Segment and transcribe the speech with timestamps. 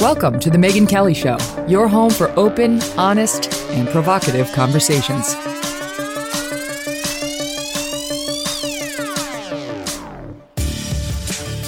[0.00, 1.36] Welcome to The Megyn Kelly Show,
[1.68, 5.34] your home for open, honest, and provocative conversations.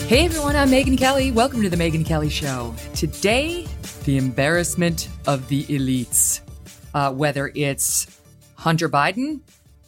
[0.06, 1.30] Hey everyone, I'm Megyn Kelly.
[1.30, 2.74] Welcome to The Megyn Kelly Show.
[2.94, 3.66] Today,
[4.04, 6.40] the embarrassment of the elites.
[6.94, 8.18] Uh, whether it's
[8.54, 9.42] Hunter Biden,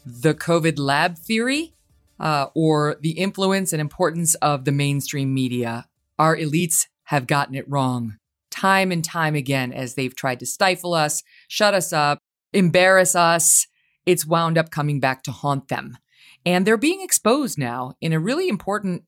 [0.04, 1.72] the COVID lab theory,
[2.20, 5.86] uh, or the influence and importance of the mainstream media,
[6.18, 8.18] our elites have gotten it wrong
[8.54, 12.18] time and time again as they've tried to stifle us, shut us up,
[12.52, 13.66] embarrass us.
[14.06, 15.98] It's wound up coming back to haunt them.
[16.46, 19.04] And they're being exposed now in a really important,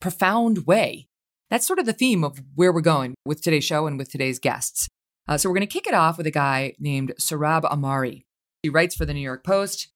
[0.00, 1.08] profound way.
[1.48, 4.38] That's sort of the theme of where we're going with today's show and with today's
[4.38, 4.88] guests.
[5.28, 8.24] Uh, so we're going to kick it off with a guy named Sohrab Ahmari.
[8.62, 9.88] He writes for the New York Post,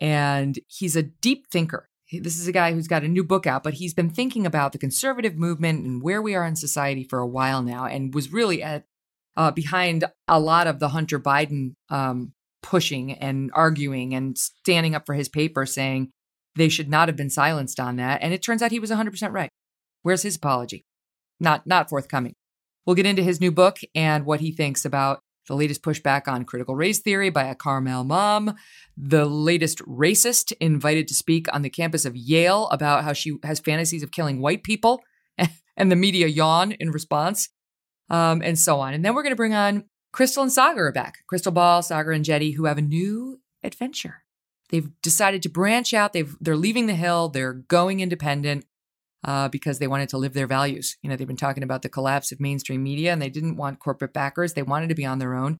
[0.00, 1.89] and he's a deep thinker.
[2.12, 4.72] This is a guy who's got a new book out, but he's been thinking about
[4.72, 8.32] the conservative movement and where we are in society for a while now, and was
[8.32, 8.84] really at
[9.36, 15.06] uh, behind a lot of the Hunter Biden um, pushing and arguing and standing up
[15.06, 16.10] for his paper, saying
[16.56, 18.22] they should not have been silenced on that.
[18.22, 19.50] And it turns out he was 100% right.
[20.02, 20.84] Where's his apology?
[21.38, 22.34] Not not forthcoming.
[22.84, 25.20] We'll get into his new book and what he thinks about
[25.50, 28.54] the latest pushback on critical race theory by a Carmel mom,
[28.96, 33.58] the latest racist invited to speak on the campus of Yale about how she has
[33.58, 35.02] fantasies of killing white people,
[35.76, 37.48] and the media yawn in response,
[38.10, 38.94] um, and so on.
[38.94, 41.18] And then we're going to bring on Krystal and Saagar back.
[41.30, 44.22] Krystal Ball, Saagar Enjeti, who have a new adventure.
[44.68, 46.12] They've decided to branch out.
[46.12, 47.28] They've they're leaving the hill.
[47.28, 48.66] They're going independent
[49.24, 50.96] uh, because they wanted to live their values.
[51.02, 53.78] You know, they've been talking about the collapse of mainstream media and they didn't want
[53.78, 54.54] corporate backers.
[54.54, 55.58] They wanted to be on their own.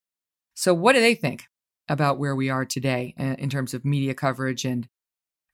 [0.55, 1.45] So, what do they think
[1.89, 4.89] about where we are today uh, in terms of media coverage and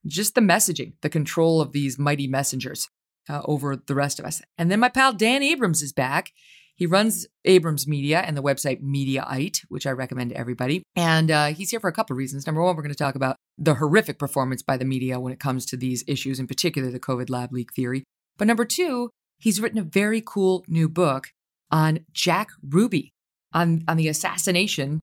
[0.07, 2.89] just the messaging, the control of these mighty messengers
[3.29, 4.43] uh, over the rest of us?
[4.57, 6.33] And then my pal Dan Abrams is back.
[6.77, 10.83] He runs Abrams Media and the website Mediaite, which I recommend to everybody.
[10.95, 12.47] And uh, he's here for a couple of reasons.
[12.47, 15.41] Number one, we're going to talk about the horrific performance by the media when it
[15.41, 18.05] comes to these issues, in particular the COVID lab leak theory.
[18.37, 21.29] But number two, he's written a very cool new book
[21.71, 23.11] on Jack Ruby,
[23.55, 25.01] on, on the assassination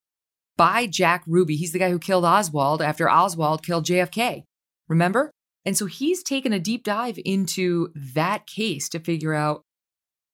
[0.56, 1.56] by Jack Ruby.
[1.56, 4.44] He's the guy who killed Oswald after Oswald killed JFK.
[4.88, 5.32] Remember?
[5.66, 9.64] And so he's taken a deep dive into that case to figure out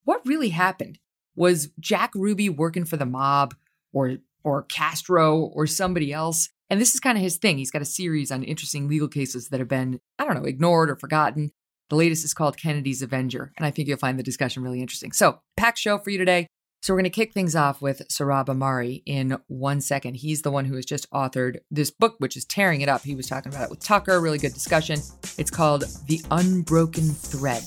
[0.03, 0.97] what really happened.
[1.35, 3.55] Was Jack Ruby working for the mob
[3.93, 6.49] or or Castro or somebody else?
[6.69, 7.57] And this is kind of his thing.
[7.57, 10.89] He's got a series on interesting legal cases that have been, I don't know, ignored
[10.89, 11.51] or forgotten.
[11.89, 15.11] The latest is called Kennedy's Avenger, and I think you'll find the discussion really interesting.
[15.11, 16.45] So, packed show for you today.
[16.83, 20.17] So, we're going to kick things off with Sohrab Ahmari in one second.
[20.17, 23.01] He's the one who has just authored this book, which is tearing it up.
[23.01, 24.99] He was talking about it with Tucker, really good discussion.
[25.39, 27.65] It's called The Unbroken Thread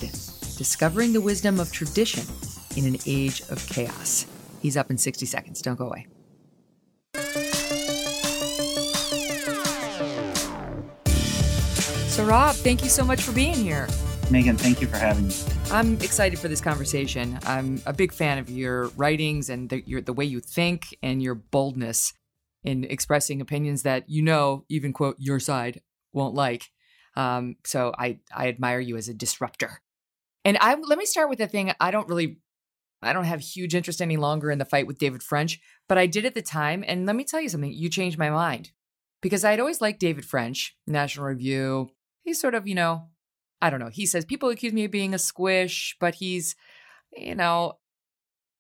[0.63, 2.23] Discovering the Wisdom of Tradition
[2.77, 4.27] in an age of chaos.
[4.61, 5.61] He's up in 60 seconds.
[5.61, 6.07] Don't go away.
[12.15, 13.89] Sohrab, thank you so much for being here.
[14.31, 15.35] Megyn, thank you for having me.
[15.73, 17.41] I'm excited for this conversation.
[17.43, 21.21] I'm a big fan of your writings and the, your, the way you think and
[21.21, 22.13] your boldness
[22.63, 25.81] in expressing opinions that you know, even quote, your side
[26.13, 26.71] won't like.
[27.17, 29.81] Um, so I, I admire you as a disruptor.
[30.45, 32.39] And I let me start with the thing I don't really
[33.03, 36.07] I don't have huge interest any longer in the fight with David French, but I
[36.07, 36.85] did at the time.
[36.87, 38.71] And let me tell you something, you changed my mind
[39.21, 41.91] because I'd always liked David French, National Review.
[42.23, 43.09] He's sort of, you know,
[43.61, 43.91] I don't know.
[43.93, 46.55] He says people accuse me of being a squish, but he's,
[47.17, 47.75] you know,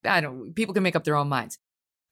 [0.04, 1.58] I don't, people can make up their own minds.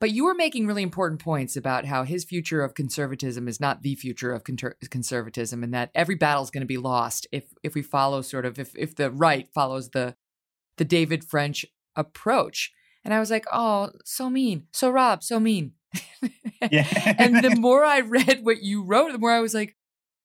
[0.00, 3.82] But you were making really important points about how his future of conservatism is not
[3.82, 7.74] the future of conservatism, and that every battle is going to be lost if if
[7.74, 10.16] we follow sort of if if the right follows the
[10.78, 12.72] the David French approach.
[13.04, 14.66] And I was like, oh, so mean.
[14.72, 15.72] Sohrab, so mean.
[16.70, 17.14] yeah.
[17.18, 19.76] and the more I read what you wrote, the more I was like,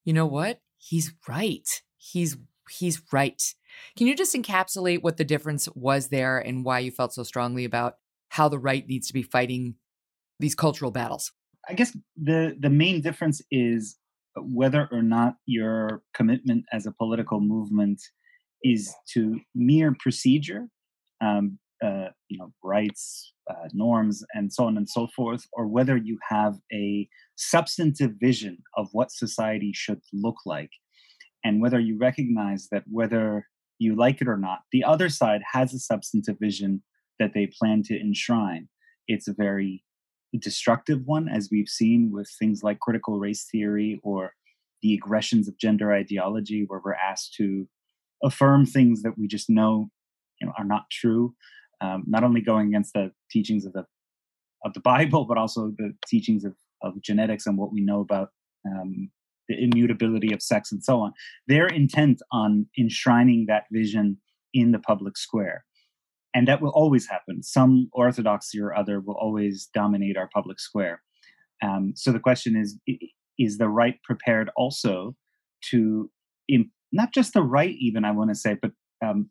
[0.04, 0.60] you know what?
[0.78, 1.68] He's right.
[1.98, 2.36] He's
[2.70, 3.42] he's right.
[3.96, 7.64] Can you just encapsulate what the difference was there and why you felt so strongly
[7.64, 7.96] about
[8.30, 9.74] how the right needs to be fighting
[10.40, 11.32] these cultural battles?
[11.68, 13.96] I guess the the main difference is
[14.36, 18.00] whether or not your commitment as a political movement
[18.62, 20.68] is to mere procedure
[21.20, 25.96] um, uh, you know rights, uh, norms, and so on and so forth, or whether
[25.96, 30.70] you have a substantive vision of what society should look like,
[31.44, 33.46] and whether you recognize that whether
[33.78, 36.82] you like it or not, the other side has a substantive vision
[37.18, 38.68] that they plan to enshrine.
[39.08, 39.84] It's a very
[40.38, 44.32] destructive one, as we've seen with things like critical race theory or
[44.82, 47.68] the aggressions of gender ideology, where we're asked to
[48.24, 49.90] affirm things that we just know
[50.40, 51.34] you know, are not true.
[51.82, 53.84] um, not only going against the teachings of the
[54.64, 58.30] of the Bible, but also the teachings of, of genetics and what we know about
[58.66, 59.10] um,
[59.48, 61.12] the immutability of sex and so on.
[61.46, 64.18] They're intent on enshrining that vision
[64.54, 65.65] in the public square.
[66.36, 67.42] And that will always happen.
[67.42, 71.00] Some orthodoxy or other will always dominate our public square.
[71.64, 72.78] Um, so the question is
[73.38, 75.16] is the right prepared also
[75.70, 76.10] to,
[76.92, 78.72] not just the right, even, I want to say, but
[79.02, 79.30] um,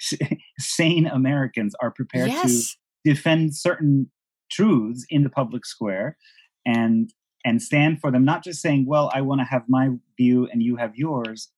[0.58, 2.76] sane Americans are prepared yes.
[3.04, 4.10] to defend certain
[4.50, 6.16] truths in the public square
[6.64, 7.10] and
[7.44, 10.62] and stand for them not just saying well i want to have my view and
[10.62, 11.50] you have yours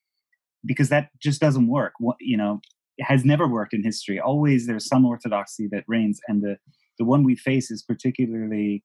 [0.65, 2.61] because that just doesn't work you know
[3.01, 4.21] has never worked in history.
[4.21, 6.57] Always there's some orthodoxy that reigns and the
[6.99, 8.83] the one we face is particularly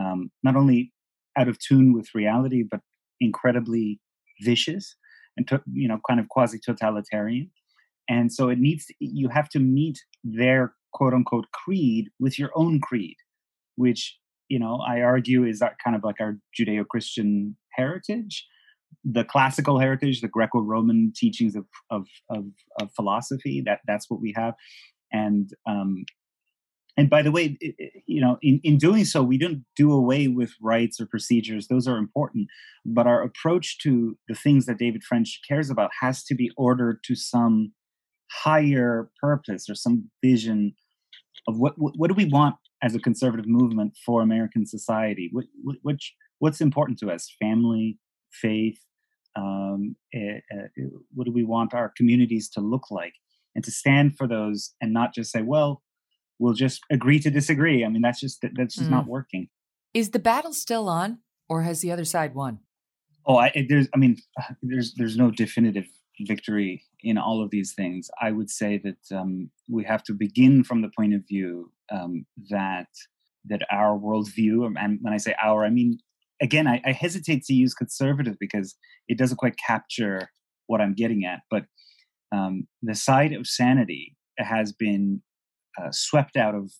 [0.00, 0.92] um, not only
[1.36, 2.80] out of tune with reality but
[3.20, 4.00] incredibly
[4.40, 4.96] vicious
[5.36, 7.50] and to, you know kind of quasi totalitarian
[8.08, 12.50] and so it needs to, you have to meet their quote unquote creed with your
[12.54, 13.16] own creed
[13.76, 14.18] which
[14.48, 18.46] you know I argue is that kind of like our Judeo-Christian heritage,
[19.04, 22.44] the classical heritage, the Greco-Roman teachings of of of,
[22.80, 23.62] of philosophy.
[23.64, 24.54] That that's what we have,
[25.12, 26.04] and um,
[26.96, 27.56] and by the way,
[28.06, 31.68] you know, in, in doing so, we don't do away with rights or procedures.
[31.68, 32.48] Those are important.
[32.84, 36.98] But our approach to the things that David French cares about has to be ordered
[37.04, 37.72] to some
[38.30, 40.74] higher purpose or some vision
[41.48, 45.30] of what, what, what do we want as a conservative movement for American society?
[45.32, 45.46] Which,
[45.82, 47.34] which what's important to us?
[47.40, 47.98] Family,
[48.30, 48.78] faith.
[49.36, 50.66] Um, uh, uh,
[51.14, 53.14] what do we want our communities to look like?
[53.54, 55.82] And to stand for those, and not just say, "Well,
[56.38, 58.92] we'll just agree to disagree." I mean, that's just that's just mm.
[58.92, 59.48] not working.
[59.92, 61.18] Is the battle still on,
[61.48, 62.60] or has the other side won?
[63.26, 63.88] Oh, I, there's.
[63.92, 64.18] I mean,
[64.62, 65.86] there's there's no definitive
[66.26, 68.10] victory in all of these things.
[68.20, 72.26] I would say that um, we have to begin from the point of view um,
[72.50, 72.88] that
[73.46, 75.98] that our worldview, and when I say our, I mean
[76.40, 78.76] again, I, I, hesitate to use conservative because
[79.08, 80.30] it doesn't quite capture
[80.66, 81.40] what I'm getting at.
[81.50, 81.64] But
[82.32, 85.22] um, the side of sanity has been
[85.80, 86.72] uh, swept out of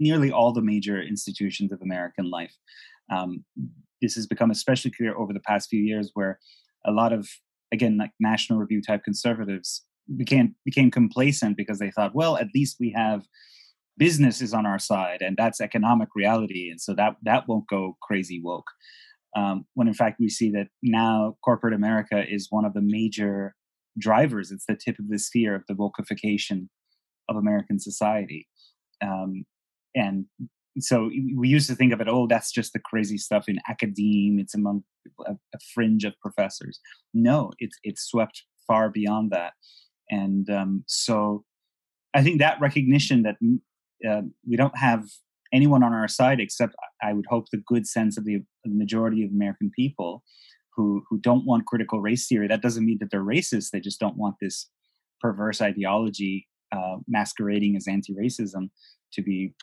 [0.00, 2.54] nearly all the major institutions of American life.
[3.12, 3.44] Um,
[4.02, 6.38] this has become especially clear over the past few years, where
[6.84, 7.28] a lot of
[7.72, 9.84] again like National Review type conservatives
[10.16, 13.22] became became complacent because they thought, well, at least we have
[13.98, 17.96] business is on our side and that's economic reality and so that that won't go
[18.02, 18.70] crazy woke.
[19.36, 23.54] Um, when in fact we see that now corporate america is one of the major
[23.98, 24.50] drivers.
[24.50, 26.68] It's the tip of the spear of the wokeification
[27.28, 28.48] of american society.
[29.02, 29.44] Um,
[29.94, 30.26] and
[30.78, 34.38] so we used to think of it oh that's just the crazy stuff in academe.
[34.38, 34.84] It's among
[35.26, 36.80] a, a fringe of professors.
[37.14, 39.52] No it's it's swept far beyond that.
[40.10, 41.44] And um, so
[42.14, 43.36] I think that recognition that
[44.08, 45.04] uh, we don't have
[45.52, 49.30] anyone on our side except I would hope the good sense of the, majority of
[49.30, 50.24] American people
[50.74, 52.48] who who don't want critical race theory.
[52.48, 53.70] That doesn't mean that they're racist.
[53.70, 54.68] They just don't want this
[55.20, 58.70] perverse ideology uh, masquerading as anti-racism
[59.12, 59.54] to be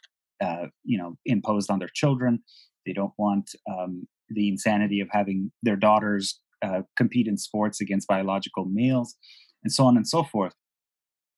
[0.42, 2.42] uh, you know imposed on their children.
[2.86, 8.08] They don't want um, the insanity of having their daughters uh, compete in sports against
[8.08, 9.16] biological males,
[9.66, 10.54] and so on and so forth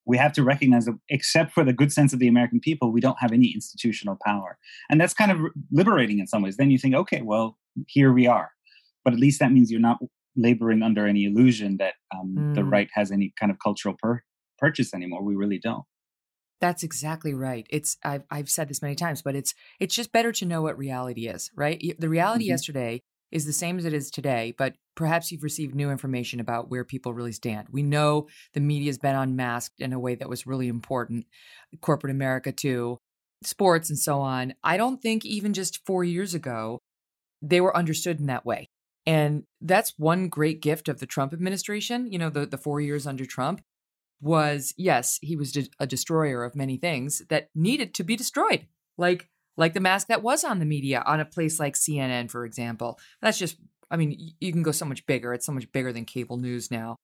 [0.06, 3.00] we have to recognize that except for the good sense of the American people, we
[3.00, 4.56] don't have any institutional power.
[4.88, 5.38] And that's kind of
[5.72, 6.56] liberating in some ways.
[6.56, 8.50] Then you think, okay, well, here we are.
[9.04, 9.98] But at least that means you're not
[10.36, 12.54] laboring under any illusion that um, mm.
[12.54, 14.22] the right has any kind of cultural per-
[14.58, 15.22] purchase anymore.
[15.22, 15.84] We really don't.
[16.60, 17.66] That's exactly right.
[17.68, 20.78] It's I've I've said this many times, but it's it's just better to know what
[20.78, 21.94] reality is, right?
[21.98, 22.52] The reality mm-hmm.
[22.52, 26.70] yesterday is the same as it is today, but perhaps you've received new information about
[26.70, 27.68] where people really stand.
[27.70, 31.26] We know the media's been unmasked in a way that was really important,
[31.80, 32.98] corporate America too,
[33.42, 34.54] sports and so on.
[34.62, 36.80] I don't think even just four years ago,
[37.42, 38.68] they were understood in that way.
[39.04, 43.06] And that's one great gift of the Trump administration, you know, the, the four years
[43.06, 43.60] under Trump
[44.20, 48.66] was yes, he was a destroyer of many things that needed to be destroyed.
[48.98, 52.44] Like like the mask that was on the media on a place like CNN, for
[52.44, 52.98] example.
[53.22, 53.56] That's just,
[53.90, 55.32] I mean, you can go so much bigger.
[55.32, 56.96] It's so much bigger than cable news now.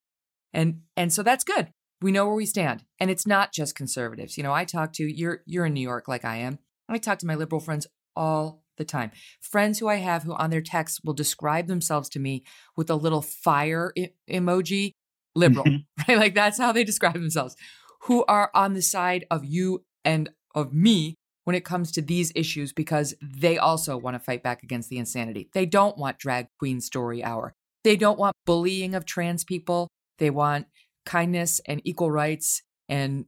[0.52, 1.68] And and so that's good.
[2.02, 2.84] We know where we stand.
[3.00, 4.36] And it's not just conservatives.
[4.36, 6.58] You know, I talk to you're you're in New York like I am.
[6.88, 9.12] I talk to my liberal friends all the time.
[9.40, 12.44] Friends who I have who on their texts will describe themselves to me
[12.76, 14.92] with a little fire I- emoji,
[15.34, 16.02] liberal, mm-hmm.
[16.08, 16.18] right?
[16.18, 17.56] Like that's how they describe themselves.
[18.02, 22.32] Who are on the side of you and of me when it comes to these
[22.34, 25.50] issues because they also want to fight back against the insanity.
[25.52, 27.54] They don't want drag queen story hour.
[27.84, 29.88] They don't want bullying of trans people.
[30.18, 30.66] They want
[31.04, 33.26] kindness and equal rights and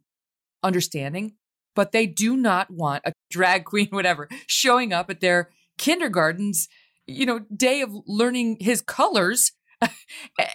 [0.62, 1.34] understanding.
[1.76, 6.68] but they do not want a drag queen, whatever, showing up at their kindergarten's,
[7.06, 9.50] you know, day of learning his colors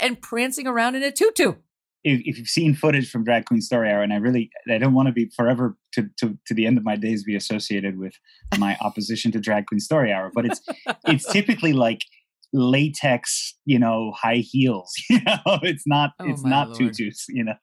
[0.01, 1.55] and prancing around in a tutu.
[2.05, 4.93] If, if, you've seen footage from Drag Queen Story Hour, and I really, I don't
[4.93, 8.13] want to be forever to, to, to the end of my days be associated with
[8.57, 10.61] my opposition to Drag Queen Story Hour, but it's
[11.07, 12.01] it's typically like
[12.53, 14.91] latex, you know, high heels.
[15.09, 16.93] You know, it's not oh, it's not Lord.
[16.93, 17.25] tutus.
[17.29, 17.55] You know,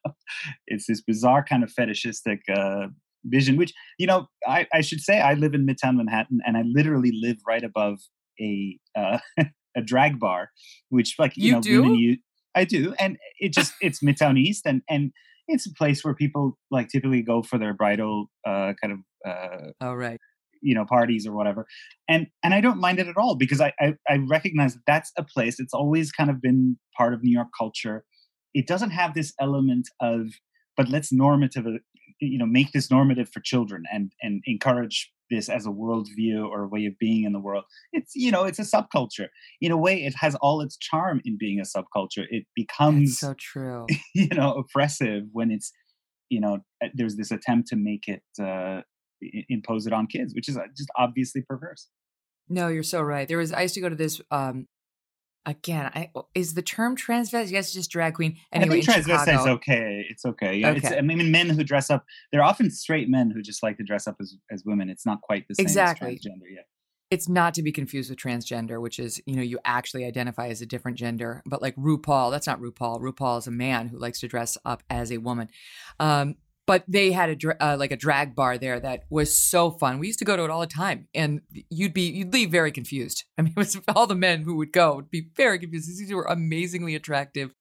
[0.67, 2.87] it's this bizarre kind of fetishistic uh,
[3.25, 3.57] vision.
[3.57, 7.11] Which you know, I, I should say I live in Midtown Manhattan, and I literally
[7.21, 7.99] live right above
[8.39, 9.19] a uh,
[9.77, 10.49] a drag bar,
[10.89, 11.81] which like you, You know do?
[11.81, 12.19] women use.
[12.55, 15.11] I do, and it just it's Midtown East, and and
[15.47, 18.99] it's a place where people like typically go for their bridal uh, kind of
[19.29, 20.19] uh, Oh, right.
[20.61, 21.65] you know parties or whatever
[22.09, 25.11] and and i don't mind it at all because I, I i recognize that that's
[25.17, 28.03] a place it's always kind of been part of new york culture
[28.53, 30.21] it doesn't have this element of
[30.75, 31.65] but let's normative
[32.19, 36.63] you know make this normative for children and and encourage this as a worldview or
[36.63, 39.27] a way of being in the world it's you know it's a subculture
[39.61, 43.19] in a way it has all its charm in being a subculture it That's becomes
[43.19, 43.85] so true.
[44.15, 45.71] you know oppressive when it's
[46.29, 46.59] you know
[46.93, 48.81] there's this attempt to make it uh
[49.49, 51.87] impose it on kids which is uh, just obviously perverse
[52.49, 53.27] No, you're so right.
[53.27, 54.67] There was I used to go to this um
[55.47, 57.49] again, I is the term transvestite?
[57.49, 58.37] Yes, just drag queen.
[58.53, 61.89] Anyway, i think transvestite is okay it's okay yeah it's i mean men who dress
[61.89, 65.05] up they're often straight men who just like to dress up as as women it's
[65.05, 66.13] not quite the same Exactly.
[66.13, 66.67] as transgender yet
[67.09, 70.61] It's not to be confused with transgender, which is, you know, you actually identify as
[70.61, 71.41] a different gender.
[71.45, 72.99] But like RuPaul, that's not RuPaul.
[72.99, 75.47] RuPaul is a man who likes to dress up as a woman.
[76.01, 76.35] Um,
[76.67, 79.99] but they had a dra- uh, like a drag bar there that was so fun.
[79.99, 82.71] We used to go to it all the time, and you'd be you'd leave very
[82.71, 83.23] confused.
[83.37, 85.89] I mean, it was all the men who would go would be very confused.
[85.89, 87.53] These were amazingly attractive,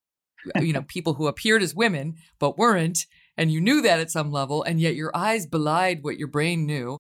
[0.61, 4.33] you know, people who appeared as women but weren't, and you knew that at some
[4.33, 6.99] level, and yet your eyes belied what your brain knew.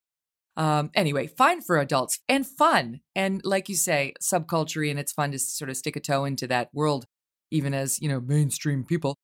[0.56, 3.00] Um, anyway, fine for adults and fun.
[3.14, 6.46] And like you say, subculture, and it's fun to sort of stick a toe into
[6.46, 7.04] that world,
[7.50, 9.16] even as, you know, mainstream people.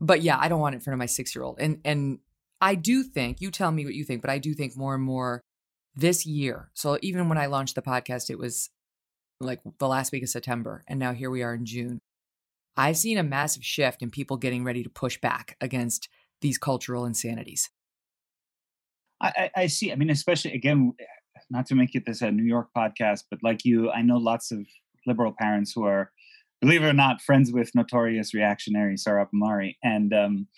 [0.00, 1.58] But yeah, I don't want it in front of my six year old.
[1.58, 2.18] And and
[2.60, 5.02] I do think, you tell me what you think, but I do think more and
[5.02, 5.42] more
[5.94, 6.70] this year.
[6.74, 8.70] So even when I launched the podcast, it was
[9.40, 11.98] like the last week of September, and now here we are in June.
[12.76, 16.08] I've seen a massive shift in people getting ready to push back against
[16.42, 17.70] these cultural insanities.
[19.20, 19.92] I, I I see.
[19.92, 20.92] I mean, especially again,
[21.50, 24.52] not to make it this a New York podcast, but like you, I know lots
[24.52, 24.66] of
[25.06, 26.10] liberal parents who are,
[26.66, 30.48] believe it or not, friends with notorious reactionary Sohrab Ahmari, and um,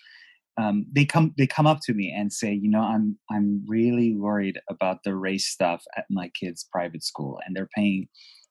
[0.59, 4.15] um, they come they come up to me and say, you know, I'm I'm really
[4.15, 8.07] worried about the race stuff at my kids' private school, and they're paying,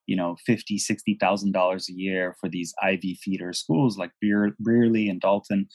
[0.06, 4.54] you know, fifty, sixty thousand dollars a year for these Ivy feeder schools like Breer-
[4.62, 5.66] Brearley and Dalton,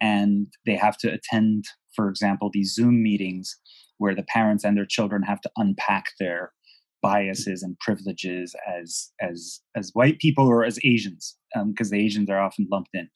[0.00, 3.56] and they have to attend, for example, these Zoom meetings
[3.98, 6.50] where the parents and their children have to unpack their
[7.02, 12.40] biases and privileges as as as white people or as Asians, because the Asians are
[12.40, 13.08] often lumped in,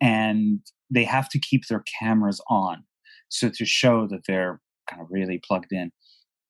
[0.00, 0.60] and
[0.90, 2.84] they have to keep their cameras on,
[3.28, 5.90] so to show that they're kind of really plugged in,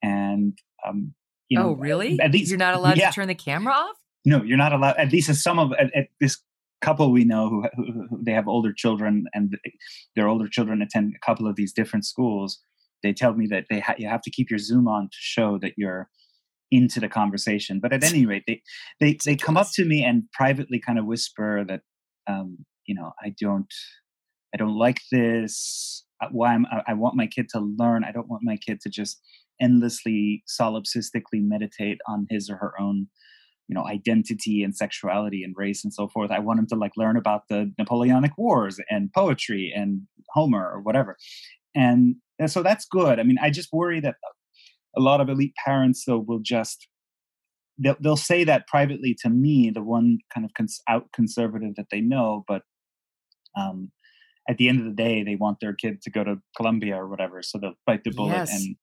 [0.02, 1.14] and um,
[1.48, 2.18] you know, oh, really?
[2.20, 3.10] At least You're not allowed yeah.
[3.10, 3.96] to turn the camera off?
[4.24, 4.96] No, you're not allowed.
[4.96, 6.38] At least as some of at, at this
[6.80, 9.56] couple we know who, who, who they have older children and
[10.16, 12.60] their older children attend a couple of these different schools.
[13.02, 15.58] They tell me that they ha- you have to keep your Zoom on to show
[15.58, 16.08] that you're
[16.74, 17.80] into the conversation.
[17.80, 18.62] But at any rate, they
[19.00, 21.80] they they come up to me and privately kind of whisper that
[22.26, 23.72] um, you know I don't
[24.52, 26.04] I don't like this.
[26.30, 28.04] Why I'm, I I want my kid to learn.
[28.04, 29.20] I don't want my kid to just
[29.60, 33.06] endlessly solipsistically meditate on his or her own
[33.68, 36.92] you know identity and sexuality and race and so forth i want him to like
[36.96, 40.02] learn about the napoleonic wars and poetry and
[40.34, 41.16] homer or whatever
[41.74, 44.16] and, and so that's good i mean i just worry that
[44.96, 46.88] a lot of elite parents though will just
[47.78, 51.86] they'll, they'll say that privately to me the one kind of cons- out conservative that
[51.90, 52.62] they know but
[53.56, 53.90] um
[54.48, 57.08] at the end of the day they want their kid to go to columbia or
[57.08, 58.52] whatever so they'll bite the bullet Yes.
[58.52, 58.76] and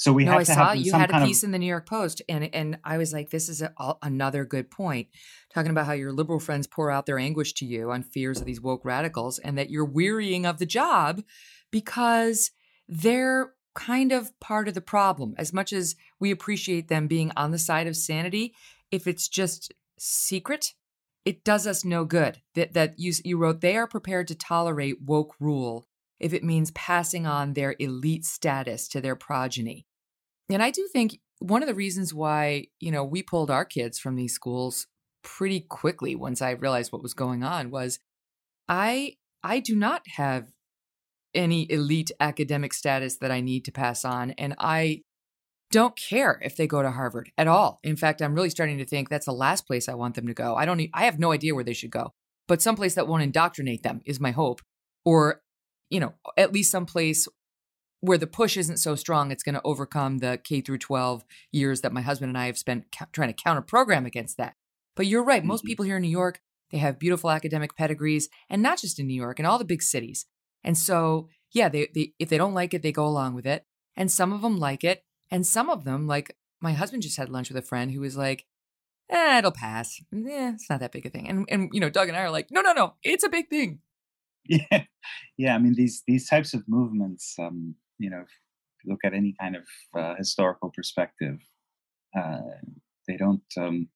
[0.00, 1.52] so we no, have I to saw have you some had a piece of in
[1.52, 5.08] the New York Post, and and I was like, this is a- another good point,
[5.52, 8.46] talking about how your liberal friends pour out their anguish to you on fears of
[8.46, 11.22] these woke radicals, and that you're wearying of the job
[11.70, 12.50] because
[12.88, 15.34] they're kind of part of the problem.
[15.38, 18.54] As much as we appreciate them being on the side of sanity,
[18.90, 20.74] if it's just secret,
[21.24, 22.40] it does us no good.
[22.54, 25.86] That that you you wrote they are prepared to tolerate woke rule
[26.18, 29.86] if it means passing on their elite status to their progeny.
[30.50, 33.98] And I do think one of the reasons why, you know, we pulled our kids
[33.98, 34.86] from these schools
[35.22, 37.98] pretty quickly once I realized what was going on was
[38.68, 40.48] I I do not have
[41.34, 44.32] any elite academic status that I need to pass on.
[44.32, 45.02] And I
[45.70, 47.78] don't care if they go to Harvard at all.
[47.82, 50.34] In fact, I'm really starting to think that's the last place I want them to
[50.34, 50.56] go.
[50.56, 52.12] I don't I have no idea where they should go.
[52.48, 54.60] But someplace that won't indoctrinate them is my hope.
[55.04, 55.40] Or,
[55.88, 57.28] you know, at least someplace
[58.00, 61.82] where the push isn't so strong it's going to overcome the K through 12 years
[61.82, 64.54] that my husband and I have spent ca- trying to counter program against that.
[64.96, 65.68] But you're right, most mm-hmm.
[65.68, 69.14] people here in New York, they have beautiful academic pedigrees and not just in New
[69.14, 70.26] York, in all the big cities.
[70.62, 73.64] And so, yeah, they, they if they don't like it, they go along with it.
[73.96, 77.28] And some of them like it and some of them, like my husband just had
[77.28, 78.46] lunch with a friend who was like,
[79.10, 80.00] eh, it'll pass.
[80.12, 81.28] Yeah, it's not that big a thing.
[81.28, 83.48] And and you know, Doug and I are like, no, no, no, it's a big
[83.48, 83.80] thing.
[84.44, 84.84] Yeah,
[85.38, 85.54] yeah.
[85.54, 88.24] I mean, these these types of movements, um, you know,
[88.84, 89.64] look at any kind of
[89.98, 91.38] uh, historical perspective,
[92.18, 92.40] uh,
[93.06, 93.88] they don't um,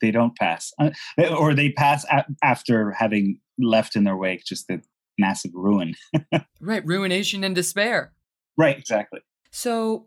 [0.00, 0.90] they don't pass, uh,
[1.38, 4.82] or they pass a- after having left in their wake just the
[5.18, 5.94] massive ruin.
[6.60, 8.12] right, ruination and despair.
[8.56, 9.20] Right, exactly.
[9.50, 10.06] So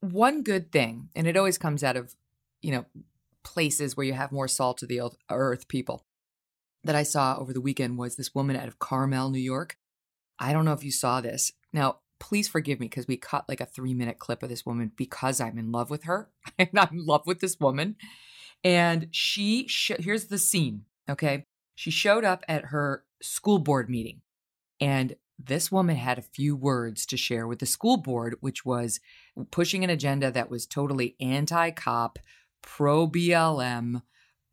[0.00, 2.14] one good thing, and it always comes out of,
[2.62, 2.84] you know,
[3.44, 6.04] places where you have more salt to the earth people
[6.84, 9.76] that I saw over the weekend was this woman out of Carmel, New York.
[10.38, 11.52] I don't know if you saw this.
[11.72, 14.92] Now, please forgive me because we cut like a three minute clip of this woman
[14.96, 16.30] because I'm in love with her.
[16.58, 17.96] I'm in love with this woman.
[18.64, 21.46] And she, sh- here's the scene, okay?
[21.74, 24.20] She showed up at her school board meeting
[24.80, 29.00] and this woman had a few words to share with the school board, which was
[29.50, 32.18] pushing an agenda that was totally anti cop,
[32.62, 34.02] pro BLM,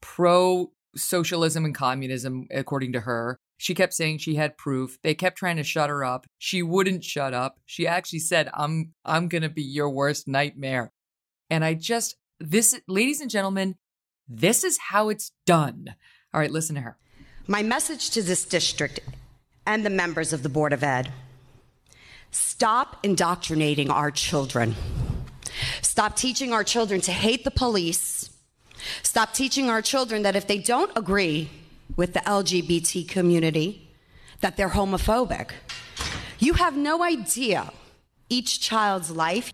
[0.01, 3.39] pro socialism and communism, according to her.
[3.57, 4.97] She kept saying she had proof.
[5.01, 6.27] They kept trying to shut her up.
[6.37, 7.59] She wouldn't shut up.
[7.65, 10.91] She actually said, "I'm I'm going to be your worst nightmare."
[11.49, 13.75] And I just this ladies and gentlemen,
[14.27, 15.95] this is how it's done.
[16.33, 16.97] All right, listen to her.
[17.47, 18.99] My message to this district
[19.65, 21.11] and the members of the Board of Ed.
[22.31, 24.75] Stop indoctrinating our children.
[25.81, 28.29] Stop teaching our children to hate the police.
[29.03, 31.49] Stop teaching our children that if they don't agree
[31.95, 33.89] with the LGBT community,
[34.41, 35.51] that they're homophobic.
[36.39, 37.71] You have no idea
[38.29, 39.53] each child's life.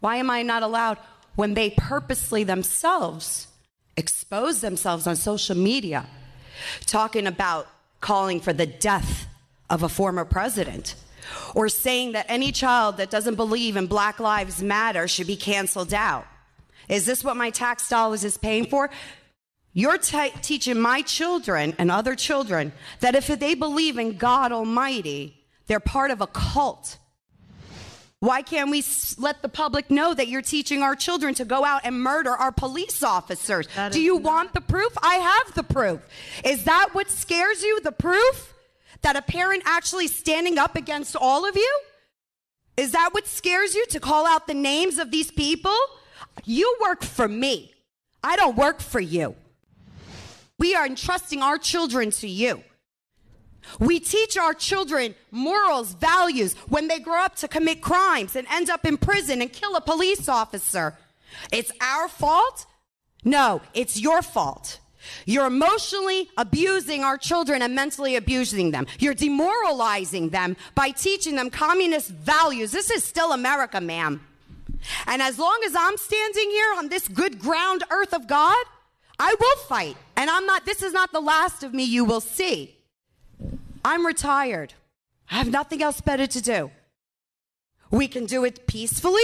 [0.00, 0.98] Why am I not allowed
[1.36, 3.48] when they purposely themselves
[3.96, 6.06] expose themselves on social media
[6.86, 7.68] talking about
[8.04, 9.26] calling for the death
[9.70, 10.94] of a former president
[11.54, 15.94] or saying that any child that doesn't believe in Black Lives Matter should be canceled
[15.94, 16.26] out.
[16.86, 18.90] Is this what my tax dollars is paying for?
[19.72, 25.42] You're t- teaching my children and other children that if they believe in God Almighty,
[25.66, 26.98] they're part of a cult.
[28.24, 28.82] Why can't we
[29.18, 32.52] let the public know that you're teaching our children to go out and murder our
[32.52, 33.68] police officers?
[33.92, 34.96] Do you want the proof?
[35.02, 36.00] I have the proof.
[36.42, 37.80] Is that what scares you?
[37.80, 38.54] The proof?
[39.02, 41.80] That a parent actually standing up against all of you?
[42.78, 45.76] Is that what scares you to call out the names of these people?
[46.44, 47.74] You work for me.
[48.22, 49.36] I don't work for you.
[50.58, 52.64] We are entrusting our children to you.
[53.78, 58.70] We teach our children morals, values when they grow up to commit crimes and end
[58.70, 60.96] up in prison and kill a police officer.
[61.52, 62.66] It's our fault?
[63.24, 64.80] No, it's your fault.
[65.26, 68.86] You're emotionally abusing our children and mentally abusing them.
[68.98, 72.72] You're demoralizing them by teaching them communist values.
[72.72, 74.24] This is still America, ma'am.
[75.06, 78.64] And as long as I'm standing here on this good ground earth of God,
[79.18, 79.96] I will fight.
[80.16, 82.73] And I'm not, this is not the last of me you will see.
[83.84, 84.74] I'm retired.
[85.30, 86.70] I have nothing else better to do.
[87.90, 89.22] We can do it peacefully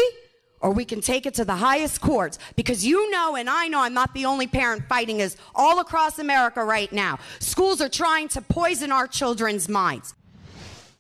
[0.61, 3.81] or we can take it to the highest courts because you know and I know
[3.81, 7.19] I'm not the only parent fighting this all across America right now.
[7.39, 10.15] Schools are trying to poison our children's minds.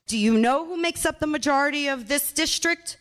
[0.06, 2.96] Do you know who makes up the majority of this district?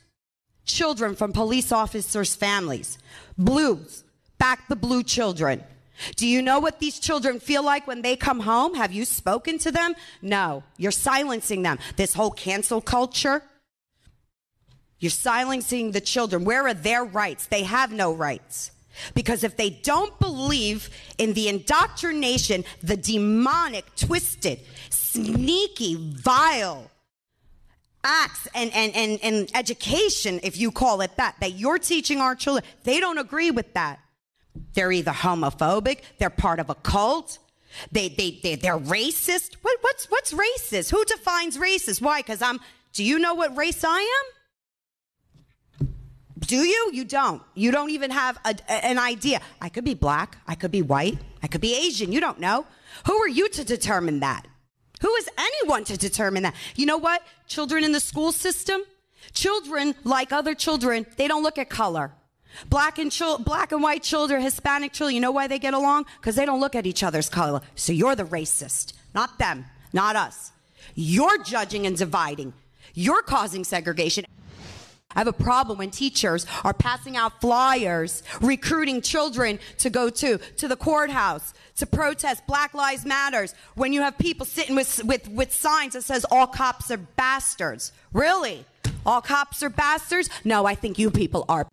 [0.65, 2.99] Children from police officers' families.
[3.37, 4.03] Blues.
[4.37, 5.63] Back the blue children.
[6.15, 8.75] Do you know what these children feel like when they come home?
[8.75, 9.95] Have you spoken to them?
[10.21, 10.63] No.
[10.77, 11.79] You're silencing them.
[11.95, 13.43] This whole cancel culture.
[14.99, 16.43] You're silencing the children.
[16.43, 17.47] Where are their rights?
[17.47, 18.71] They have no rights.
[19.13, 24.59] Because if they don't believe in the indoctrination, the demonic, twisted,
[24.89, 26.89] sneaky, vile
[28.03, 32.35] acts and, and, and, and education, if you call it that, that you're teaching our
[32.35, 33.99] children, they don't agree with that.
[34.73, 37.39] They're either homophobic, they're part of a cult,
[37.91, 39.55] they, they, they, they're racist.
[39.61, 40.91] What, what's, what's racist?
[40.91, 42.01] Who defines racist?
[42.01, 42.21] Why?
[42.21, 42.59] Because I'm,
[42.93, 45.97] do you know what race I am?
[46.39, 46.89] Do you?
[46.93, 47.43] You don't.
[47.53, 49.41] You don't even have a, an idea.
[49.61, 50.37] I could be black.
[50.47, 51.19] I could be white.
[51.43, 52.11] I could be Asian.
[52.11, 52.65] You don't know.
[53.05, 54.47] Who are you to determine that?
[55.01, 56.55] Who is anyone to determine that?
[56.75, 57.21] You know what?
[57.47, 58.81] Children in the school system,
[59.33, 62.11] children like other children, they don't look at color.
[62.69, 66.05] Black and chil- black and white children, Hispanic children, you know why they get along?
[66.19, 67.61] Because they don't look at each other's color.
[67.75, 70.51] So you're the racist, not them, not us.
[70.95, 72.53] You're judging and dividing.
[72.93, 74.25] You're causing segregation.
[75.15, 80.37] I have a problem when teachers are passing out flyers, recruiting children to go to,
[80.37, 85.27] to the courthouse, to protest Black Lives Matters, when you have people sitting with, with,
[85.29, 87.91] with signs that says all cops are bastards.
[88.13, 88.65] Really?
[89.03, 90.29] All cops are bastards?
[90.43, 91.67] No, I think you people are.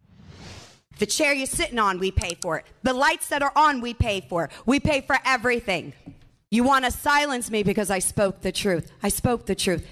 [0.99, 2.67] The chair you're sitting on, we pay for it.
[2.83, 4.49] The lights that are on, we pay for.
[4.65, 5.93] We pay for everything.
[6.51, 8.91] You want to silence me because I spoke the truth.
[9.03, 9.87] I spoke the truth.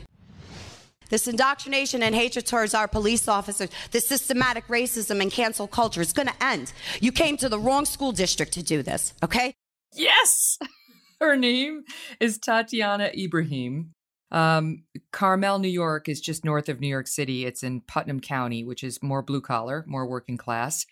[1.10, 6.12] This indoctrination and hatred towards our police officers, this systematic racism and cancel culture is
[6.12, 6.72] going to end.
[7.00, 9.54] You came to the wrong school district to do this, okay?
[9.92, 10.58] Yes!
[11.20, 11.84] Her name
[12.20, 13.93] is Tatiana Ibrahim.
[14.34, 17.46] Um, Carmel, New York is just north of New York City.
[17.46, 20.86] It's in Putnam County, which is more blue collar, more working class.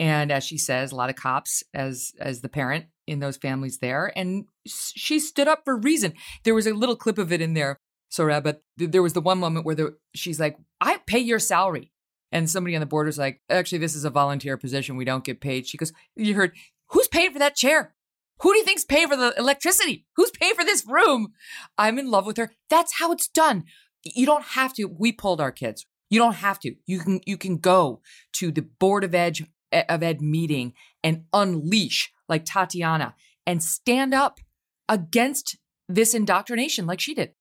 [0.00, 3.78] And as she says, a lot of cops as as the parent in those families
[3.78, 4.12] there.
[4.16, 6.14] And she stood up for reason.
[6.44, 7.76] There was a little clip of it in there,
[8.10, 11.92] Sohrab, but there was the one moment where the, she's like, I pay your salary.
[12.32, 14.96] And somebody on the board was like, actually, this is a volunteer position.
[14.96, 15.66] We don't get paid.
[15.66, 16.52] She goes, You heard,
[16.88, 17.94] who's paying for that chair?
[18.40, 20.06] Who do you think's paying for the electricity?
[20.16, 21.32] Who's paying for this room?
[21.78, 22.52] I'm in love with her.
[22.68, 23.64] That's how it's done.
[24.04, 24.84] You don't have to.
[24.84, 25.86] We pulled our kids.
[26.10, 26.74] You don't have to.
[26.86, 28.00] You can you can go
[28.34, 29.38] to the Board of Ed
[29.72, 33.14] of Ed meeting and unleash like Tatiana
[33.46, 34.40] and stand up
[34.88, 35.56] against
[35.88, 37.32] this indoctrination like she did.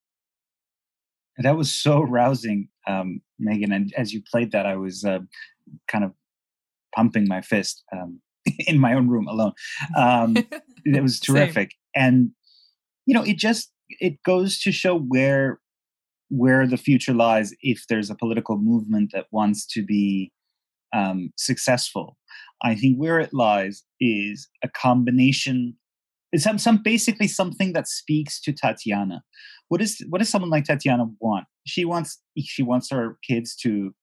[1.37, 3.75] That was so rousing, um, Megyn.
[3.75, 5.19] And as you played that, I was uh,
[5.87, 6.13] kind of
[6.95, 8.21] pumping my fist um,
[8.67, 9.53] in my own room alone.
[9.97, 10.37] Um,
[10.85, 12.31] it was terrific, and
[13.05, 15.59] you know, it just it goes to show where
[16.29, 20.31] where the future lies if there's a political movement that wants to be
[20.93, 22.17] um, successful.
[22.63, 25.75] I think where it lies is a combination.
[26.31, 29.23] It's some, some basically something that speaks to Tatiana.
[29.67, 31.45] What is what does someone like Tatiana want?
[31.65, 33.93] She wants she wants her kids to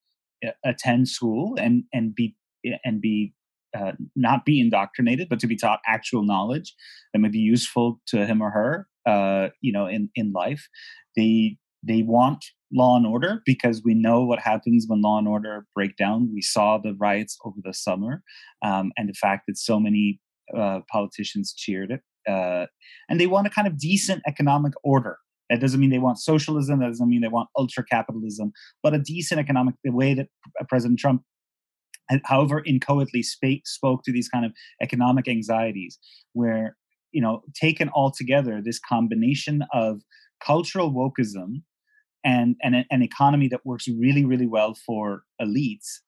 [0.46, 2.36] uh, attend school and and be
[2.84, 3.32] and be
[3.76, 6.74] uh, not be indoctrinated, but to be taught actual knowledge
[7.12, 10.68] that may be useful to him or her, uh, you know, in in life.
[11.16, 15.66] They they want law and order because we know what happens when law and order
[15.74, 16.30] break down.
[16.32, 18.22] We saw the riots over the summer,
[18.64, 20.20] um, and the fact that so many
[20.56, 22.00] uh, politicians cheered it.
[22.30, 22.66] Uh,
[23.08, 25.18] and they want a kind of decent economic order.
[25.50, 26.80] That doesn't mean they want socialism.
[26.80, 29.74] That doesn't mean they want ultra capitalism, but a decent economic.
[29.84, 30.28] The way that
[30.68, 31.22] President Trump
[32.24, 35.98] however inchoately spake, spoke to these kind of economic anxieties
[36.32, 36.76] where
[37.12, 40.00] you know taken all together this combination of
[40.44, 41.62] cultural wokeism
[42.24, 46.00] and, and an economy that works really really well for elites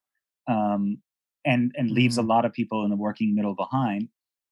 [0.49, 0.99] um,
[1.45, 2.31] and and leaves a mm-hmm.
[2.31, 4.09] lot of people in the working middle behind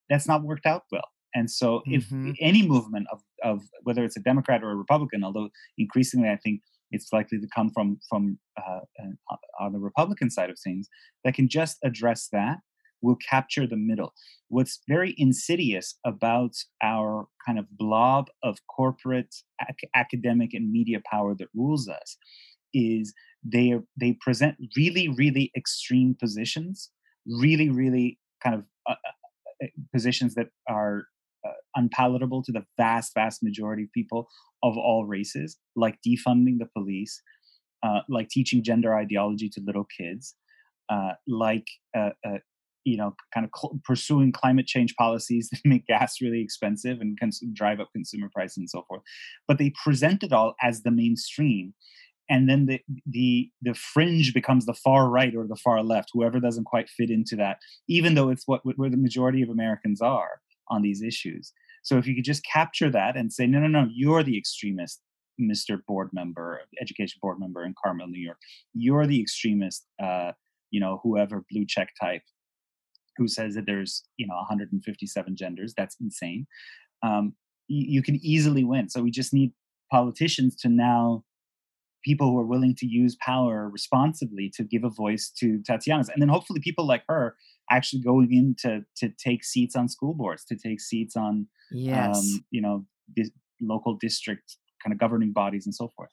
[0.09, 1.95] that's not worked out well and so mm-hmm.
[2.31, 6.37] if any movement of, of whether it's a democrat or a republican although increasingly i
[6.37, 6.61] think
[6.93, 10.89] it's likely to come from from uh, uh, on the Republican side of things
[11.25, 12.59] that can just address that
[13.03, 14.15] will capture the middle.
[14.49, 16.53] What's very insidious about
[16.83, 22.17] our kind of blob of corporate, ac- academic, and media power that rules us
[22.73, 23.13] is
[23.45, 26.91] they they present really really extreme positions,
[27.27, 31.07] really really kind of uh, uh, uh positions that are
[31.77, 34.29] unpalatable to the vast, vast majority of people
[34.63, 37.21] of all races, like defunding the police,
[37.83, 40.35] uh, like teaching gender ideology to little kids,
[40.89, 42.39] uh, like uh, uh,
[42.85, 47.19] you know, kind of cl- pursuing climate change policies that make gas really expensive and
[47.19, 49.03] cons- drive up consumer prices and so forth.
[49.47, 51.75] But they present it all as the mainstream,
[52.31, 56.41] and then the the the fringe becomes the far right or the far left, whoever
[56.41, 57.59] doesn't quite fit into that,
[57.89, 61.53] even though it's what where the majority of Americans are on these issues.
[61.83, 65.01] So if you could just capture that and say, no, no, no, you're the extremist,
[65.41, 65.79] Mr.
[65.87, 68.39] Board Member, Education Board Member in Carmel, New York.
[68.73, 70.33] You're the extremist, uh,
[70.71, 72.23] you know, whoever blue check type
[73.17, 75.75] who says that there's, you know, 157 genders.
[75.77, 76.47] That's insane.
[77.03, 77.35] Um,
[77.69, 78.89] you, you can easily win.
[78.89, 79.53] So we just need
[79.91, 81.25] politicians to now
[82.05, 86.09] people who are willing to use power responsibly to give a voice to Tatiana's.
[86.09, 87.37] And then hopefully people like her
[87.77, 92.17] actually going in to to take seats on school boards, to take seats on yes.
[92.17, 92.85] um, you know,
[93.61, 96.11] local district kind of governing bodies and so forth.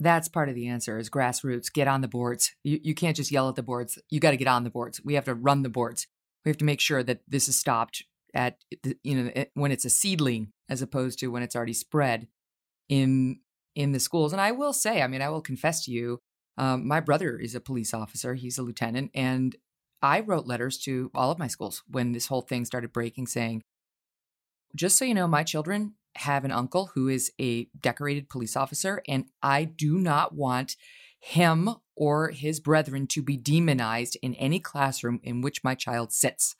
[0.00, 1.72] That's part of the answer is grassroots.
[1.72, 2.54] Get on the boards.
[2.62, 3.98] You, you can't just yell at the boards.
[4.10, 5.00] You got to get on the boards.
[5.04, 6.06] We have to run the boards.
[6.44, 8.58] We have to make sure that this is stopped at
[9.02, 12.28] you know when it's a seedling as opposed to when it's already spread.
[12.88, 13.40] in
[13.78, 14.32] in the schools.
[14.32, 16.18] And I will say, I mean, I will confess to you,
[16.56, 18.34] um, my brother is a police officer.
[18.34, 19.54] He's a lieutenant, and
[20.02, 23.62] I wrote letters to all of my schools when this whole thing started breaking, saying,
[24.74, 29.02] just so you know, my children have an uncle who is a decorated police officer,
[29.08, 30.76] and I do not want
[31.20, 36.56] him or his brethren to be demonized in any classroom in which my child sits.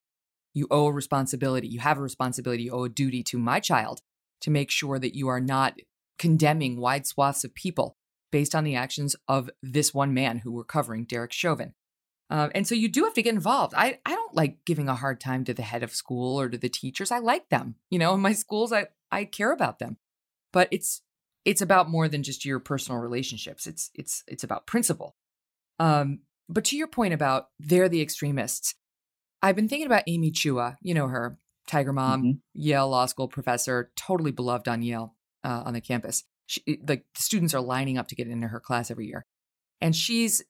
[0.52, 1.68] You owe a responsibility.
[1.68, 2.64] You have a responsibility.
[2.64, 4.00] You owe a duty to my child
[4.40, 5.78] to make sure that you are not
[6.18, 7.96] condemning wide swaths of people
[8.32, 11.74] based on the actions of this one man who we're covering, Derek Chauvin.
[12.30, 13.74] Uh, and so you do have to get involved.
[13.76, 16.58] I, I don't like giving a hard time to the head of school or to
[16.58, 17.10] the teachers.
[17.10, 17.76] I like them.
[17.90, 19.96] You know, in my schools, I, I care about them.
[20.52, 21.02] But it's
[21.44, 23.66] it's about more than just your personal relationships.
[23.66, 25.16] It's it's it's about principle.
[25.78, 28.74] Um, but to your point about they're the extremists,
[29.42, 30.76] I've been thinking about Amy Chua.
[30.82, 32.30] You know her, Tiger Mom, mm-hmm.
[32.54, 35.14] Yale Law School professor, totally beloved on Yale
[35.44, 36.24] uh, on the campus.
[36.46, 39.24] She, the students are lining up to get into her class every year,
[39.80, 40.42] and she's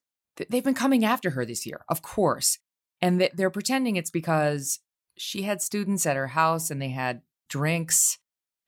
[0.50, 2.58] they've been coming after her this year, of course.
[3.00, 4.80] And they're pretending it's because
[5.16, 8.18] she had students at her house and they had drinks.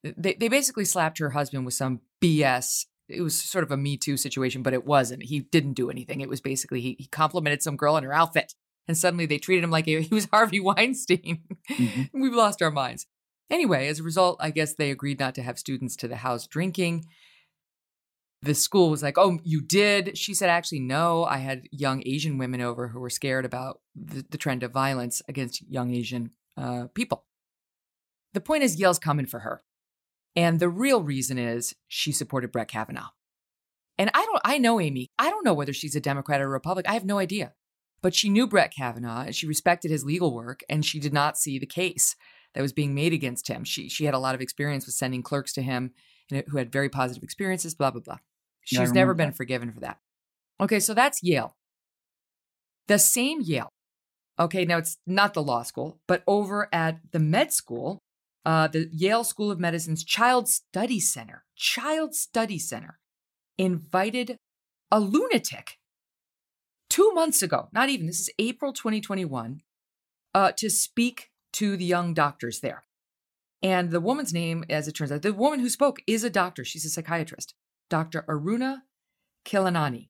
[0.03, 2.87] They, they basically slapped her husband with some BS.
[3.09, 5.25] It was sort of a Me Too situation, but it wasn't.
[5.25, 6.21] He didn't do anything.
[6.21, 8.55] It was basically he, he complimented some girl in her outfit.
[8.87, 11.43] And suddenly they treated him like he was Harvey Weinstein.
[11.71, 12.03] Mm-hmm.
[12.21, 13.07] We've lost our minds.
[13.51, 16.47] Anyway, as a result, I guess they agreed not to have students to the house
[16.47, 17.05] drinking
[18.43, 20.17] the school was like, Oh, you did?
[20.17, 21.25] She said, Actually, no.
[21.25, 25.23] I had young Asian women over who were scared about the, the trend of violence
[25.29, 27.25] against young Asian uh, people.
[28.33, 29.63] The point is, Yale's coming for her.
[30.37, 33.11] And the real reason is she supported Brett Kavanaugh.
[33.99, 35.11] And I don't, I know Amy.
[35.19, 36.91] I don't know whether she's a Democrat or a Republican.
[36.91, 37.53] I have no idea.
[38.03, 41.37] But she knew Brett Kavanaugh and she respected his legal work and she did not
[41.37, 42.17] see the case
[42.55, 43.65] that was being made against him.
[43.65, 45.93] She, she had a lot of experience with sending clerks to him
[46.31, 48.19] who had very positive experiences, blah, blah, blah.
[48.79, 49.37] She's never been that.
[49.37, 49.99] forgiven for that.
[50.61, 51.57] Okay, so that's Yale.
[52.89, 53.71] The same Yale.
[54.39, 57.99] Okay, now it's not the law school, but over at the med school,
[58.45, 62.99] uh, the Yale School of Medicine's Child Study Center, Child Study Center,
[63.59, 64.37] invited
[64.91, 65.79] a lunatic
[66.89, 69.61] two months ago, not even, this is April 2021,
[70.35, 72.83] uh, to speak to the young doctors there.
[73.63, 76.65] And the woman's name, as it turns out, the woman who spoke is a doctor.
[76.65, 77.55] She's a psychiatrist.
[77.91, 78.25] Dr.
[78.29, 78.79] Aruna
[79.45, 80.09] Khilanani.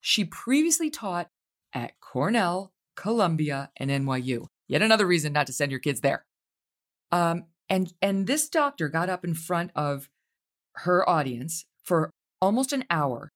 [0.00, 1.28] She previously taught
[1.74, 4.46] at Cornell, Columbia, and NYU.
[4.68, 6.24] Yet another reason not to send your kids there.
[7.12, 10.08] Um, and and this doctor got up in front of
[10.76, 12.10] her audience for
[12.40, 13.32] almost an hour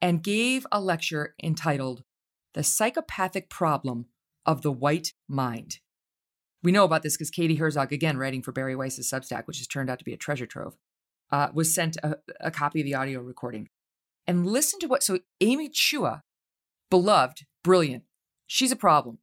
[0.00, 2.02] and gave a lecture entitled
[2.54, 4.06] "The Psychopathic Problem
[4.46, 5.78] of the White Mind."
[6.62, 9.66] We know about this because Katie Herzog, again writing for Bari Weiss's Substack, which has
[9.66, 10.76] turned out to be a treasure trove,
[11.32, 13.68] uh, was sent a, a copy of the audio recording.
[14.26, 16.20] And listen to what, so Amy Chua,
[16.90, 18.04] beloved, brilliant,
[18.46, 19.18] she's a problem.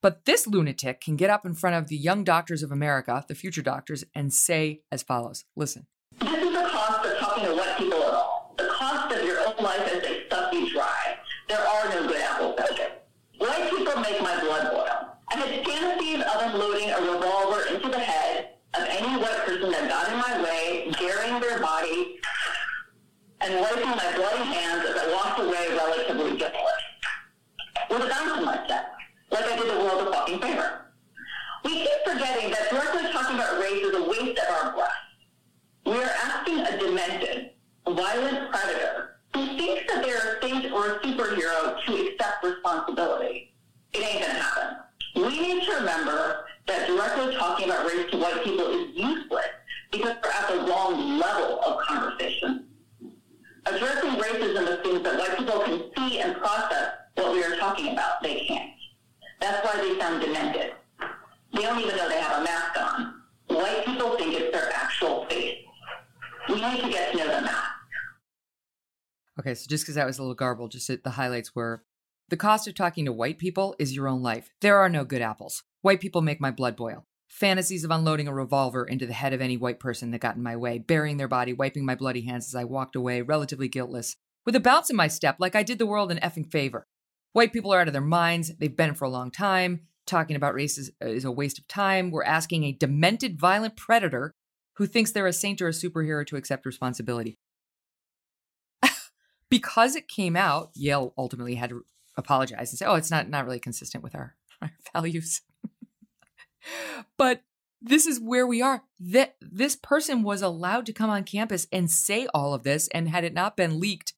[0.00, 3.34] But this lunatic can get up in front of the young doctors of America, the
[3.34, 5.86] future doctors, and say as follows listen.
[6.20, 8.54] This is the cost of talking to white people at all.
[8.56, 11.18] The cost of your own life as they suck you dry.
[11.48, 12.92] There are no good apples out there.
[13.38, 15.18] White people make my blood boil.
[15.30, 18.37] I had fantasies of unloading a revolver into the head
[18.74, 22.18] of any white person that got in my way, daring their body,
[23.40, 26.82] and wiping my bloody hands as I walked away relatively guiltless.
[27.90, 28.94] With a bouncing like that,
[29.30, 30.92] like I did the world a fucking favor.
[31.64, 34.90] We keep forgetting that directly talking about race is a waste of our breath.
[35.86, 37.50] We are asking a demented,
[37.86, 43.54] violent predator who thinks that they're a saint or a superhero to accept responsibility.
[43.94, 44.76] It ain't gonna happen.
[45.16, 49.46] We need to remember that directly talking about race to white people is useless
[49.90, 52.68] because we're at the wrong level of conversation.
[53.66, 58.22] Addressing racism assumes that white people can see and process what we are talking about.
[58.22, 58.70] They can't.
[59.40, 60.72] That's why they sound demented.
[61.54, 63.14] They don't even know they have a mask on.
[63.48, 65.58] White people think it's their actual face.
[66.48, 67.70] We need to get to know the mask.
[69.40, 71.84] Okay, so just because that was a little garbled, just the highlights were
[72.28, 74.50] the cost of talking to white people is your own life.
[74.60, 75.62] There are no good apples.
[75.82, 77.04] White people make my blood boil.
[77.28, 80.42] Fantasies of unloading a revolver into the head of any white person that got in
[80.42, 84.16] my way, burying their body, wiping my bloody hands as I walked away, relatively guiltless,
[84.44, 86.86] with a bounce in my step like I did the world an effing favor.
[87.32, 88.52] White people are out of their minds.
[88.58, 89.82] They've been for a long time.
[90.06, 92.10] Talking about race is, uh, is a waste of time.
[92.10, 94.32] We're asking a demented, violent predator
[94.76, 97.36] who thinks they're a saint or a superhero to accept responsibility.
[99.50, 101.84] because it came out, Yale ultimately had to
[102.16, 105.42] apologize and say, "Oh, it's not not really consistent with our, our values."
[107.16, 107.42] But
[107.80, 108.82] this is where we are.
[109.00, 113.08] That this person was allowed to come on campus and say all of this, and
[113.08, 114.14] had it not been leaked,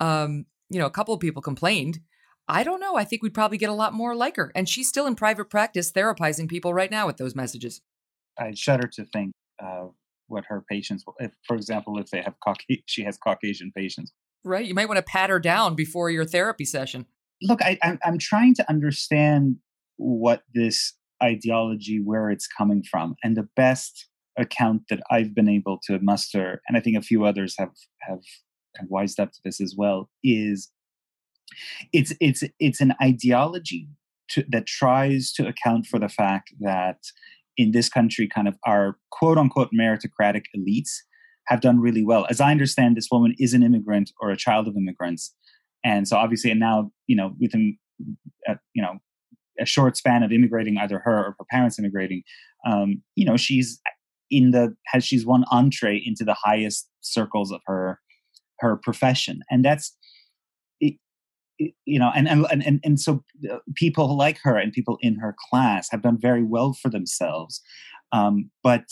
[0.00, 2.00] um, you know, a couple of people complained.
[2.48, 2.96] I don't know.
[2.96, 5.50] I think we'd probably get a lot more like her, and she's still in private
[5.50, 7.80] practice therapizing people right now with those messages.
[8.38, 9.86] I shudder to think uh,
[10.28, 14.12] what her patients, if, for example, if they have Caucasian, she has Caucasian patients.
[14.44, 14.66] Right.
[14.66, 17.06] You might want to pat her down before your therapy session.
[17.42, 19.56] Look, I, I'm, I'm trying to understand
[19.96, 25.78] what this ideology, where it's coming from, and the best account that I've been able
[25.86, 28.20] to muster, and I think a few others have have,
[28.76, 30.70] have wised up to this as well, is
[31.92, 33.88] it's it's it's an ideology
[34.30, 36.98] to, that tries to account for the fact that
[37.56, 40.90] in this country, kind of our quote unquote meritocratic elites
[41.46, 42.26] have done really well.
[42.28, 45.34] As I understand, this woman is an immigrant or a child of immigrants,
[45.84, 47.78] and so obviously, and now you know within
[48.48, 48.98] uh, you know
[49.60, 52.22] a short span of immigrating, either her or her parents immigrating,
[52.66, 53.80] um, you know she's
[54.30, 58.00] in the has she's one entree into the highest circles of her
[58.60, 59.96] her profession, and that's
[61.58, 65.34] you know and, and and and so uh, people like her and people in her
[65.48, 67.62] class have done very well for themselves
[68.12, 68.84] um, but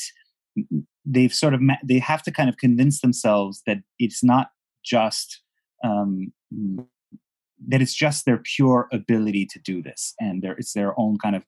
[1.04, 4.48] they've sort of they have to kind of convince themselves that it's not
[4.84, 5.42] just
[5.82, 6.32] um,
[7.68, 11.36] that it's just their pure ability to do this and there it's their own kind
[11.36, 11.42] of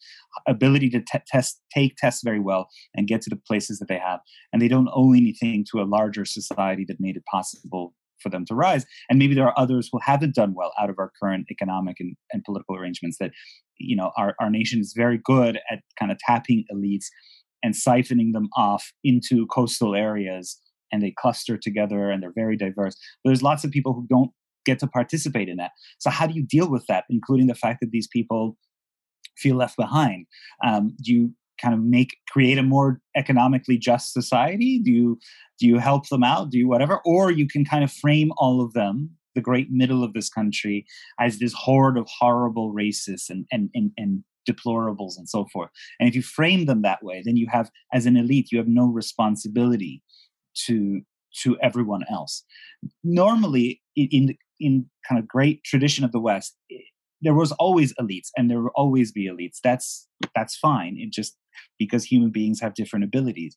[0.46, 3.98] ability to t- test take tests very well and get to the places that they
[3.98, 4.20] have
[4.52, 8.44] and they don't owe anything to a larger society that made it possible for them
[8.46, 8.84] to rise.
[9.08, 12.16] And maybe there are others who haven't done well out of our current economic and,
[12.32, 13.30] and political arrangements that,
[13.78, 17.06] you know, our, our nation is very good at kind of tapping elites
[17.62, 20.60] and siphoning them off into coastal areas
[20.92, 22.96] and they cluster together and they're very diverse.
[23.24, 24.30] There's lots of people who don't
[24.66, 25.70] get to participate in that.
[25.98, 28.56] So how do you deal with that, including the fact that these people
[29.38, 30.26] feel left behind?
[30.64, 34.80] Um, do you kind of make create a more economically just society?
[34.84, 35.18] Do you
[35.58, 36.50] do you help them out?
[36.50, 37.00] Do you whatever?
[37.04, 40.86] Or you can kind of frame all of them the great middle of this country
[41.20, 45.70] as this horde of horrible racists and and and, and deplorables and so forth.
[45.98, 48.68] And if you frame them that way then you have as an elite you have
[48.68, 50.02] no responsibility
[50.66, 51.00] to
[51.42, 52.44] to everyone else.
[53.02, 56.56] Normally in in kind of great tradition of the west
[57.22, 61.36] there was always elites and there will always be elites that's that's fine it just
[61.78, 63.56] because human beings have different abilities.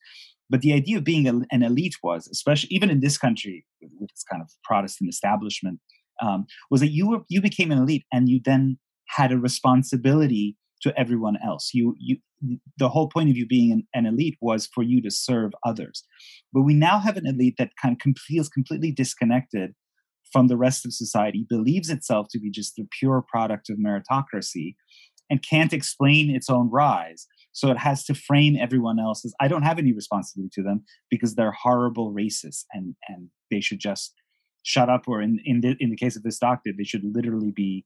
[0.50, 4.10] But the idea of being a, an elite was, especially even in this country with
[4.10, 5.80] this kind of Protestant establishment,
[6.22, 10.58] um, was that you were you became an elite and you then had a responsibility
[10.82, 11.72] to everyone else.
[11.74, 12.18] You you
[12.78, 16.04] the whole point of you being an, an, elite was for you to serve others.
[16.54, 19.76] But we now have an elite that kind of feels completely disconnected
[20.32, 24.76] from the rest of society, believes itself to be just the pure product of meritocracy,
[25.30, 27.28] and can't explain its own rise.
[27.52, 30.84] So it has to frame everyone else as I don't have any responsibility to them
[31.10, 34.14] because they're horrible racists and and they should just
[34.64, 35.04] shut up.
[35.08, 37.86] Or in in the in the case of this doctor, they should literally be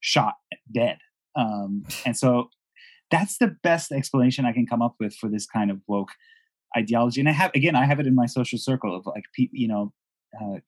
[0.00, 0.34] shot
[0.72, 0.98] dead.
[1.36, 2.48] Um, and so
[3.10, 6.12] that's the best explanation I can come up with for this kind of woke
[6.76, 7.20] ideology.
[7.20, 9.92] And I have again, I have it in my social circle of like you know.
[10.40, 10.60] Uh,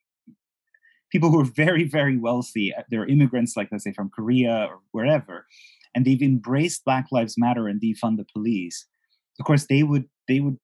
[1.12, 4.80] people who are very very wealthy uh, they're immigrants like let's say from korea or
[4.90, 5.46] wherever
[5.94, 8.86] and they've embraced Black Lives Matter and defund the police,
[9.38, 10.56] of course they would they would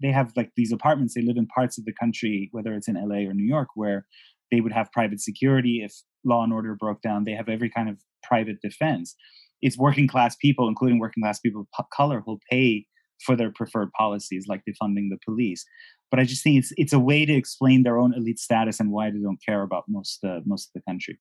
[0.00, 1.14] they have like these apartments.
[1.14, 4.06] They live in parts of the country, whether it's in LA or New York, where
[4.52, 5.92] they would have private security if
[6.24, 7.24] law and order broke down.
[7.24, 9.16] They have every kind of private defense.
[9.60, 12.86] It's working class people, including working class people of color, who'll pay
[13.26, 15.64] for their preferred policies, like defunding the police.
[16.10, 18.90] But I just think it's it's a way to explain their own elite status and
[18.90, 21.18] why they don't care about most uh, most of the country.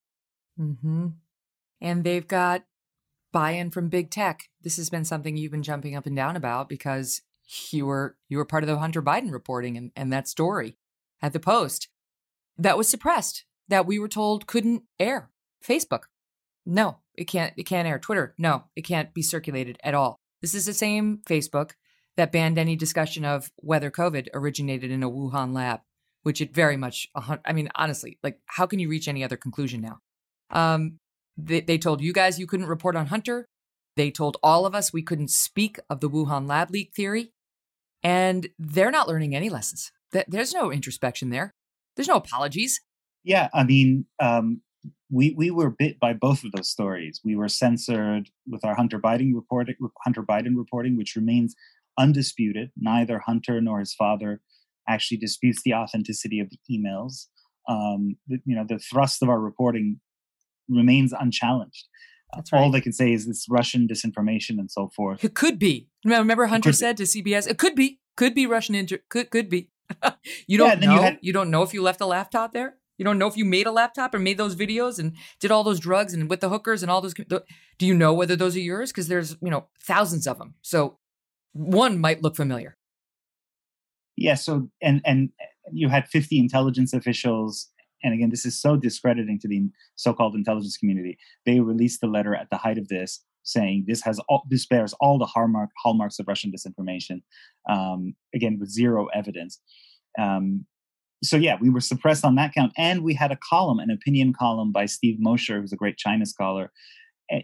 [0.60, 1.08] Mm-hmm.
[1.82, 2.64] And they've got
[3.32, 4.46] buy-in from big tech.
[4.62, 7.22] This has been something you've been jumping up and down about because
[7.72, 10.78] you were you were part of the Hunter Biden reporting and, and that story
[11.22, 11.90] at the Post
[12.58, 15.30] that was suppressed, that we were told couldn't air.
[15.64, 16.04] Facebook.
[16.66, 18.00] No, it can't it can't air.
[18.00, 20.20] Twitter, no, it can't be circulated at all.
[20.42, 21.72] This is the same Facebook
[22.18, 25.82] that banned any discussion of whether COVID originated in a Wuhan lab,
[26.24, 27.08] which it very much
[27.46, 30.00] I mean, honestly, like how can you reach any other conclusion now?
[30.50, 31.00] Um,
[31.38, 33.48] they, they told you guys you couldn't report on Hunter.
[33.96, 37.32] They told all of us we couldn't speak of the Wuhan lab leak theory.
[38.04, 39.92] And they're not learning any lessons.
[40.28, 41.54] There's no introspection there.
[41.96, 42.82] There's no apologies.
[43.24, 44.62] Yeah, I mean, um,
[45.10, 47.20] we we were bit by both of those stories.
[47.24, 51.56] We were censored with our Hunter Biden reporting, Hunter Biden reporting, which remains
[51.98, 52.72] undisputed.
[52.78, 54.42] Neither Hunter nor his father
[54.88, 57.26] actually disputes the authenticity of the emails.
[57.68, 60.00] Um, the, you know, the thrust of our reporting
[60.70, 61.88] remains unchallenged.
[62.36, 62.62] That's right.
[62.62, 65.24] All they can say is this Russian disinformation and so forth.
[65.24, 65.88] It could be.
[66.04, 69.70] Remember, Hunter said to CBS, "It could be, could be Russian inter- could could be."
[70.48, 70.96] you don't yeah, know.
[70.96, 72.76] You, had- you don't know if you left a laptop there.
[72.98, 75.64] You don't know if you made a laptop or made those videos and did all
[75.64, 77.14] those drugs and with the hookers and all those.
[77.14, 78.92] Do you know whether those are yours?
[78.92, 80.56] Because there's you know thousands of them.
[80.62, 80.98] So
[81.58, 82.78] one might look familiar.
[84.16, 84.36] Yeah.
[84.36, 85.30] So and and
[85.72, 87.70] you had 50 intelligence officials
[88.04, 91.18] and again, this is so discrediting to the so-called intelligence community.
[91.46, 94.94] They released the letter at the height of this, saying this has all, this bears
[95.00, 97.22] all the hallmark hallmarks of Russian disinformation.
[97.70, 99.60] Um, again, with zero evidence.
[100.20, 100.66] Um,
[101.24, 104.34] so yeah, we were suppressed on that count, and we had a column, an opinion
[104.38, 106.72] column by Steve Mosher, who's a great China scholar,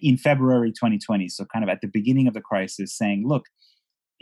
[0.01, 1.27] in February 2020.
[1.29, 3.45] So kind of at the beginning of the crisis, saying, "Look,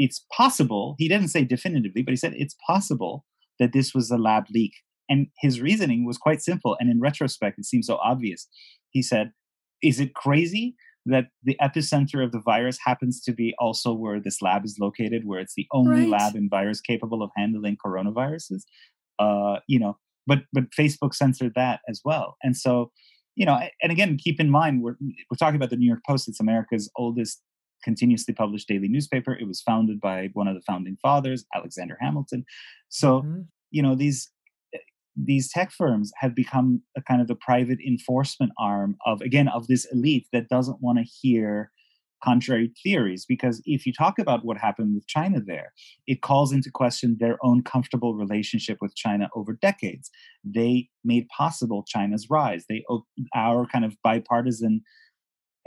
[0.01, 3.25] it's possible." He didn't say definitively, but he said it's possible
[3.59, 4.73] that this was a lab leak
[5.11, 6.77] and his reasoning was quite simple.
[6.79, 8.47] And in retrospect, it seems so obvious.
[8.91, 9.33] He said,
[9.83, 10.75] Is it crazy
[11.05, 15.23] that the epicenter of the virus happens to be also where this lab is located,
[15.25, 16.09] where it's the only right.
[16.09, 18.61] lab in virus capable of handling coronaviruses?
[19.19, 22.37] Uh, you know, but but Facebook censored that as well.
[22.41, 22.91] And so,
[23.35, 24.95] you know, and again, keep in mind we're
[25.29, 26.29] we're talking about the New York Post.
[26.29, 27.41] It's America's oldest
[27.83, 29.33] continuously published daily newspaper.
[29.33, 32.45] It was founded by one of the founding fathers, Alexander Hamilton.
[32.89, 33.41] So, mm-hmm.
[33.71, 34.29] you know, these
[35.15, 39.67] these tech firms have become a kind of the private enforcement arm of again of
[39.67, 41.71] this elite that doesn't want to hear
[42.23, 45.73] contrary theories because if you talk about what happened with China there
[46.07, 50.09] it calls into question their own comfortable relationship with China over decades
[50.43, 52.83] they made possible China's rise they
[53.35, 54.81] our kind of bipartisan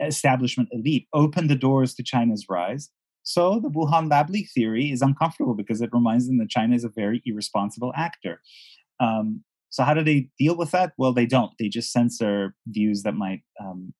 [0.00, 2.90] establishment elite opened the doors to China's rise
[3.24, 6.84] so the Wuhan lab leak theory is uncomfortable because it reminds them that China is
[6.84, 8.40] a very irresponsible actor.
[9.00, 10.92] Um, so how do they deal with that?
[10.98, 11.50] Well, they don't.
[11.58, 13.94] They just censor views that might um,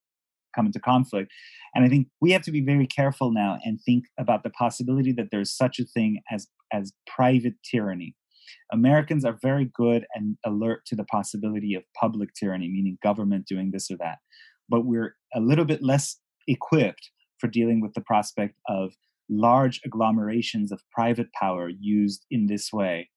[0.55, 1.32] come into conflict.
[1.74, 5.11] And I think we have to be very careful now and think about the possibility
[5.12, 8.14] that there's such a thing as as private tyranny.
[8.72, 13.70] Americans are very good and alert to the possibility of public tyranny, meaning government doing
[13.70, 14.18] this or that.
[14.69, 18.93] But we're a little bit less equipped for dealing with the prospect of
[19.29, 23.09] large agglomerations of private power used in this way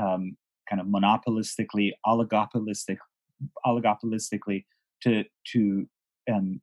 [0.00, 0.36] um,
[0.68, 2.96] kind of monopolistically, oligopolistic,
[3.66, 4.64] oligopolistically
[5.02, 5.86] to to
[6.32, 6.60] um,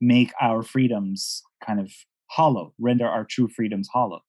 [0.00, 1.92] make our freedoms kind of
[2.30, 4.20] hollow, render our true freedoms hollow.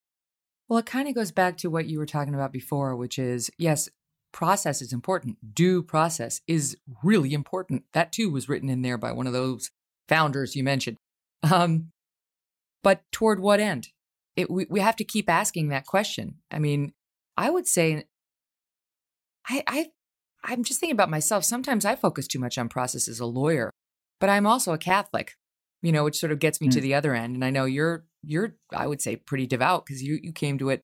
[0.67, 3.49] Well, it kind of goes back to what you were talking about before, which is
[3.57, 3.89] yes,
[4.33, 5.55] process is important.
[5.55, 7.83] Due process is really important.
[7.93, 9.71] That too was written in there by one of those
[10.09, 10.97] founders you mentioned.
[11.43, 11.91] Um,
[12.83, 13.89] but toward what end?
[14.35, 16.35] It, we, we have to keep asking that question.
[16.51, 16.93] I mean,
[17.37, 18.05] I would say
[19.47, 19.85] I, I
[20.43, 21.45] I'm just thinking about myself.
[21.45, 23.71] Sometimes I focus too much on process as a lawyer,
[24.19, 25.33] but I'm also a Catholic,
[25.81, 26.71] you know, which sort of gets me mm.
[26.73, 27.35] to the other end.
[27.35, 30.69] And I know you're you're I would say pretty devout because you you came to
[30.69, 30.81] it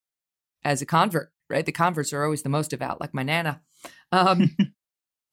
[0.63, 1.65] as a convert, right?
[1.65, 3.61] The converts are always the most devout, like my nana.
[4.11, 4.57] Um,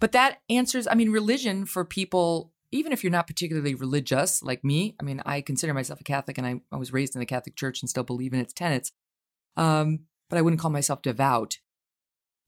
[0.01, 0.87] but that answers.
[0.87, 4.95] I mean, religion for people, even if you're not particularly religious like me.
[5.01, 7.57] I mean, I consider myself a Catholic, and I, I was raised in the Catholic
[7.57, 8.93] Church and still believe in its tenets.
[9.57, 11.57] Um, but I wouldn't call myself devout.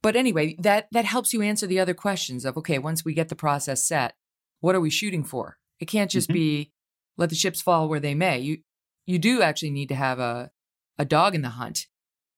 [0.03, 3.31] But anyway, that that helps you answer the other questions of okay, once we get
[3.31, 4.15] the process set,
[4.61, 5.59] what are we shooting for?
[5.81, 6.35] It can't just mm-hmm.
[6.35, 6.73] be
[7.17, 8.39] let the chips fall where they may.
[8.39, 8.59] You
[9.07, 10.51] you do actually need to have a
[10.99, 11.87] a dog in the hunt.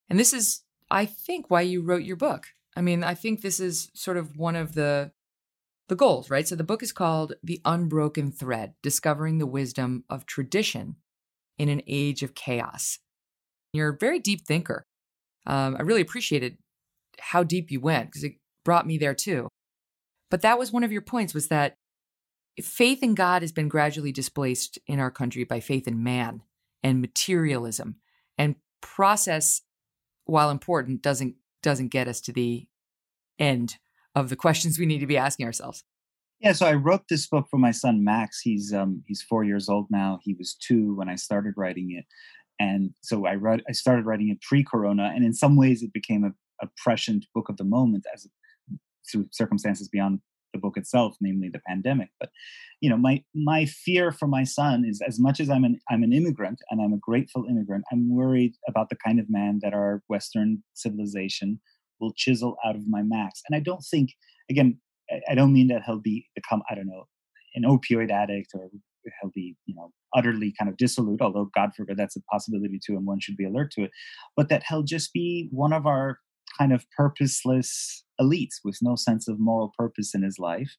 [0.08, 2.46] And this is I think why you wrote your book.
[2.76, 5.12] I mean, I think this is sort of one of the
[5.88, 6.46] the goals, right?
[6.46, 10.96] So the book is called The Unbroken Thread: Discovering the Wisdom of Tradition
[11.58, 12.98] in an Age of Chaos.
[13.72, 14.84] You're a very deep thinker.
[15.46, 16.58] Um, I really appreciated
[17.18, 18.34] how deep you went because it
[18.64, 19.48] brought me there too.
[20.30, 21.74] But that was one of your points was that
[22.62, 26.42] faith in God has been gradually displaced in our country by faith in man
[26.82, 27.96] and materialism
[28.38, 29.62] and process
[30.30, 32.66] while important doesn't doesn't get us to the
[33.38, 33.76] end
[34.14, 35.84] of the questions we need to be asking ourselves.
[36.40, 38.40] Yeah, so I wrote this book for my son Max.
[38.40, 40.20] He's um he's 4 years old now.
[40.22, 42.06] He was 2 when I started writing it.
[42.58, 46.24] And so I read I started writing it pre-corona and in some ways it became
[46.24, 48.26] a a prescient book of the moment as
[49.10, 50.20] through circumstances beyond
[50.52, 52.10] the book itself, namely the pandemic.
[52.18, 52.30] But
[52.80, 56.02] you know, my my fear for my son is as much as I'm an I'm
[56.02, 59.74] an immigrant and I'm a grateful immigrant, I'm worried about the kind of man that
[59.74, 61.60] our Western civilization
[62.00, 63.42] will chisel out of my Max.
[63.48, 64.14] And I don't think,
[64.48, 64.78] again,
[65.28, 67.06] I don't mean that he'll be become I don't know
[67.54, 68.70] an opioid addict or
[69.20, 72.96] he'll be you know utterly kind of dissolute although god forbid that's a possibility too
[72.96, 73.90] and one should be alert to it
[74.36, 76.18] but that he'll just be one of our
[76.58, 80.76] kind of purposeless elites with no sense of moral purpose in his life.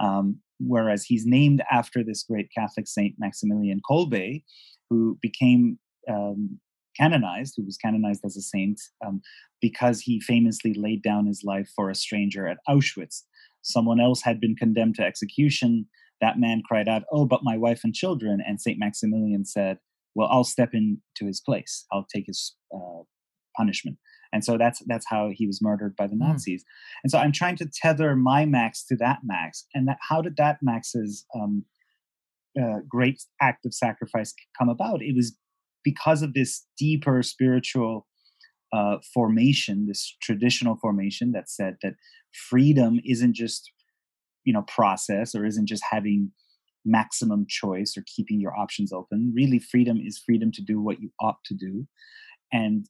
[0.00, 4.42] Um, whereas he's named after this great Catholic saint Maximilian Kolbe,
[4.88, 6.60] who became um,
[6.96, 9.20] canonized, who was canonized as a saint um,
[9.60, 13.22] because he famously laid down his life for a stranger at Auschwitz.
[13.62, 15.86] Someone else had been condemned to execution.
[16.20, 18.40] That man cried out, Oh, but my wife and children.
[18.46, 18.78] And St.
[18.78, 19.78] Maximilian said,
[20.14, 21.86] Well, I'll step into his place.
[21.90, 23.02] I'll take his uh,
[23.56, 23.98] punishment.
[24.34, 26.24] And so that's that's how he was murdered by the hmm.
[26.24, 26.62] Nazis.
[26.62, 26.66] Mm.
[27.04, 29.64] And so I'm trying to tether my Max to that Max.
[29.72, 31.64] And that, how did that Max's um,
[32.60, 35.02] uh, great act of sacrifice come about?
[35.02, 35.38] It was
[35.84, 38.08] because of this deeper spiritual
[38.72, 41.94] uh, formation, this traditional formation that said that
[42.32, 43.70] freedom isn't just
[44.42, 46.32] you know process or isn't just having
[46.84, 49.32] maximum choice or keeping your options open.
[49.32, 51.86] Really, freedom is freedom to do what you ought to do,
[52.52, 52.88] and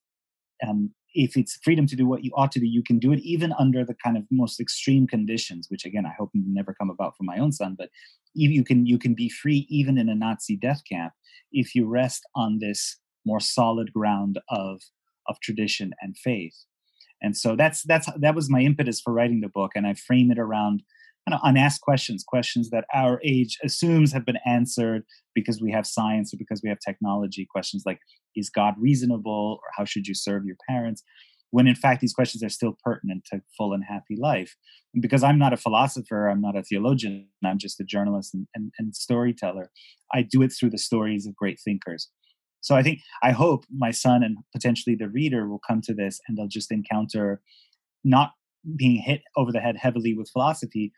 [0.67, 3.21] um, if it's freedom to do what you ought to do, you can do it
[3.21, 7.17] even under the kind of most extreme conditions, which again I hope never come about
[7.17, 7.77] for my own son.
[7.79, 7.91] But
[8.35, 11.13] you can you can be free even in a Nazi death camp
[11.53, 14.83] if you rest on this more solid ground of
[15.29, 16.65] of tradition and faith.
[17.23, 20.31] And so that's that's that was my impetus for writing the book, and I frame
[20.31, 20.83] it around
[21.27, 25.05] kind of unasked questions, questions that our age assumes have been answered
[25.35, 27.47] because we have science or because we have technology.
[27.51, 28.01] Questions like,
[28.37, 31.03] is God reasonable, or how should you serve your parents?
[31.51, 34.57] When in fact, these questions are still pertinent to full and happy life.
[34.93, 38.47] And because I'm not a philosopher, I'm not a theologian, I'm just a journalist and,
[38.55, 39.71] and, and storyteller.
[40.13, 42.09] I do it through the stories of great thinkers.
[42.61, 46.19] So I think I hope my son and potentially the reader will come to this
[46.27, 47.41] and they'll just encounter
[48.03, 48.33] not
[48.77, 50.93] being hit over the head heavily with philosophy,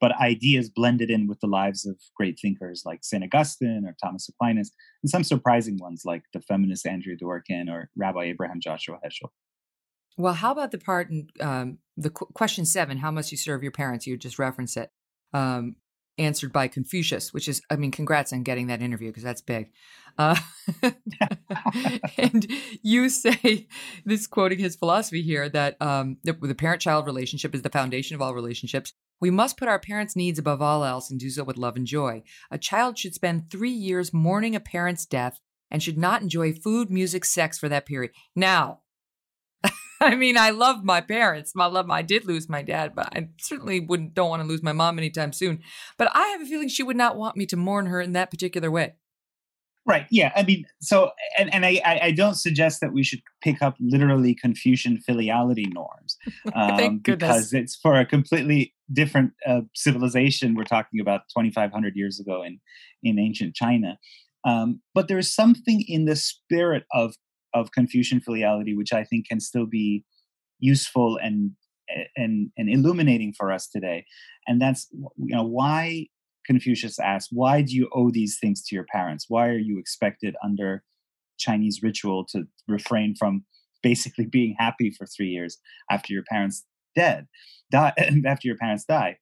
[0.00, 3.22] but ideas blended in with the lives of great thinkers like St.
[3.22, 4.70] Augustine or Thomas Aquinas,
[5.02, 9.30] and some surprising ones like the feminist Andrea Dworkin or Rabbi Abraham Joshua Heschel.
[10.16, 12.98] Well, how about the part in um, the qu- question seven?
[12.98, 14.06] How must you serve your parents?
[14.06, 14.90] You just reference it.
[15.32, 15.76] Um,
[16.18, 19.70] answered by Confucius, which is, I mean, congrats on getting that interview because that's big.
[20.18, 20.36] Uh,
[22.18, 22.46] and
[22.82, 23.68] you say,
[24.04, 28.14] this quoting his philosophy here, that um, the, the parent child relationship is the foundation
[28.14, 28.92] of all relationships.
[29.20, 31.86] We must put our parents' needs above all else and do so with love and
[31.86, 32.22] joy.
[32.50, 35.40] A child should spend three years mourning a parent's death
[35.70, 38.12] and should not enjoy food, music, sex for that period.
[38.34, 38.80] Now,
[40.02, 41.52] I mean, I love my parents.
[41.56, 41.90] I love.
[41.90, 44.98] I did lose my dad, but I certainly wouldn't don't want to lose my mom
[44.98, 45.60] anytime soon.
[45.98, 48.30] But I have a feeling she would not want me to mourn her in that
[48.30, 48.94] particular way.
[49.86, 50.06] Right.
[50.10, 50.32] Yeah.
[50.36, 54.34] I mean, so and and I I don't suggest that we should pick up literally
[54.34, 56.16] Confucian filiality norms,
[56.54, 60.54] um, because it's for a completely different uh, civilization.
[60.54, 62.60] We're talking about 2,500 years ago in
[63.02, 63.98] in ancient China.
[64.44, 67.16] Um, but there's something in the spirit of
[67.54, 70.04] of Confucian filiality, which I think can still be
[70.58, 71.52] useful and
[72.16, 74.04] and and illuminating for us today.
[74.46, 76.06] And that's you know why
[76.46, 79.26] Confucius asks, why do you owe these things to your parents?
[79.28, 80.82] Why are you expected under
[81.38, 83.44] Chinese ritual to refrain from
[83.82, 85.58] basically being happy for three years
[85.90, 86.64] after your parents
[86.96, 87.26] dead,
[87.70, 87.92] die,
[88.26, 89.18] after your parents die?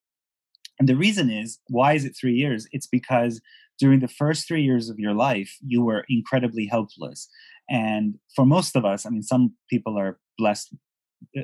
[0.78, 2.68] And the reason is, why is it three years?
[2.70, 3.40] It's because
[3.78, 7.28] during the first three years of your life, you were incredibly helpless.
[7.70, 10.74] And for most of us, I mean, some people are blessed.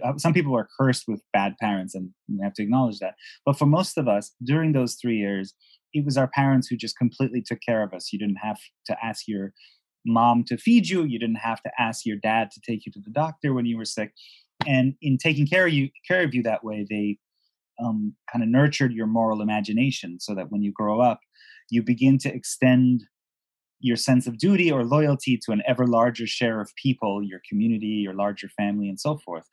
[0.04, 3.14] Uh, some people are cursed with bad parents, and we have to acknowledge that.
[3.44, 5.54] But for most of us, during those three years,
[5.92, 8.12] it was our parents who just completely took care of us.
[8.12, 9.52] You didn't have to ask your
[10.06, 11.04] mom to feed you.
[11.04, 13.76] You didn't have to ask your dad to take you to the doctor when you
[13.76, 14.12] were sick.
[14.66, 17.18] And in taking care of you, care of you that way, they
[17.84, 21.20] um, kind of nurtured your moral imagination, so that when you grow up,
[21.70, 23.04] you begin to extend
[23.80, 27.86] your sense of duty or loyalty to an ever larger share of people, your community,
[27.86, 29.46] your larger family, and so forth.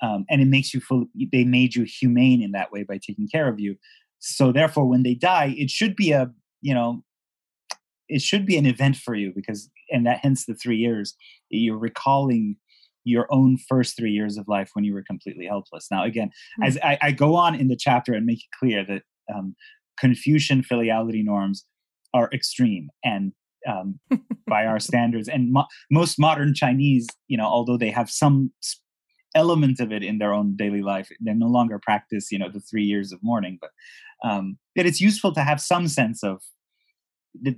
[0.00, 3.28] Um, and it makes you feel they made you humane in that way by taking
[3.28, 3.76] care of you.
[4.18, 6.32] So therefore, when they die, it should be a
[6.62, 7.02] you know,
[8.08, 11.14] it should be an event for you because, and that hence the three years
[11.50, 12.56] you're recalling
[13.04, 15.88] your own first three years of life when you were completely helpless.
[15.90, 16.62] Now, again, mm-hmm.
[16.62, 19.02] as I, I, go on in the chapter and make it clear that
[19.34, 19.56] um,
[19.98, 21.64] Confucian filiality norms
[22.14, 23.32] are extreme and
[23.68, 23.98] um,
[24.46, 25.28] by our standards.
[25.28, 28.52] And mo- most modern Chinese, you know, although they have some
[29.34, 32.60] element of it in their own daily life, they no longer practice, you know, the
[32.60, 33.58] three years of mourning.
[33.60, 33.70] But
[34.28, 36.42] um, that it's useful to have some sense of
[37.40, 37.56] the,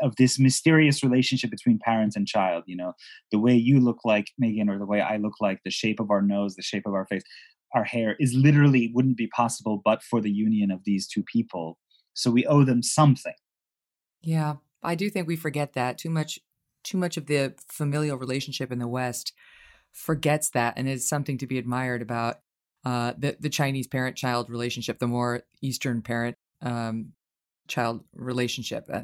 [0.00, 2.64] of this mysterious relationship between parents and child.
[2.66, 2.92] You know,
[3.30, 6.10] the way you look like Megyn, or the way I look like, the shape of
[6.10, 7.22] our nose, the shape of our face,
[7.74, 11.78] our hair is literally wouldn't be possible but for the union of these two people.
[12.14, 13.34] So we owe them something.
[14.20, 16.38] Yeah, I do think we forget that too much.
[16.84, 19.32] Too much of the familial relationship in the West
[19.92, 22.40] forgets that, and it's something to be admired about
[22.84, 24.98] uh, the the Chinese parent-child relationship.
[24.98, 27.12] The more Eastern parent um,
[27.68, 28.88] child relationship.
[28.92, 29.02] Uh,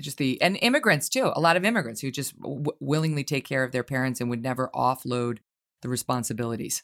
[0.00, 1.32] just the and immigrants too.
[1.34, 4.42] A lot of immigrants who just w- willingly take care of their parents and would
[4.42, 5.38] never offload
[5.82, 6.82] the responsibilities.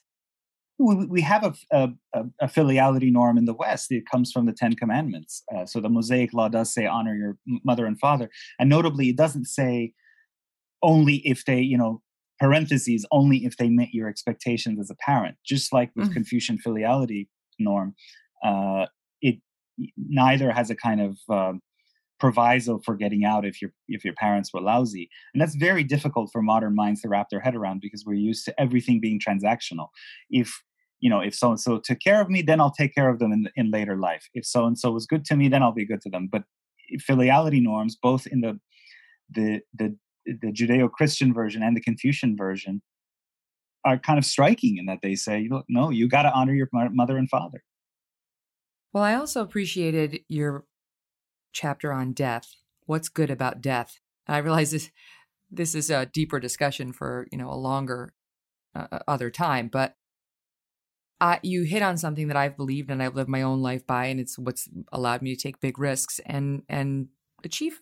[0.79, 3.93] We have a, a, a filiality norm in the West.
[3.93, 5.45] It comes from the Ten Commandments.
[5.55, 9.17] Uh, so the Mosaic Law does say honor your mother and father, and notably, it
[9.17, 9.93] doesn't say
[10.83, 12.03] only if they, you know,
[12.41, 15.37] parentheses only if they met your expectations as a parent.
[15.47, 16.15] Just like with mm.
[16.15, 17.95] Confucian filiality norm,
[18.45, 18.87] uh,
[19.21, 19.37] it
[19.97, 21.61] neither has a kind of um,
[22.23, 25.11] proviso for getting out if your if your parents were lousy.
[25.35, 28.45] And that's very difficult for modern minds to wrap their head around because we're used
[28.45, 29.89] to everything being transactional.
[30.31, 30.63] If
[31.01, 33.19] you know if so and so took care of me then i'll take care of
[33.19, 34.29] them in, in later life.
[34.35, 36.29] If so and so was good to me then i'll be good to them.
[36.31, 36.45] But
[37.11, 38.61] filiality norms both in the
[39.29, 42.83] the the, the judeo-christian version and the confucian version
[43.85, 46.69] are kind of striking in that they say look no you got to honor your
[46.73, 47.65] mother and father.
[48.93, 50.67] Well, I also appreciated your
[51.53, 52.55] chapter on death.
[52.87, 54.01] What's good about death?
[54.27, 54.91] I realize this
[55.51, 58.15] this is a deeper discussion for you know a longer
[58.75, 59.95] uh, uh, other time, but
[61.21, 64.07] uh, you hit on something that I've believed and I've lived my own life by,
[64.07, 67.09] and it's what's allowed me to take big risks and and
[67.45, 67.81] achieve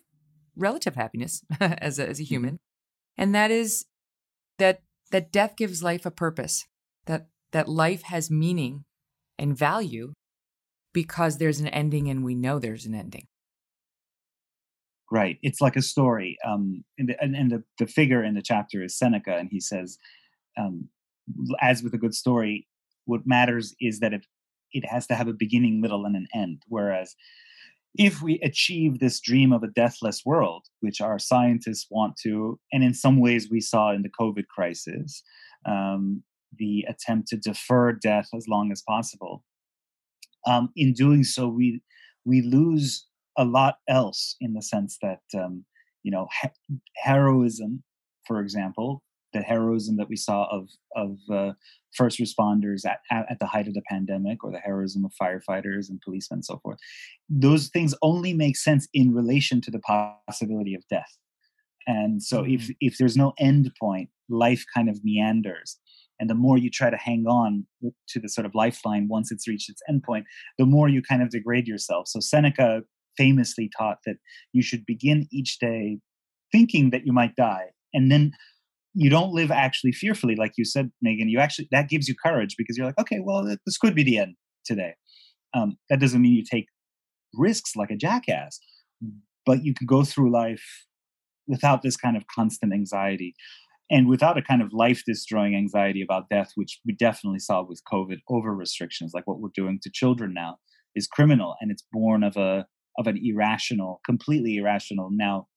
[0.55, 2.27] relative happiness as a, as a mm-hmm.
[2.27, 2.59] human,
[3.17, 3.85] and that is
[4.57, 6.67] that that death gives life a purpose,
[7.05, 8.85] that that life has meaning
[9.37, 10.13] and value
[10.93, 13.27] because there's an ending and we know there's an ending.
[15.11, 15.37] Right.
[15.41, 16.37] It's like a story.
[16.47, 19.97] Um, and the, and the, the figure in the chapter is Seneca, and he says,
[20.57, 20.87] um,
[21.61, 22.67] as with a good story,
[23.05, 24.25] what matters is that it,
[24.71, 26.63] it has to have a beginning, middle, and an end.
[26.69, 27.13] Whereas
[27.95, 32.81] if we achieve this dream of a deathless world, which our scientists want to, and
[32.81, 35.23] in some ways we saw in the COVID crisis,
[35.65, 36.23] um,
[36.57, 39.43] the attempt to defer death as long as possible,
[40.47, 41.81] um, in doing so, we
[42.25, 43.07] we lose
[43.37, 45.65] a lot else in the sense that um,
[46.03, 47.83] you know he- heroism,
[48.27, 49.03] for example,
[49.33, 51.53] the heroism that we saw of of uh,
[51.95, 56.01] first responders at, at the height of the pandemic, or the heroism of firefighters and
[56.01, 56.79] policemen, and so forth.
[57.29, 59.81] Those things only make sense in relation to the
[60.27, 61.17] possibility of death.
[61.87, 62.53] And so, mm-hmm.
[62.53, 65.77] if if there's no end point, life kind of meanders
[66.21, 67.65] and the more you try to hang on
[68.07, 70.23] to the sort of lifeline once it's reached its endpoint
[70.57, 72.83] the more you kind of degrade yourself so seneca
[73.17, 74.15] famously taught that
[74.53, 75.99] you should begin each day
[76.51, 78.31] thinking that you might die and then
[78.93, 82.55] you don't live actually fearfully like you said megyn you actually that gives you courage
[82.57, 84.35] because you're like okay well this could be the end
[84.65, 84.93] today.
[85.53, 86.67] Um, that doesn't mean you take
[87.33, 88.59] risks like a jackass
[89.45, 90.85] but you can go through life
[91.47, 93.33] without this kind of constant anxiety
[93.89, 97.81] and without a kind of life destroying anxiety about death, which we definitely saw with
[97.91, 100.57] COVID over restrictions, like what we're doing to children now,
[100.95, 102.65] is criminal and it's born of a
[102.97, 105.47] of an irrational, completely irrational, now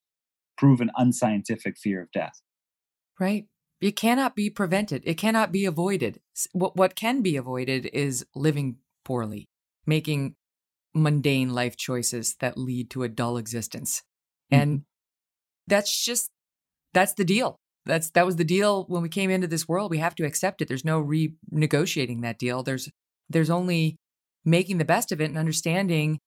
[0.56, 2.40] proven unscientific fear of death.
[3.18, 3.46] Right.
[3.80, 5.02] It cannot be prevented.
[5.04, 6.20] It cannot be avoided.
[6.52, 9.48] What what can be avoided is living poorly,
[9.84, 10.36] making
[10.94, 14.02] mundane life choices that lead to a dull existence.
[14.52, 14.62] Mm-hmm.
[14.62, 14.82] And
[15.66, 16.30] that's just
[16.92, 19.90] that's the deal that's that was the deal when we came into this world.
[19.90, 20.68] We have to accept it.
[20.68, 22.62] There's no renegotiating that deal.
[22.62, 22.88] There's
[23.28, 23.96] there's only
[24.44, 26.18] making the best of it and understanding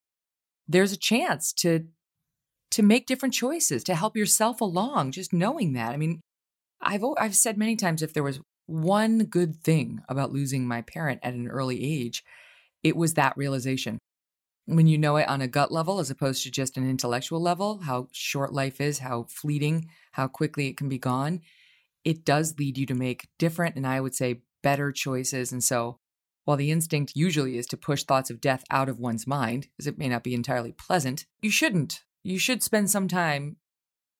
[0.68, 1.86] there's a chance to
[2.70, 6.20] to make different choices to help yourself along just knowing that i mean
[6.80, 11.20] i've i've said many times if there was one good thing about losing my parent
[11.22, 12.22] at an early age
[12.82, 13.98] it was that realization
[14.68, 17.78] when you know it on a gut level as opposed to just an intellectual level,
[17.78, 21.40] how short life is, how fleeting, how quickly it can be gone,
[22.04, 25.52] it does lead you to make different and I would say better choices.
[25.52, 25.98] And so,
[26.48, 29.86] while the instinct usually is to push thoughts of death out of one's mind, as
[29.86, 32.04] it may not be entirely pleasant, you shouldn't.
[32.22, 33.56] You should spend some time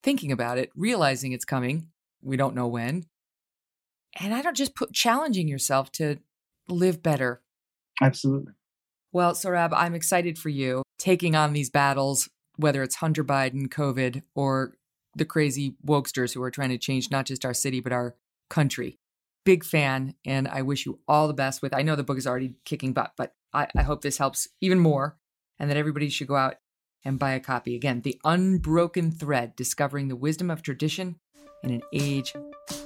[0.03, 1.87] thinking about it, realizing it's coming.
[2.21, 3.07] We don't know when.
[4.21, 6.19] And I don't just put challenging yourself to
[6.69, 7.41] live better.
[8.03, 8.53] Absolutely.
[9.11, 14.21] Well, Sohrab, I'm excited for you taking on these battles, whether it's Hunter Biden, COVID,
[14.35, 14.75] or
[15.17, 18.17] the crazy wokesters who are trying to change not just our city, but our
[18.51, 18.99] country.
[19.49, 21.73] Big fan, and I wish you all the best with.
[21.73, 24.79] I know the book is already kicking butt, but I, I hope this helps even
[24.79, 25.17] more,
[25.59, 26.57] and that everybody should go out
[27.03, 27.75] and buy a copy.
[27.75, 31.19] Again, The Unbroken Thread Discovering the Wisdom of Tradition
[31.63, 32.35] in an Age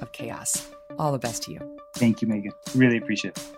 [0.00, 0.70] of Chaos.
[1.00, 1.78] All the best to you.
[1.96, 2.52] Thank you, Megyn.
[2.76, 3.56] Really appreciate it.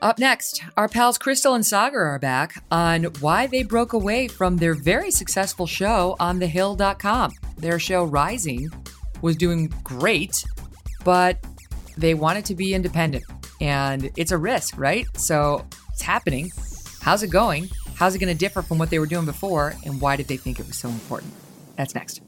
[0.00, 4.56] Up next, our pals Krystal and Saagar are back on why they broke away from
[4.56, 7.30] their very successful show on thehill.com.
[7.58, 8.70] Their show Rising
[9.20, 10.32] was doing great,
[11.04, 11.38] but
[11.96, 13.24] they wanted to be independent.
[13.60, 15.06] And it's a risk, right?
[15.16, 16.50] So it's happening.
[17.00, 17.68] How's it going?
[17.94, 19.74] How's it going to differ from what they were doing before?
[19.84, 21.32] And why did they think it was so important?
[21.76, 22.20] That's next.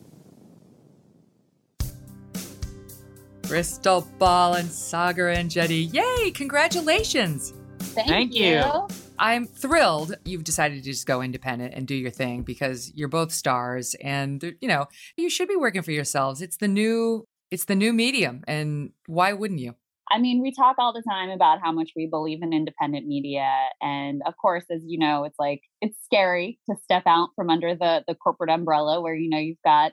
[3.42, 5.92] Krystal Ball and Saagar and Enjeti.
[5.92, 6.30] Yay!
[6.30, 7.52] Congratulations!
[7.78, 8.56] Thank, Thank you.
[8.56, 8.88] you.
[9.18, 13.30] I'm thrilled you've decided to just go independent and do your thing because you're both
[13.30, 14.86] stars and you know,
[15.16, 16.42] you should be working for yourselves.
[16.42, 19.74] It's the new it's the new medium and why wouldn't you?
[20.12, 23.48] I mean, we talk all the time about how much we believe in independent media.
[23.80, 27.74] And of course, as you know, it's like it's scary to step out from under
[27.74, 29.92] the the corporate umbrella where you know you've got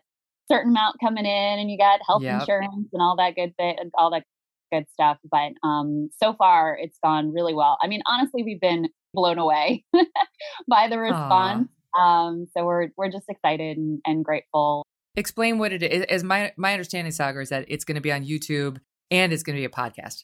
[0.51, 2.41] certain amount coming in and you got health Yep.
[2.41, 4.23] insurance and all that good thing all that
[4.71, 5.17] good stuff.
[5.29, 7.77] But um so far it's gone really well.
[7.81, 9.85] I mean, honestly, we've been blown away
[10.69, 11.69] by the response.
[11.97, 14.85] Um so we're we're just excited and, and grateful
[15.15, 16.03] Explain what it is.
[16.03, 18.77] As my my understanding, Saagar, is that it's going to be on YouTube
[19.09, 20.23] and it's going to be a podcast.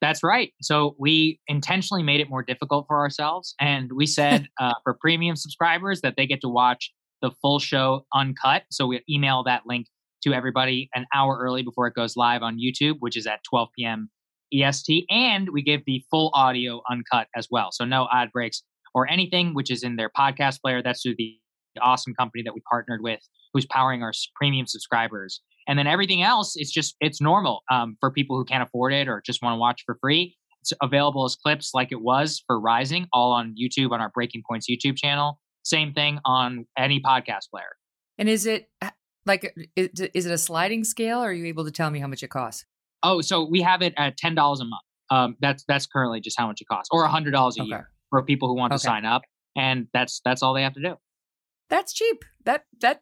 [0.00, 0.52] That's right.
[0.60, 5.36] So we intentionally made it more difficult for ourselves, and we said uh, for premium
[5.36, 8.62] subscribers that they get to watch the full show uncut.
[8.70, 9.86] So we email that link
[10.24, 13.68] to everybody an hour early before it goes live on YouTube, which is at 12
[13.76, 14.10] p.m.
[14.52, 17.70] EST, and we give the full audio uncut as well.
[17.72, 18.62] So no ad breaks
[18.94, 20.82] or anything, which is in their podcast player.
[20.82, 21.38] That's through the
[21.80, 23.20] awesome company that we partnered with,
[23.52, 25.40] who's powering our premium subscribers.
[25.68, 29.08] And then everything else is just it's normal um, for people who can't afford it
[29.08, 30.36] or just want to watch for free.
[30.60, 34.42] It's available as clips like it was for Rising, all on YouTube on our Breaking
[34.48, 35.38] Points YouTube channel.
[35.64, 37.70] Same thing on any podcast player.
[38.18, 38.68] And is it
[39.26, 41.18] like is, it a sliding scale?
[41.22, 42.64] Or are you able to tell me how much it costs?
[43.02, 44.82] Oh, so we have it at ten dollars a month.
[45.10, 47.68] Um, that's that's currently just how much it costs, or hundred dollars a Okay.
[47.68, 49.22] year for people who want to sign up,
[49.56, 50.94] and that's that's all they have to do.
[51.72, 52.22] That's cheap.
[52.44, 53.00] That that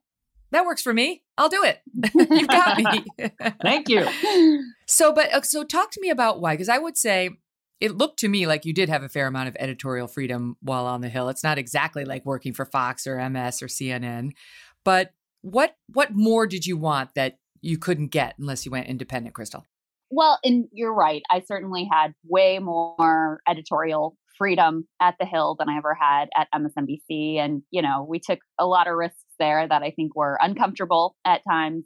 [0.53, 1.25] that works for me.
[1.37, 1.81] I'll do it.
[2.15, 3.05] You've got me.
[3.63, 4.07] Thank you.
[4.87, 7.31] So, but uh, so talk to me about why, because I would say
[7.81, 10.87] it looked to me like you did have a fair amount of editorial freedom while
[10.87, 11.29] on the Hill.
[11.31, 14.31] It's not exactly like working for Fox or MS or CNN,
[14.85, 15.11] but
[15.43, 19.65] what what more did you want that you couldn't get unless you went independent, Krystal?
[20.11, 21.23] Well, and you're right.
[21.29, 26.49] I certainly had way more editorial freedom at the Hill than I ever had at
[26.55, 27.37] MSNBC.
[27.37, 31.15] And, you know, we took a lot of risks there that I think were uncomfortable
[31.27, 31.85] at times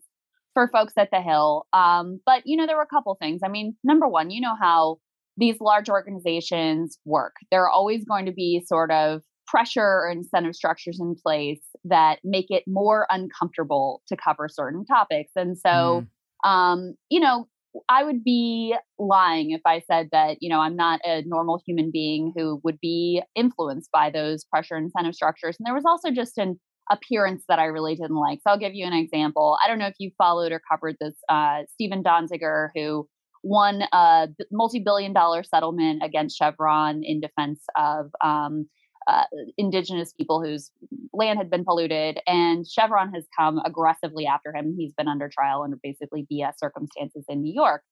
[0.55, 1.67] for folks at the Hill.
[1.73, 3.41] Um, but, you know, there were a couple things.
[3.45, 4.99] I mean, number one, you know how
[5.37, 7.35] these large organizations work.
[7.51, 12.21] There are always going to be sort of pressure or incentive structures in place that
[12.23, 15.33] make it more uncomfortable to cover certain topics.
[15.35, 16.07] And so,
[16.45, 17.49] um, you know,
[17.89, 21.91] I would be lying if I said that, you know, I'm not a normal human
[21.93, 25.57] being who would be influenced by those pressure incentive structures.
[25.59, 26.61] And there was also just an
[26.91, 28.41] appearance that I really didn't like.
[28.43, 29.59] So I'll give you an example.
[29.63, 33.09] I don't know if you followed or covered this uh, Stephen Donziger, who
[33.43, 38.67] won a multi-billion dollar settlement against Chevron in defense of um,
[39.07, 39.25] uh,
[39.59, 40.71] indigenous people whose
[41.13, 44.75] land had been polluted, and Chevron has come aggressively after him.
[44.77, 47.83] He's been under trial under basically BS circumstances in New York,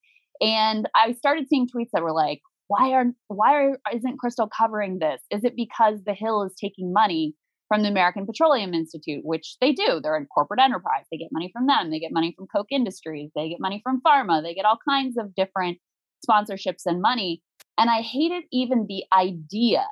[0.40, 4.98] and I started seeing tweets that were like, "Why are why are, isn't Krystal covering
[4.98, 5.22] this?
[5.30, 7.34] Is it because the Hill is taking money?"
[7.68, 9.98] From the American Petroleum Institute, which they do.
[9.98, 11.06] They're a corporate enterprise.
[11.10, 11.90] They get money from them.
[11.90, 13.30] They get money from Koch Industries.
[13.34, 14.42] They get money from pharma.
[14.42, 15.78] They get all kinds of different
[16.28, 17.42] sponsorships and money.
[17.78, 19.86] And I hated even the idea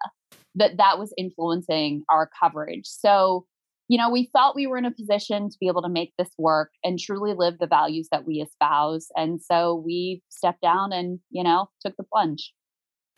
[0.55, 2.87] that that was influencing our coverage.
[2.87, 3.47] So,
[3.89, 6.31] you know, we felt we were in a position to be able to make this
[6.39, 9.09] work and truly live the values that we espouse.
[9.17, 12.53] And so we stepped down and, you know, took the plunge.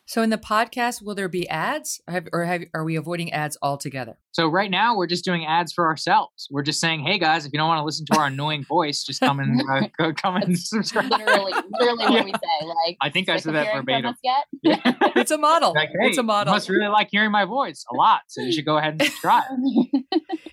[0.05, 3.57] So in the podcast, will there be ads, have, or have, are we avoiding ads
[3.61, 4.17] altogether?
[4.33, 6.47] So right now we're just doing ads for ourselves.
[6.51, 9.03] We're just saying, hey guys, if you don't want to listen to our annoying voice,
[9.03, 11.09] just come and uh, go, come and subscribe.
[11.09, 12.65] Literally, literally what we say.
[12.85, 14.15] Like, I think I said that verbatim.
[14.23, 14.45] yet?
[14.61, 14.93] Yeah.
[15.15, 15.73] It's a model.
[15.73, 16.53] Like, hey, it's a you model.
[16.53, 19.43] must really like hearing my voice a lot, so you should go ahead and subscribe.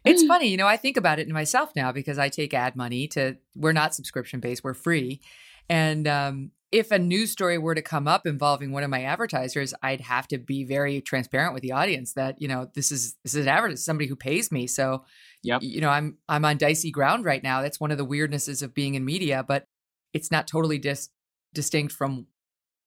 [0.05, 2.76] It's funny, you know, I think about it in myself now because I take ad
[2.76, 5.20] money to, we're not subscription based, we're free.
[5.68, 9.75] And um, if a news story were to come up involving one of my advertisers,
[9.83, 13.35] I'd have to be very transparent with the audience that, you know, this is, this
[13.35, 14.66] is an advertiser, somebody who pays me.
[14.66, 15.05] So,
[15.43, 15.62] Yep.
[15.62, 17.62] you know, I'm, I'm on dicey ground right now.
[17.62, 19.64] That's one of the weirdnesses of being in media, but
[20.12, 21.09] it's not totally dis-
[21.55, 22.27] distinct from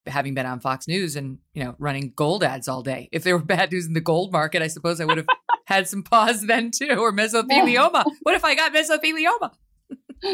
[0.06, 3.08] having been on Fox News and, you know, running gold ads all day.
[3.12, 5.26] If there were bad news in the gold market, I suppose I would have
[5.66, 8.04] had some pause then too, or mesothelioma.
[8.22, 9.52] what if I got mesothelioma?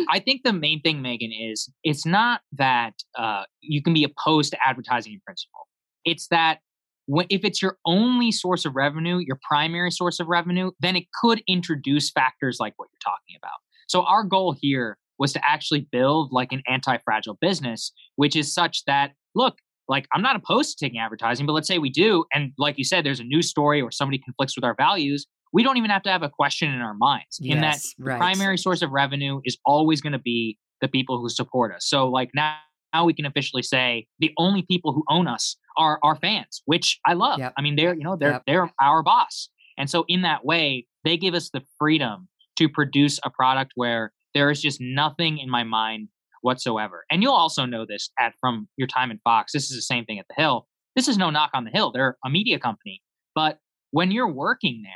[0.09, 4.53] I think the main thing, Megyn, is it's not that uh, you can be opposed
[4.53, 5.67] to advertising in principle.
[6.05, 6.59] It's that
[7.07, 11.05] when, if it's your only source of revenue, your primary source of revenue, then it
[11.21, 13.59] could introduce factors like what you're talking about.
[13.89, 18.85] So our goal here was to actually build like an anti-fragile business, which is such
[18.87, 19.59] that look,
[19.89, 22.85] like I'm not opposed to taking advertising, but let's say we do, and like you
[22.85, 25.27] said, there's a news story or somebody conflicts with our values.
[25.53, 27.39] We don't even have to have a question in our minds.
[27.41, 28.19] Yes, in that right.
[28.19, 31.89] primary source of revenue is always going to be the people who support us.
[31.89, 32.57] So like now,
[32.93, 36.99] now we can officially say the only people who own us are our fans, which
[37.07, 37.39] I love.
[37.39, 37.55] Yep.
[37.57, 38.43] I mean, they're you know they're Yep.
[38.47, 39.49] they're our boss,
[39.79, 44.13] and so in that way, they give us the freedom to produce a product where
[44.35, 46.09] there is just nothing in my mind
[46.43, 47.05] whatsoever.
[47.11, 49.53] And you'll also know this at from your time in Fox.
[49.53, 50.67] This is the same thing at the Hill.
[50.97, 51.93] This is no knock on the Hill.
[51.93, 53.03] They're a media company,
[53.35, 53.59] but
[53.91, 54.93] when you're working there,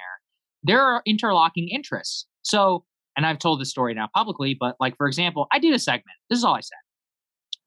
[0.65, 2.27] there are interlocking interests.
[2.43, 2.85] So,
[3.17, 6.17] and I've told this story now publicly, but like for example, I did a segment.
[6.29, 6.79] This is all I said.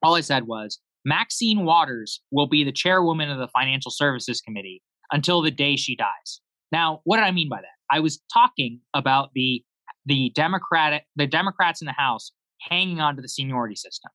[0.04, 4.84] All I said was Maxine Waters will be the chairwoman of the Financial Services Committee
[5.12, 6.42] until the day she dies.
[6.72, 7.68] Now, what did I mean by that?
[7.90, 9.64] I was talking about the
[10.06, 14.12] the Democratic the Democrats in the House hanging on to the seniority system.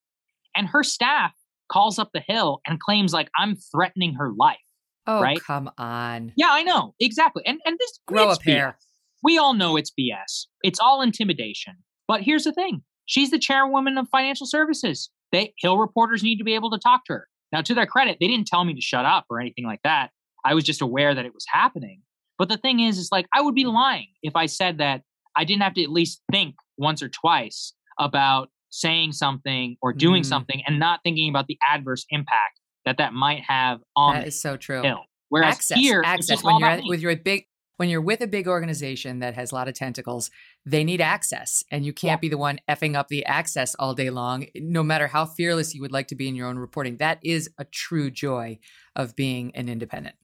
[0.55, 1.33] And her staff
[1.71, 4.59] calls up the Hill and claims like I'm threatening her life.
[5.07, 5.41] Oh, right?
[5.45, 6.33] come on.
[6.37, 6.95] Yeah, I know.
[7.01, 7.43] Exactly.
[7.47, 8.79] And and this Grow a pair.
[9.23, 10.47] We all know it's BS.
[10.63, 11.75] It's all intimidation.
[12.09, 12.83] But here's the thing.
[13.07, 15.11] She's the chairwoman of financial services.
[15.33, 17.29] They Hill reporters need to be able to talk to her.
[17.53, 20.11] Now, to their credit, they didn't tell me to shut up or anything like that.
[20.45, 22.03] I was just aware that it was happening.
[22.39, 25.03] But the thing is, is like I would be lying if I said that
[25.37, 30.23] I didn't have to at least think once or twice about saying something or doing
[30.23, 30.27] Mm.
[30.27, 34.27] something and not thinking about the adverse impact that that might have on That the
[34.29, 34.83] is so true.
[34.83, 35.05] Hill.
[35.29, 36.43] Whereas access, here, access.
[36.43, 37.47] When you're at, with your big,
[37.79, 40.31] when you're with a big organization that has a lot of tentacles,
[40.67, 44.11] they need access, and you can't be the one effing up the access all day
[44.11, 44.47] long.
[44.55, 47.49] No matter how fearless you would like to be in your own reporting, that is
[47.57, 48.59] a true joy
[48.95, 50.17] of being an independent.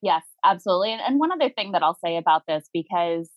[0.00, 0.92] Yes, absolutely.
[0.92, 3.28] And, and one other thing that I'll say about this, because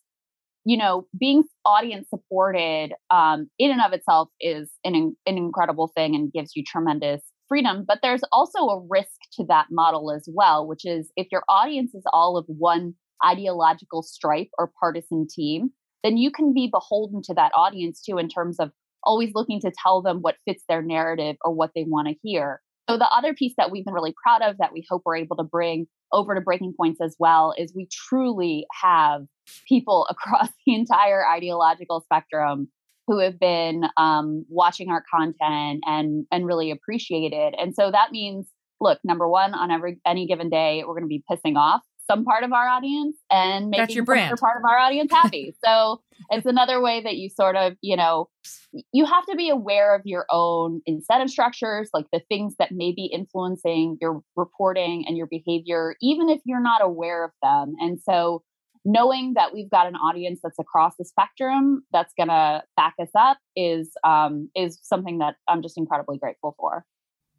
[0.66, 6.16] you know, being audience supported um, in and of itself is an an incredible thing
[6.16, 7.84] and gives you tremendous freedom.
[7.86, 11.94] But there's also a risk to that model as well, which is if your audience
[11.94, 12.94] is all of one
[13.26, 15.72] ideological stripe or partisan team,
[16.04, 18.72] then you can be beholden to that audience too in terms of
[19.04, 22.62] always looking to tell them what fits their narrative or what they want to hear.
[22.90, 25.36] So the other piece that we've been really proud of that we hope we're able
[25.38, 29.22] to bring over to breaking points as well is we truly have
[29.68, 32.70] people across the entire ideological spectrum
[33.10, 37.56] who have been um, watching our content and and really appreciate it.
[37.60, 38.48] And so that means,
[38.80, 42.24] look, number one, on every any given day, we're going to be pissing off some
[42.24, 44.38] part of our audience and That's making your brand.
[44.40, 45.56] part of our audience happy.
[45.64, 46.02] so
[46.32, 48.30] it's another way that you sort of, you know,
[48.92, 52.92] you have to be aware of your own incentive structures, like the things that may
[52.92, 57.76] be influencing your reporting and your behavior, even if you're not aware of them.
[57.80, 58.44] And so
[58.86, 63.10] knowing that we've got an audience that's across the spectrum that's going to back us
[63.18, 66.86] up is um, is something that I'm just incredibly grateful for.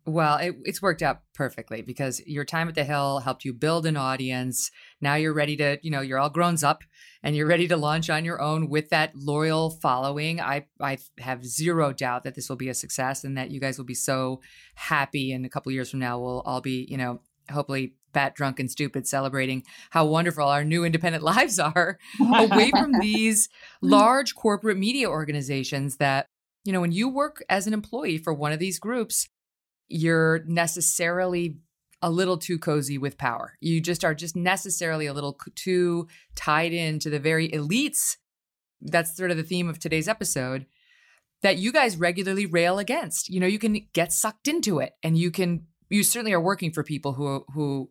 [0.07, 3.85] Well, it, it's worked out perfectly because your time at the Hill helped you build
[3.85, 4.71] an audience.
[5.01, 6.83] Now you're ready to, you know, you're all grown up
[7.23, 10.41] and you're ready to launch on your own with that loyal following.
[10.41, 13.77] I I have zero doubt that this will be a success and that you guys
[13.77, 14.41] will be so
[14.75, 15.33] happy.
[15.33, 17.21] And a couple years from now, we'll all be, you know,
[17.51, 21.99] hopefully fat, drunk, and stupid, celebrating how wonderful our new independent lives are
[22.35, 23.49] away from these
[23.81, 26.27] large corporate media organizations that,
[26.65, 29.29] you know, when you work as an employee for one of these groups,
[29.89, 31.57] you're necessarily
[32.03, 33.57] a little too cozy with power.
[33.61, 38.17] You just are just necessarily a little too tied into the very elites.
[38.81, 40.67] That's sort of the theme of today's episode
[41.43, 43.29] that you guys regularly rail against.
[43.29, 46.73] You know, you can get sucked into it and you can you certainly are working
[46.73, 47.91] for people who who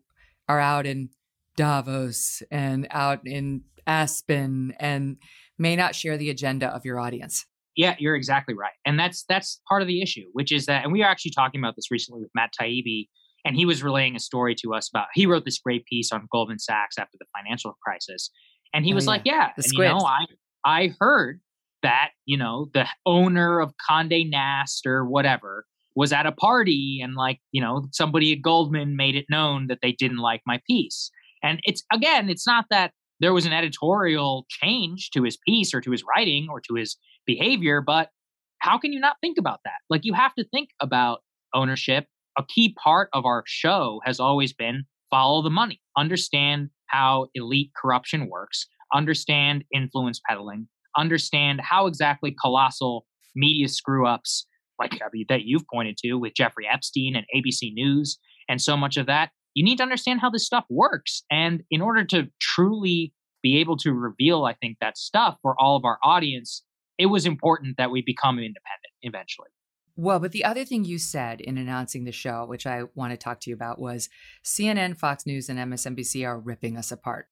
[0.50, 1.10] are out in
[1.56, 5.18] Davos and out in Aspen and
[5.58, 7.46] may not share the agenda of your audience.
[7.76, 8.74] Yeah, you're exactly right.
[8.86, 11.62] And that's that's part of the issue, which is that and we were actually talking
[11.62, 13.08] about this recently with Matt Taibbi,
[13.46, 16.28] and he was relaying a story to us about he wrote this great piece on
[16.32, 18.32] Goldman Sachs after the financial crisis.
[18.74, 19.10] And he Oh, was yeah.
[19.12, 20.00] like, Yeah, The and, you know.
[20.00, 20.26] I
[20.66, 21.40] I heard
[21.84, 25.66] that, you know, the owner of Conde Nast or whatever
[26.00, 29.80] was at a party and like, you know, somebody at Goldman made it known that
[29.82, 31.12] they didn't like my piece.
[31.44, 35.82] And it's again, it's not that there was an editorial change to his piece or
[35.82, 36.96] to his writing or to his
[37.26, 38.12] behavior, but
[38.60, 39.74] how can you not think about that?
[39.90, 41.20] Like you have to think about
[41.54, 42.06] ownership.
[42.38, 47.72] A key part of our show has always been follow the money, understand how elite
[47.76, 54.46] corruption works, understand influence peddling, understand how exactly colossal media screw ups
[54.80, 58.18] like uh, I that you've pointed to with Jeffrey Epstein and ABC News
[58.48, 59.30] and so much of that.
[59.54, 61.24] You need to understand how this stuff works.
[61.30, 65.76] And in order to truly be able to reveal, I think, that stuff for all
[65.76, 66.64] of our audience,
[66.98, 69.50] it was important that we become independent eventually.
[69.96, 73.18] Well, but the other thing you said in announcing the show, which I want to
[73.18, 74.08] talk to you about, was
[74.46, 77.28] CNN, Fox News, and MSNBC are ripping us apart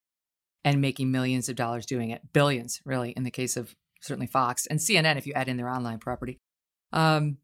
[0.64, 4.66] and making millions of dollars doing it, billions, really, in the case of certainly Fox
[4.66, 6.40] and CNN, if you add in their online property.
[6.92, 7.38] Um,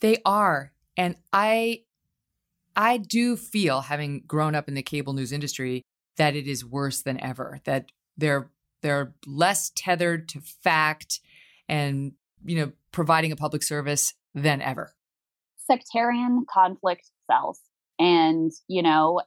[0.00, 1.82] they are, and I,
[2.74, 5.82] I do feel, having grown up in the cable news industry,
[6.16, 7.60] that it is worse than ever.
[7.64, 8.50] That they're
[8.82, 11.20] they're less tethered to fact,
[11.68, 12.12] and
[12.44, 14.94] you know, providing a public service than ever.
[15.66, 17.60] Sectarian conflict sells.
[17.98, 19.22] And, you know,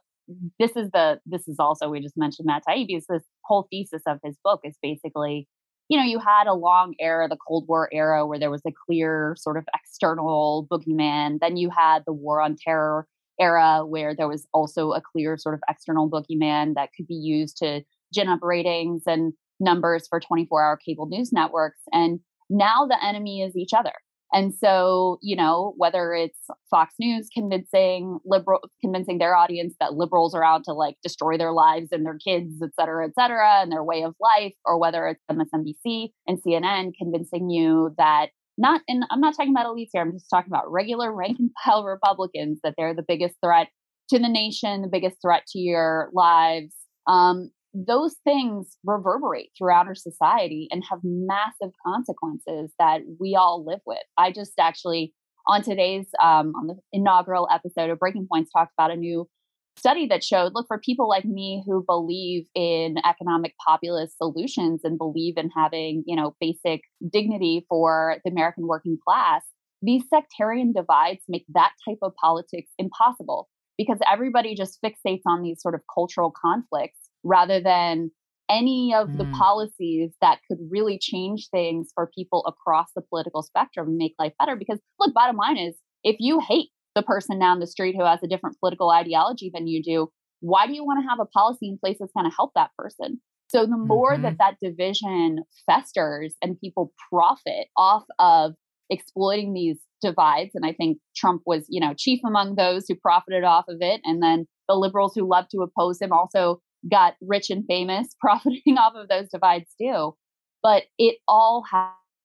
[0.58, 4.20] this is the this is also we just mentioned Matt Taibbi's this whole thesis of
[4.24, 5.48] his book is basically,
[5.90, 8.70] you know, you had a long era, the Cold War era, where there was a
[8.86, 11.40] clear sort of external boogeyman.
[11.40, 13.08] Then you had the war on terror
[13.40, 17.56] era where there was also a clear sort of external boogeyman that could be used
[17.56, 17.82] to
[18.14, 21.80] gin up ratings and numbers for 24 hour cable news networks.
[21.90, 23.92] And now the enemy is each other.
[24.32, 26.38] And so, you know, whether it's
[26.70, 31.52] Fox News convincing liberal, convincing their audience that liberals are out to like destroy their
[31.52, 35.08] lives and their kids, et cetera, et cetera, and their way of life, or whether
[35.08, 40.02] it's MSNBC and CNN convincing you that not, and I'm not talking about elites here,
[40.02, 43.68] I'm just talking about regular rank and file Republicans, that they're the biggest threat
[44.10, 46.74] to the nation, the biggest threat to your lives.
[47.06, 53.80] Um, those things reverberate throughout our society and have massive consequences that we all live
[53.86, 54.02] with.
[54.18, 55.12] I just actually,
[55.46, 59.28] on today's, um, on the inaugural episode of Breaking Points, talked about a new
[59.76, 64.98] study that showed look for people like me who believe in economic populist solutions and
[64.98, 69.42] believe in having you know basic dignity for the american working class
[69.80, 73.48] these sectarian divides make that type of politics impossible
[73.78, 78.10] because everybody just fixates on these sort of cultural conflicts rather than
[78.50, 79.32] any of the mm.
[79.32, 84.32] policies that could really change things for people across the political spectrum and make life
[84.38, 84.56] better.
[84.56, 88.18] Because, look, bottom line is if you hate the person down the street who has
[88.24, 90.08] a different political ideology than you do,
[90.40, 92.70] why do you want to have a policy in place that's going to help that
[92.76, 93.20] person?
[93.50, 94.22] So, the more mm-hmm.
[94.22, 98.54] that that division festers and people profit off of
[98.88, 103.44] exploiting these divides, and I think Trump was, you know, chief among those who profited
[103.44, 107.50] off of it, and then the liberals who love to oppose him also got rich
[107.50, 110.14] and famous profiting off of those divides too.
[110.62, 111.64] But it all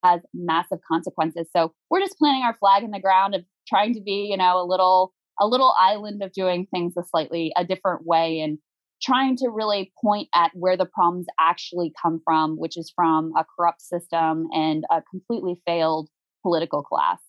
[0.03, 1.47] has massive consequences.
[1.55, 4.61] So we're just planting our flag in the ground of trying to be, you know,
[4.61, 8.57] a little a little island of doing things a slightly a different way and
[9.01, 13.43] trying to really point at where the problems actually come from, which is from a
[13.43, 16.09] corrupt system and a completely failed
[16.41, 17.19] political class.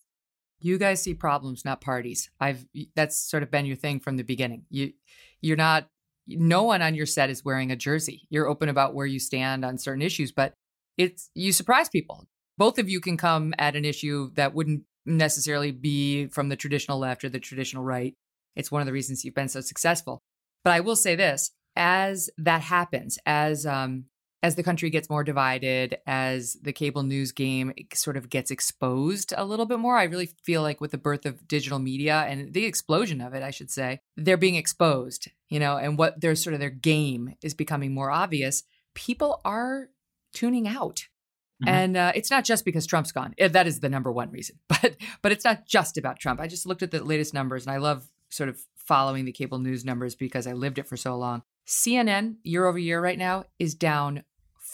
[0.61, 2.31] You guys see problems, not parties.
[2.41, 4.64] I've that's sort of been your thing from the beginning.
[4.70, 4.93] You
[5.41, 5.89] you're not
[6.27, 8.27] no one on your set is wearing a jersey.
[8.31, 10.55] You're open about where you stand on certain issues, but
[10.97, 12.27] it's you surprise people.
[12.59, 16.99] Both of you can come at an issue that wouldn't necessarily be from the traditional
[16.99, 18.14] left or the traditional right.
[18.57, 20.22] It's one of the reasons you've been so successful.
[20.64, 24.07] But I will say this: as that happens, as um,
[24.47, 29.35] as the country gets more divided, as the cable news game sort of gets exposed
[29.37, 32.53] a little bit more, I really feel like with the birth of digital media and
[32.53, 36.37] the explosion of it, I should say, they're being exposed, you know, and what their
[36.37, 38.63] sort of their game is becoming more obvious.
[38.95, 39.89] People are
[40.33, 41.09] tuning out.
[41.61, 41.69] Mm-hmm.
[41.69, 43.35] And uh, it's not just because Trump's gone.
[43.39, 44.61] Eh, that is the number one reason.
[44.69, 46.39] But but it's not just about Trump.
[46.39, 49.59] I just looked at the latest numbers, and I love sort of following the cable
[49.59, 51.43] news numbers because I lived it for so long.
[51.67, 54.23] CNN year over year right now is down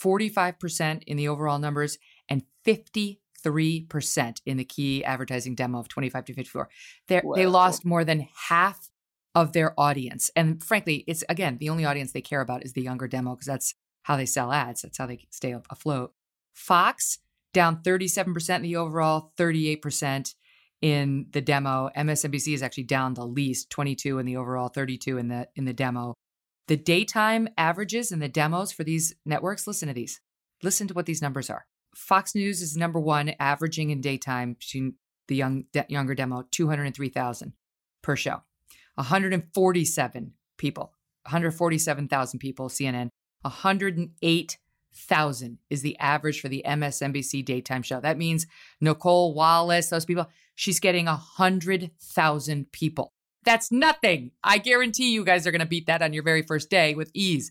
[0.02, 1.98] 45% in the overall numbers
[2.28, 3.18] and 53%
[4.46, 6.68] in the key advertising demo of 25 to 54.
[7.08, 8.90] They lost more than half
[9.34, 10.30] of their audience.
[10.36, 13.46] And frankly, it's again, the only audience they care about is the younger demo because
[13.46, 14.82] that's how they sell ads.
[14.82, 16.12] That's how they stay afloat.
[16.52, 17.18] Fox
[17.54, 20.34] down 37% in the overall, 38%
[20.80, 21.90] in the demo.
[21.96, 25.72] MSNBC is actually down the least, 22 in the overall, 32 in the in the
[25.72, 26.14] demo.
[26.72, 30.22] The daytime averages and the demos for these networks, listen to these.
[30.62, 31.66] Listen to what these numbers are.
[31.94, 34.94] Fox News is number one, averaging in daytime between
[35.28, 37.52] the young de- younger demo, 203,000
[38.00, 38.44] per show.
[38.94, 40.94] 147 people,
[41.24, 43.10] 147,000 people, CNN.
[43.42, 48.00] 108,000 is the average for the MSNBC daytime show.
[48.00, 48.46] That means
[48.80, 53.12] Nicolle Wallace, those people, she's getting 100,000 people.
[53.44, 54.30] That's nothing.
[54.44, 57.10] I guarantee you guys are going to beat that on your very first day with
[57.14, 57.50] ease.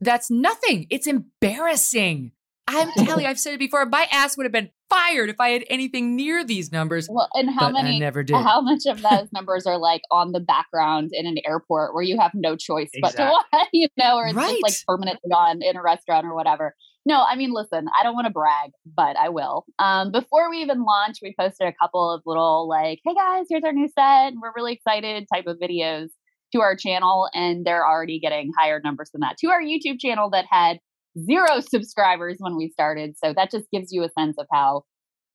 [0.00, 0.86] That's nothing.
[0.90, 2.32] It's embarrassing.
[2.68, 3.86] I'm telling you, I've said it before.
[3.86, 7.08] My ass would have been fired if I had anything near these numbers.
[7.10, 7.96] Well, and how many?
[7.96, 8.36] I never did.
[8.36, 12.18] How much of those numbers are like on the background in an airport where you
[12.20, 13.24] have no choice exactly.
[13.24, 14.50] but to watch, you know, or it's right.
[14.50, 16.74] just like permanently on in a restaurant or whatever.
[17.08, 19.64] No, I mean, listen, I don't want to brag, but I will.
[19.78, 23.64] Um, before we even launch, we posted a couple of little like, "Hey guys, here's
[23.64, 24.34] our new set.
[24.38, 26.08] We're really excited." type of videos
[26.52, 30.28] to our channel, and they're already getting higher numbers than that to our YouTube channel
[30.32, 30.80] that had
[31.18, 33.14] zero subscribers when we started.
[33.16, 34.82] So that just gives you a sense of how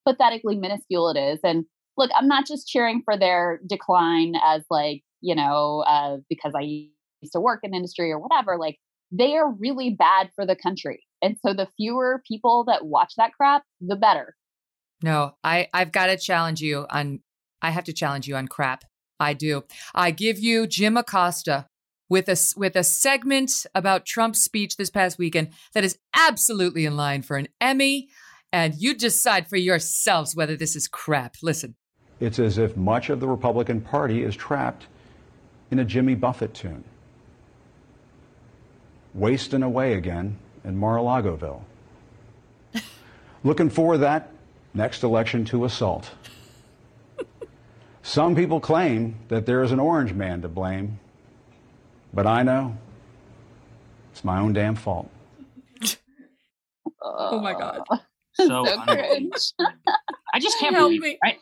[0.07, 1.39] pathetically minuscule it is.
[1.43, 1.65] And
[1.97, 6.61] look, I'm not just cheering for their decline as like you know uh, because I
[6.61, 8.59] used to work in industry or whatever.
[8.59, 8.77] Like
[9.11, 11.03] they are really bad for the country.
[11.23, 14.35] And so the fewer people that watch that crap, the better.
[15.01, 17.21] No, I I've got to challenge you on
[17.61, 18.83] I have to challenge you on crap.
[19.19, 19.63] I do.
[19.95, 21.67] I give you Jim Acosta
[22.09, 26.97] with a with a segment about Trump's speech this past weekend that is absolutely in
[26.97, 28.09] line for an Emmy
[28.51, 31.37] and you decide for yourselves whether this is crap.
[31.41, 31.75] Listen.
[32.19, 34.87] It's as if much of the Republican Party is trapped
[35.71, 36.83] in a Jimmy Buffett tune
[39.13, 41.61] wasting away again in Mar-a-Lagoville.
[43.43, 44.31] Looking for that
[44.73, 46.11] next election to assault.
[48.01, 50.99] Some people claim that there is an orange man to blame,
[52.13, 52.77] but I know
[54.11, 55.09] it's my own damn fault.
[57.01, 57.81] oh my God.
[58.35, 58.75] So, so
[60.33, 61.19] I just can't Help believe me.
[61.23, 61.37] Right?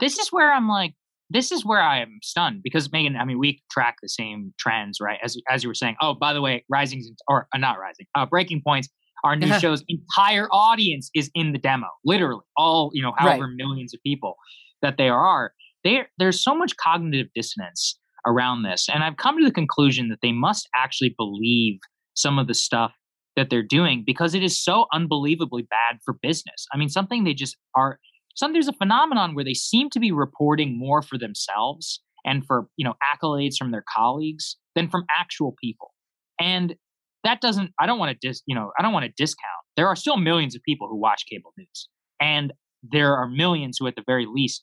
[0.00, 0.94] This is where I'm like,
[1.30, 4.98] this is where I am stunned because Megyn, I mean, we track the same trends,
[5.00, 5.18] right?
[5.22, 5.96] As as you were saying.
[6.00, 8.88] Oh, by the way, Rising or uh, not Rising, uh, Breaking Points,
[9.24, 13.54] our new show's entire audience is in the demo, literally all you know, however right.
[13.56, 14.36] millions of people
[14.82, 15.52] that there are.
[15.84, 20.18] There, there's so much cognitive dissonance around this, and I've come to the conclusion that
[20.22, 21.78] they must actually believe
[22.14, 22.92] some of the stuff
[23.36, 26.66] that they're doing because it is so unbelievably bad for business.
[26.72, 27.98] I mean, something they just are
[28.36, 32.68] some there's a phenomenon where they seem to be reporting more for themselves and for
[32.76, 35.92] you know accolades from their colleagues than from actual people.
[36.38, 36.76] And
[37.24, 39.64] that doesn't i don't want to dis you know i don't want to discount.
[39.76, 41.88] There are still millions of people who watch cable news
[42.20, 44.62] and there are millions who at the very least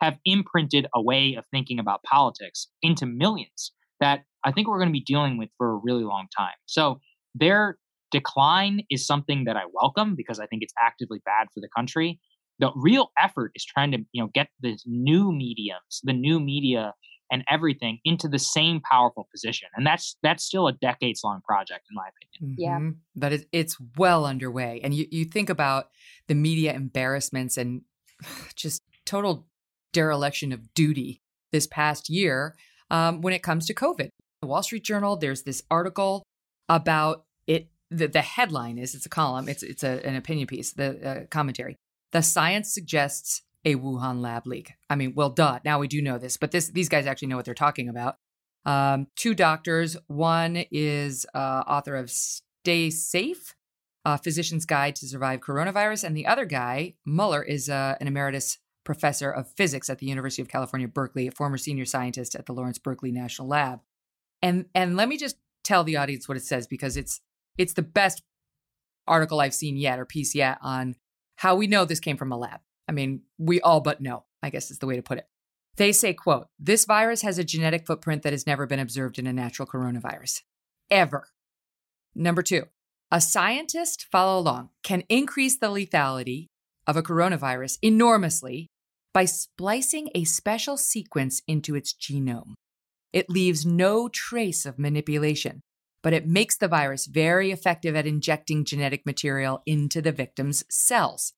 [0.00, 4.88] have imprinted a way of thinking about politics into millions that i think we're going
[4.88, 6.54] to be dealing with for a really long time.
[6.66, 7.00] So
[7.34, 7.78] their
[8.10, 12.20] decline is something that i welcome because i think it's actively bad for the country
[12.62, 16.94] the real effort is trying to you know get the new mediums the new media
[17.30, 21.84] and everything into the same powerful position and that's that's still a decades long project
[21.90, 22.56] in my opinion.
[22.58, 22.78] Yeah.
[22.78, 22.90] Mm-hmm.
[23.16, 25.86] but it, it's well underway and you, you think about
[26.28, 27.82] the media embarrassments and
[28.54, 29.48] just total
[29.92, 32.54] dereliction of duty this past year
[32.90, 34.08] um, when it comes to covid.
[34.40, 36.22] The wall street journal there's this article
[36.68, 40.72] about it the, the headline is it's a column it's it's a, an opinion piece
[40.72, 41.76] the uh, commentary
[42.12, 44.72] the science suggests a Wuhan lab leak.
[44.90, 45.60] I mean, well, duh.
[45.64, 48.16] Now we do know this, but this these guys actually know what they're talking about.
[48.64, 49.96] Um, two doctors.
[50.06, 53.54] One is uh, author of Stay Safe,
[54.04, 58.58] a physician's guide to survive coronavirus, and the other guy, Muller, is uh, an emeritus
[58.84, 62.52] professor of physics at the University of California, Berkeley, a former senior scientist at the
[62.52, 63.80] Lawrence Berkeley National Lab.
[64.40, 67.20] And and let me just tell the audience what it says because it's
[67.56, 68.22] it's the best
[69.06, 70.96] article I've seen yet or piece yet on
[71.42, 72.60] how we know this came from a lab.
[72.88, 75.26] I mean, we all but know, I guess is the way to put it.
[75.76, 79.26] They say, quote, this virus has a genetic footprint that has never been observed in
[79.26, 80.42] a natural coronavirus.
[80.88, 81.26] Ever.
[82.14, 82.66] Number two,
[83.10, 86.46] a scientist, follow along, can increase the lethality
[86.86, 88.68] of a coronavirus enormously
[89.12, 92.54] by splicing a special sequence into its genome.
[93.12, 95.60] It leaves no trace of manipulation,
[96.02, 101.32] but it makes the virus very effective at injecting genetic material into the victim's cells.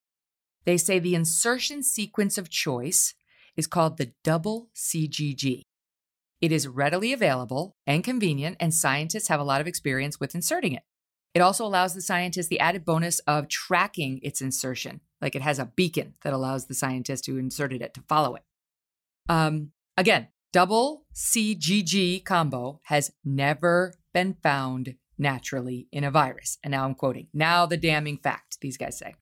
[0.65, 3.15] They say the insertion sequence of choice
[3.57, 5.63] is called the double CGG.
[6.41, 10.73] It is readily available and convenient, and scientists have a lot of experience with inserting
[10.73, 10.83] it.
[11.35, 15.59] It also allows the scientist the added bonus of tracking its insertion, like it has
[15.59, 18.43] a beacon that allows the scientist who inserted it to follow it.
[19.29, 26.59] Um, again, double CGG combo has never been found naturally in a virus.
[26.63, 27.29] And now I'm quoting.
[27.35, 29.15] Now the damning fact, these guys say.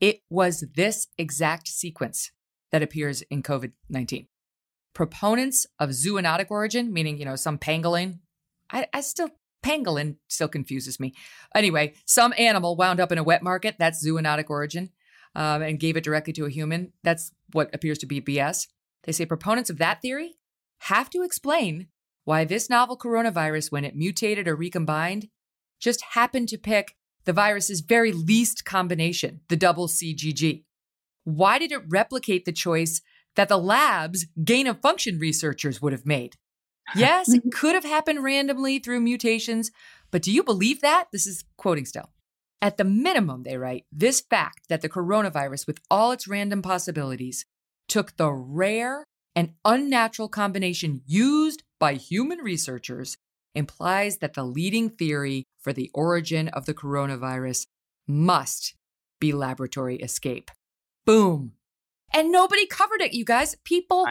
[0.00, 2.30] It was this exact sequence
[2.72, 4.26] that appears in COVID 19.
[4.94, 8.20] Proponents of zoonotic origin, meaning, you know, some pangolin,
[8.70, 9.30] I, I still,
[9.64, 11.14] pangolin still confuses me.
[11.54, 14.90] Anyway, some animal wound up in a wet market, that's zoonotic origin,
[15.34, 16.92] um, and gave it directly to a human.
[17.04, 18.66] That's what appears to be BS.
[19.04, 20.34] They say proponents of that theory
[20.82, 21.88] have to explain
[22.28, 25.30] why this novel coronavirus, when it mutated or recombined,
[25.80, 26.94] just happened to pick
[27.24, 30.64] the virus's very least combination, the double CGG.
[31.24, 33.00] Why did it replicate the choice
[33.36, 36.36] that the lab's gain of function researchers would have made?
[36.94, 39.70] Yes, it could have happened randomly through mutations,
[40.10, 41.06] but do you believe that?
[41.10, 42.10] This is quoting still.
[42.60, 47.46] At the minimum, they write, this fact that the coronavirus, with all its random possibilities,
[47.88, 53.16] took the rare and unnatural combination used by human researchers
[53.54, 57.66] implies that the leading theory for the origin of the coronavirus
[58.06, 58.74] must
[59.20, 60.50] be laboratory escape.
[61.04, 61.52] Boom.
[62.12, 63.56] And nobody covered it, you guys.
[63.64, 64.06] People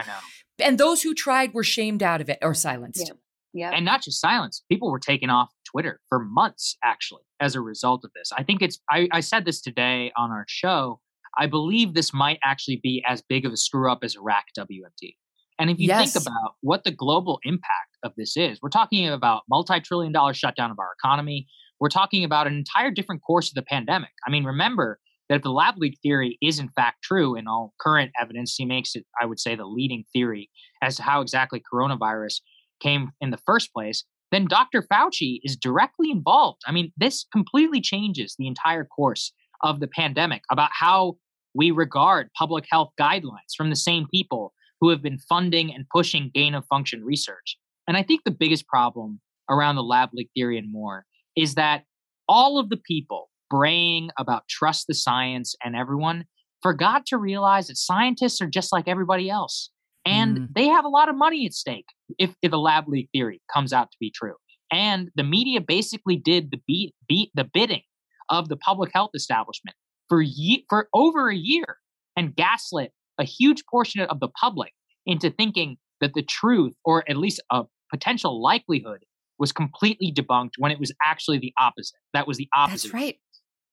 [0.58, 3.08] and those who tried were shamed out of it or silenced.
[3.08, 3.14] Yeah.
[3.54, 3.70] Yeah.
[3.70, 8.04] And not just silence, people were taken off Twitter for months, actually, as a result
[8.04, 8.30] of this.
[8.36, 11.00] I think it's, I, I said this today on our show.
[11.36, 15.16] I believe this might actually be as big of a screw up as Iraq WMD.
[15.58, 16.12] And if you Yes.
[16.12, 20.70] think about what the global impact of this is, we're talking about multi-trillion dollar shutdown
[20.70, 21.46] of our economy.
[21.80, 24.10] We're talking about an entire different course of the pandemic.
[24.26, 24.98] I mean, remember
[25.28, 28.64] that if the lab leak theory is in fact true and all current evidence, he
[28.64, 30.50] makes it, I would say, the leading theory
[30.82, 32.40] as to how exactly coronavirus
[32.80, 34.82] came in the first place, then Dr.
[34.82, 36.62] Fauci is directly involved.
[36.66, 39.32] I mean, this completely changes the entire course
[39.62, 41.16] of the pandemic about how
[41.54, 46.30] we regard public health guidelines from the same people who have been funding and pushing
[46.34, 47.56] gain of function research.
[47.86, 51.04] And I think the biggest problem around the lab leak theory and more
[51.36, 51.84] is that
[52.28, 56.24] all of the people braying about trust the science and everyone
[56.62, 59.70] forgot to realize that scientists are just like everybody else.
[60.04, 60.48] And Mm.
[60.54, 61.86] they have a lot of money at stake
[62.18, 64.34] if, if the lab leak theory comes out to be true.
[64.70, 67.82] And the media basically did the beat, beat the bidding
[68.28, 69.76] of the public health establishment
[70.08, 71.78] for ye- for over a year
[72.16, 74.72] and gaslit a huge portion of the public
[75.06, 79.04] into thinking that the truth or at least a potential likelihood
[79.38, 81.98] was completely debunked when it was actually the opposite.
[82.12, 82.88] That was the opposite.
[82.88, 83.16] That's right.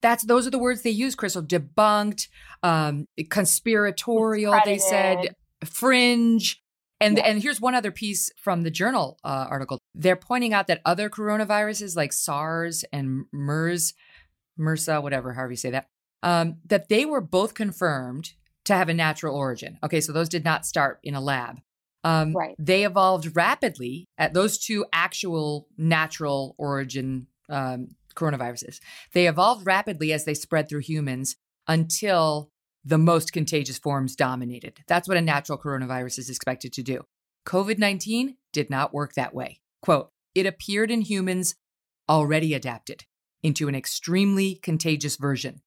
[0.01, 1.45] That's those are the words they use, Krystal.
[1.45, 2.27] Debunked,
[2.61, 4.55] um, conspiratorial.
[4.63, 6.61] They said fringe.
[7.01, 7.23] And Yeah.
[7.25, 9.79] and here's one other piece from the journal uh, article.
[9.93, 13.93] They're pointing out that other coronaviruses like SARS and MERS,
[14.59, 15.87] MRSA, whatever, however you say that,
[16.23, 18.33] um, that they were both confirmed
[18.65, 19.77] to have a natural origin.
[19.83, 21.57] Okay, so those did not start in a lab.
[22.03, 22.55] Um, Right.
[22.59, 28.79] They evolved rapidly at those two actual natural origin um, coronaviruses.
[29.13, 31.35] They evolved rapidly as they spread through humans
[31.67, 32.51] until
[32.83, 34.79] the most contagious forms dominated.
[34.87, 37.01] That's what a natural coronavirus is expected to do.
[37.47, 39.61] COVID 19 did not work that way.
[39.81, 41.55] Quote, it appeared in humans
[42.07, 43.05] already adapted
[43.41, 45.61] into an extremely contagious version.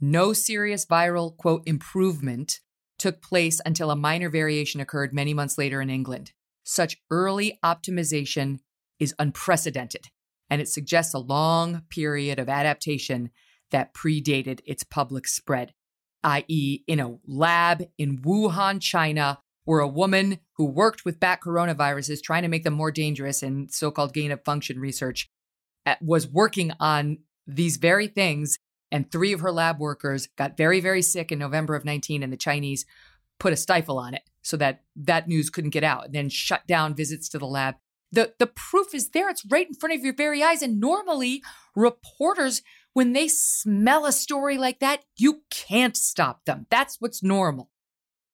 [0.00, 2.60] No serious viral, quote, improvement
[2.98, 6.32] took place until a minor variation occurred many months later in England.
[6.64, 8.60] Such early optimization
[8.98, 10.06] is unprecedented,
[10.48, 13.30] and it suggests a long period of adaptation
[13.70, 15.74] that predated its public spread,
[16.24, 22.22] i.e., in a lab in Wuhan, China, where a woman who worked with bat coronaviruses
[22.22, 25.28] trying to make them more dangerous in so called gain of function research
[26.00, 28.58] was working on these very things.
[28.92, 32.32] And three of her lab workers got very, very sick in November of 19, and
[32.32, 32.84] the Chinese
[33.38, 36.66] put a stifle on it so that that news couldn't get out and then shut
[36.66, 37.76] down visits to the lab.
[38.12, 39.28] The, the proof is there.
[39.28, 40.62] It's right in front of your very eyes.
[40.62, 41.42] And normally,
[41.76, 42.62] reporters,
[42.92, 46.66] when they smell a story like that, you can't stop them.
[46.70, 47.70] That's what's normal.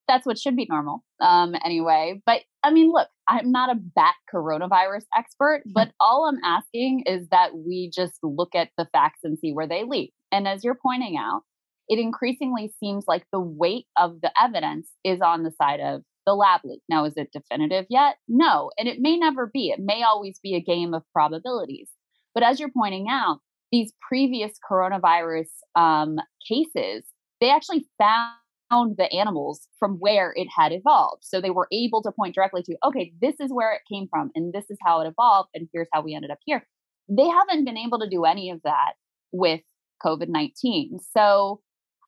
[0.08, 1.04] That's what should be normal.
[1.20, 6.40] Um, anyway, but I mean, look, I'm not a bat coronavirus expert, but all I'm
[6.44, 10.12] asking is that we just look at the facts and see where they lead.
[10.36, 11.44] And as you're pointing out,
[11.88, 16.34] it increasingly seems like the weight of the evidence is on the side of the
[16.34, 16.82] lab leak.
[16.90, 18.16] Now, is it definitive yet?
[18.28, 18.70] No.
[18.76, 19.70] And it may never be.
[19.70, 21.88] It may always be a game of probabilities.
[22.34, 23.38] But as you're pointing out,
[23.72, 27.04] these previous coronavirus um, cases,
[27.40, 31.24] they actually found the animals from where it had evolved.
[31.24, 34.32] So they were able to point directly to, okay, this is where it came from,
[34.34, 36.66] and this is how it evolved, and here's how we ended up here.
[37.08, 38.92] They haven't been able to do any of that
[39.32, 39.60] with
[40.04, 40.98] COVID 19.
[41.16, 41.60] So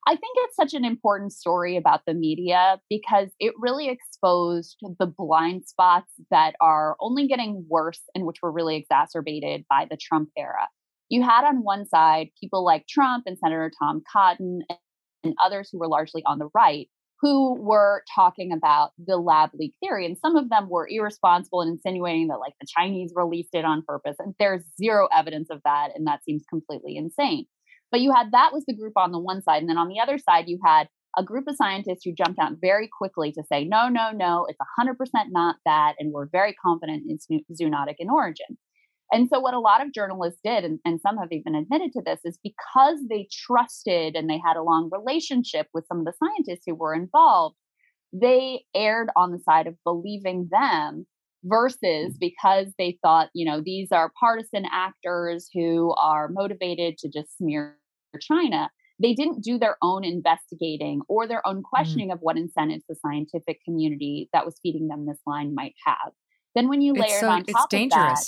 [0.07, 5.07] I think it's such an important story about the media because it really exposed the
[5.07, 10.31] blind spots that are only getting worse and which were really exacerbated by the Trump
[10.37, 10.69] era.
[11.11, 14.61] You had on one side people like Trump and Senator Tom Cotton
[15.25, 16.89] and others who were largely on the right
[17.21, 20.07] who were talking about the lab leak theory.
[20.07, 23.83] And some of them were irresponsible and insinuating that like the Chinese released it on
[23.87, 24.17] purpose.
[24.19, 25.91] And there's zero evidence of that.
[25.95, 27.47] And that seems completely insane.
[27.91, 29.61] But you had that was the group on the one side.
[29.61, 32.53] And then on the other side, you had a group of scientists who jumped out
[32.61, 34.95] very quickly to say, no, no, no, it's 100%
[35.31, 35.95] not that.
[35.99, 37.27] And we're very confident it's
[37.61, 38.59] zoonotic in origin.
[39.11, 42.03] And so, what a lot of journalists did, and, and some have even admitted to
[42.05, 46.13] this, is because they trusted and they had a long relationship with some of the
[46.19, 47.57] scientists who were involved,
[48.13, 51.07] they erred on the side of believing them
[51.49, 57.37] versus because they thought, you know, these are partisan actors who are motivated to just
[57.37, 57.77] smear
[58.21, 58.71] China,
[59.01, 61.63] they didn't do their own investigating or their own mm.
[61.63, 62.15] questioning mm.
[62.15, 66.13] of what incentives the scientific community that was feeding them this line might have.
[66.55, 68.01] Then when you layer so, on top of dangerous.
[68.01, 68.25] that,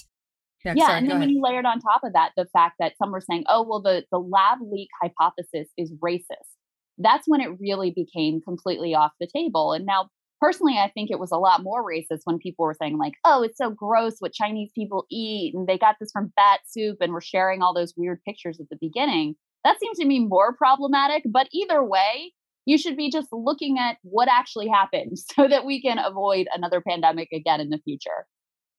[0.64, 2.92] yeah, yeah sorry, and then when you layered on top of that the fact that
[2.98, 6.54] some were saying, "Oh, well, the the lab leak hypothesis is racist,"
[6.98, 9.72] that's when it really became completely off the table.
[9.72, 10.10] And now,
[10.40, 13.42] personally, I think it was a lot more racist when people were saying like, "Oh,
[13.42, 17.12] it's so gross what Chinese people eat," and they got this from bat soup, and
[17.12, 19.36] were sharing all those weird pictures at the beginning.
[19.64, 21.24] That seems to me more problematic.
[21.30, 22.32] But either way,
[22.66, 26.80] you should be just looking at what actually happened so that we can avoid another
[26.80, 28.26] pandemic again in the future.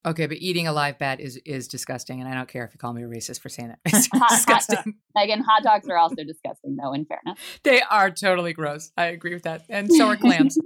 [0.03, 2.79] Okay, but eating a live bat is is disgusting, and I don't care if you
[2.79, 3.79] call me a racist for saying it.
[3.93, 4.77] It's hot, disgusting.
[5.15, 6.93] Hot, Megyn, hot dogs are also disgusting, though.
[6.93, 8.91] In fairness, they are totally gross.
[8.97, 10.57] I agree with that, and so are clams.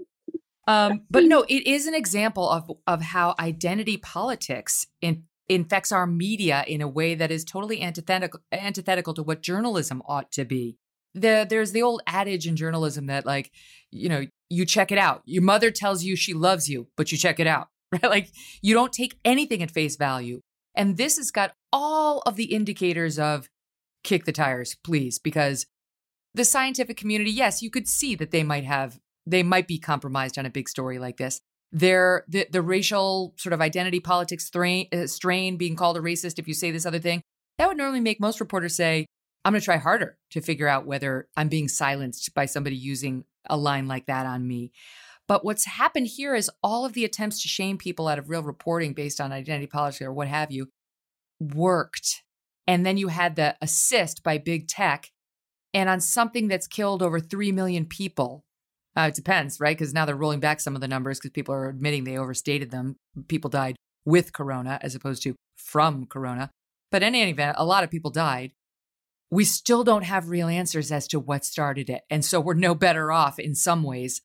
[0.67, 6.07] Um, but no, it is an example of of how identity politics in, infects our
[6.07, 10.77] media in a way that is totally antithetical antithetical to what journalism ought to be.
[11.13, 13.51] The there's the old adage in journalism that like
[13.91, 15.21] you know you check it out.
[15.25, 18.03] Your mother tells you she loves you but you check it out right?
[18.03, 18.29] Like
[18.61, 20.41] you don't take anything at face value.
[20.77, 23.49] And this has got all of the indicators of
[24.03, 25.65] kick the tires please because
[26.35, 30.37] the scientific community yes you could see that they might have they might be compromised
[30.37, 31.41] on a big story like this
[31.71, 36.39] there the, the racial sort of identity politics strain, uh, strain being called a racist
[36.39, 37.21] if you say this other thing
[37.57, 39.05] that would normally make most reporters say
[39.45, 43.25] I'm going to try harder to figure out whether I'm being silenced by somebody using
[43.47, 44.71] a line like that on me.
[45.27, 48.41] But what's happened here is all of the attempts to shame people out of real
[48.41, 50.69] reporting based on identity politics or what have you
[51.39, 52.23] worked.
[52.65, 55.11] And then you had the assist by big tech
[55.75, 58.44] and on something that's killed over 3 million people.
[58.97, 59.77] Uh, it depends, right?
[59.77, 62.71] Because now they're rolling back some of the numbers because people are admitting they overstated
[62.71, 62.95] them.
[63.27, 66.49] People died with corona as opposed to from corona.
[66.91, 68.51] But in any event, a lot of people died
[69.31, 72.03] we still don't have real answers as to what started it.
[72.09, 74.21] And so we're no better off in some ways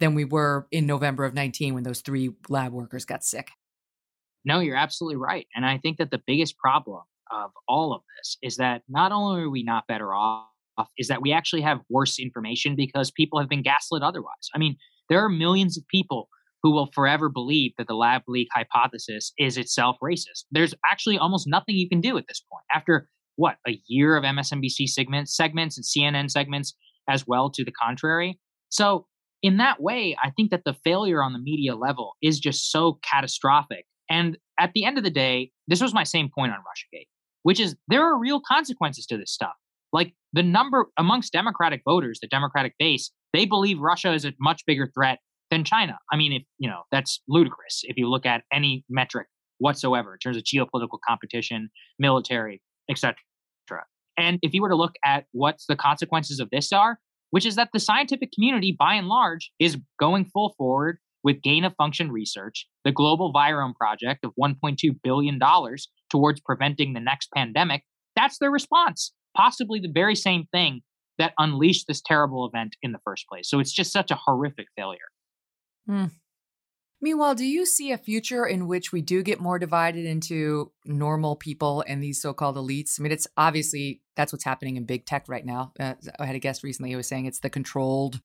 [0.00, 3.50] than we were in November of 19 when those three lab workers got sick.
[4.44, 5.46] No, you're absolutely right.
[5.54, 9.42] And I think that the biggest problem of all of this is that not only
[9.42, 10.48] are we not better off,
[10.98, 14.48] is that we actually have worse information because people have been gaslit otherwise.
[14.54, 14.76] I mean,
[15.08, 16.28] there are millions of people
[16.62, 20.44] who will forever believe that the lab leak hypothesis is itself racist.
[20.50, 22.64] There's actually almost nothing you can do at this point.
[22.72, 26.74] After what a year of MSNBC segments, segments and CNN segments
[27.08, 28.38] as well to the contrary.
[28.68, 29.06] So
[29.42, 32.98] in that way, I think that the failure on the media level is just so
[33.02, 33.86] catastrophic.
[34.10, 37.06] And at the end of the day, this was my same point on Russiagate,
[37.42, 39.54] which is there are real consequences to this stuff.
[39.92, 44.62] Like the number amongst Democratic voters, the Democratic base, they believe Russia is a much
[44.66, 45.18] bigger threat
[45.50, 45.98] than China.
[46.12, 49.26] I mean, if you know, that's ludicrous if you look at any metric
[49.58, 53.16] whatsoever in terms of geopolitical competition, military, etc.
[54.16, 56.98] And if you were to look at what the consequences of this are,
[57.30, 61.64] which is that the scientific community, by and large, is going full forward with gain
[61.64, 65.38] of function research, the Global Virome Project of $1.2 billion
[66.10, 67.82] towards preventing the next pandemic,
[68.16, 69.12] that's their response.
[69.36, 70.82] Possibly the very same thing
[71.18, 73.48] that unleashed this terrible event in the first place.
[73.48, 74.98] So it's just such a horrific failure.
[75.86, 76.06] Hmm.
[77.02, 81.34] Meanwhile, do you see a future in which we do get more divided into normal
[81.34, 82.98] people and these so called elites?
[82.98, 85.72] I mean, it's obviously that's what's happening in big tech right now.
[85.80, 88.20] Uh, I had a guest recently who was saying it's the controlled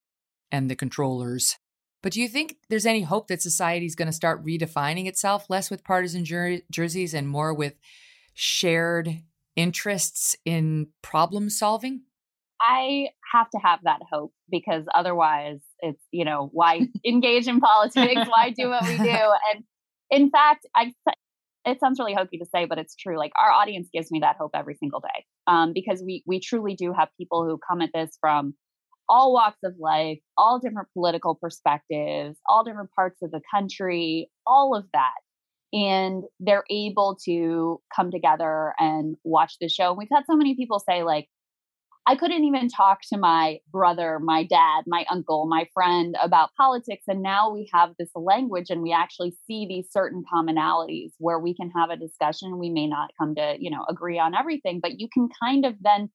[0.51, 1.57] and the controllers.
[2.03, 5.49] But do you think there's any hope that society is going to start redefining itself
[5.49, 7.75] less with partisan jer- jerseys and more with
[8.33, 9.21] shared
[9.55, 12.01] interests in problem solving?
[12.61, 18.21] I have to have that hope because otherwise it's, you know, why engage in politics?
[18.27, 19.03] Why do what we do?
[19.53, 19.63] And
[20.11, 20.93] in fact, I
[21.65, 23.17] it sounds really hokey to say, but it's true.
[23.17, 25.25] Like our audience gives me that hope every single day.
[25.47, 28.53] Um, because we we truly do have people who come at this from
[29.09, 34.75] all walks of life, all different political perspectives, all different parts of the country, all
[34.75, 35.13] of that.
[35.75, 39.91] And they're able to come together and watch the show.
[39.91, 41.27] We've had so many people say, like,
[42.07, 47.03] I couldn't even talk to my brother, my dad, my uncle, my friend about politics.
[47.09, 51.53] And now we have this language and we actually see these certain commonalities where we
[51.55, 52.59] can have a discussion.
[52.59, 55.73] We may not come to, you know, agree on everything, but you can kind of
[55.81, 56.09] then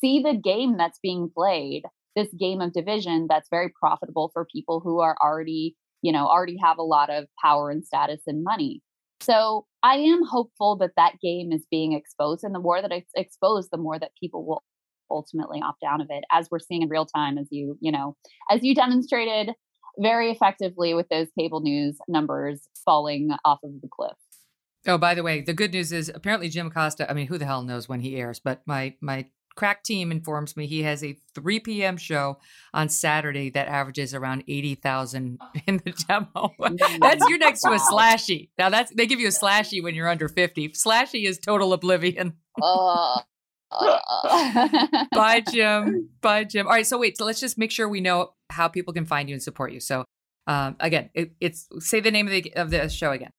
[0.00, 1.84] see the game that's being played,
[2.16, 6.58] this game of division that's very profitable for people who are already, you know, already
[6.62, 8.82] have a lot of power and status and money.
[9.20, 13.12] So I am hopeful that that game is being exposed, and the more that it's
[13.16, 14.62] exposed, the more that people will
[15.10, 18.16] ultimately opt out of it as we're seeing in real time as you you know
[18.50, 19.50] as you demonstrated
[19.98, 24.16] very effectively with those cable news numbers falling off of the cliff.
[24.86, 27.46] Oh by the way the good news is apparently jim acosta i mean who the
[27.46, 29.26] hell knows when he airs but my my
[29.56, 31.96] crack team informs me he has a 3 p.m.
[31.96, 32.38] show
[32.72, 36.52] on Saturday that averages around 80,000 in the demo.
[37.00, 38.50] that's you're next to a slashy.
[38.58, 40.70] Now that's they give you a slashy when you're under 50.
[40.70, 42.34] Slashy is total oblivion.
[42.62, 43.20] Uh,
[45.12, 46.08] Bye, Jim.
[46.20, 46.66] Bye, Jim.
[46.66, 46.86] All right.
[46.86, 47.18] So wait.
[47.18, 49.80] So let's just make sure we know how people can find you and support you.
[49.80, 50.04] So
[50.46, 53.30] um, again, it, it's say the name of the of the show again.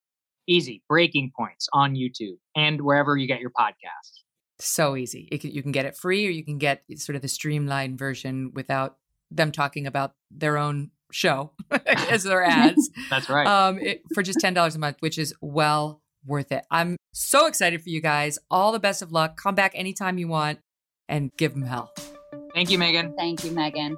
[0.48, 0.82] Easy.
[0.88, 4.24] Breaking Points on YouTube and wherever you get your podcasts.
[4.60, 5.26] So easy.
[5.26, 8.52] Can, you can get it free, or you can get sort of the streamlined version
[8.54, 8.98] without
[9.30, 11.52] them talking about their own show
[11.86, 12.90] as their ads.
[13.10, 13.48] That's right.
[13.48, 16.66] Um, it, for just ten dollars a month, which is well worth it.
[16.72, 18.40] I'm so excited for you guys.
[18.50, 19.38] All the best of luck.
[19.38, 20.60] Come back anytime you want
[21.08, 21.94] and give them hell.
[22.54, 23.16] Thank you, Megyn.
[23.16, 23.96] Thank you, Megyn.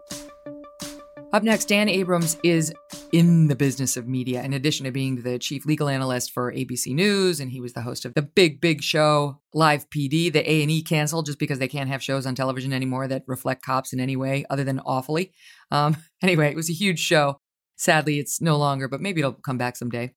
[1.31, 2.73] Up next, Dan Abrams is
[3.11, 4.41] in the business of media.
[4.41, 7.83] In addition to being the chief legal analyst for ABC News, and he was the
[7.83, 10.33] host of the big, big show Live PD.
[10.33, 13.25] The A and E canceled just because they can't have shows on television anymore that
[13.27, 15.31] reflect cops in any way other than awfully.
[15.69, 17.39] Um, anyway, it was a huge show.
[17.75, 20.15] Sadly, it's no longer, but maybe it'll come back someday.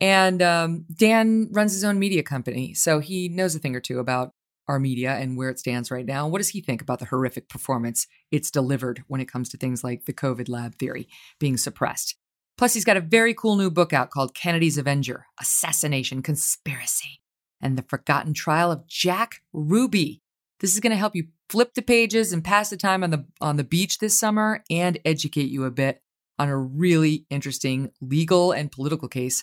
[0.00, 4.00] And um, Dan runs his own media company, so he knows a thing or two
[4.00, 4.32] about
[4.70, 6.28] our media and where it stands right now.
[6.28, 9.82] What does he think about the horrific performance it's delivered when it comes to things
[9.82, 11.08] like the COVID lab theory
[11.40, 12.14] being suppressed?
[12.56, 17.20] Plus, he's got a very cool new book out called Kennedy's Avenger Assassination Conspiracy
[17.60, 20.22] and the Forgotten Trial of Jack Ruby.
[20.60, 23.26] This is going to help you flip the pages and pass the time on the
[23.40, 26.00] on the beach this summer and educate you a bit
[26.38, 29.42] on a really interesting legal and political case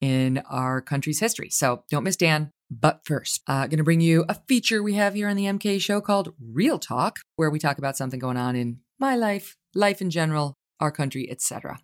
[0.00, 1.50] in our country's history.
[1.50, 2.52] So don't miss Dan.
[2.70, 5.44] But first, I'm uh, going to bring you a feature we have here on the
[5.44, 9.56] MK show called Real Talk, where we talk about something going on in my life,
[9.74, 11.78] life in general, our country, etc.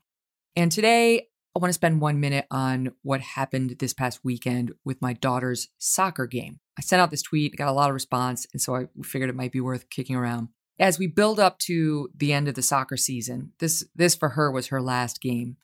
[0.55, 5.01] And today, I want to spend one minute on what happened this past weekend with
[5.01, 6.59] my daughter's soccer game.
[6.77, 9.37] I sent out this tweet, got a lot of response, and so I figured it
[9.37, 10.49] might be worth kicking around.
[10.79, 14.51] As we build up to the end of the soccer season, this this for her
[14.51, 15.57] was her last game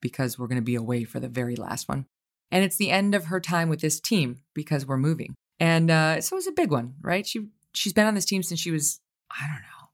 [0.00, 2.06] because we're going to be away for the very last one.
[2.50, 5.34] And it's the end of her time with this team because we're moving.
[5.58, 7.26] And uh, so it was a big one, right?
[7.26, 9.00] She she's been on this team since she was,
[9.30, 9.88] I don't know,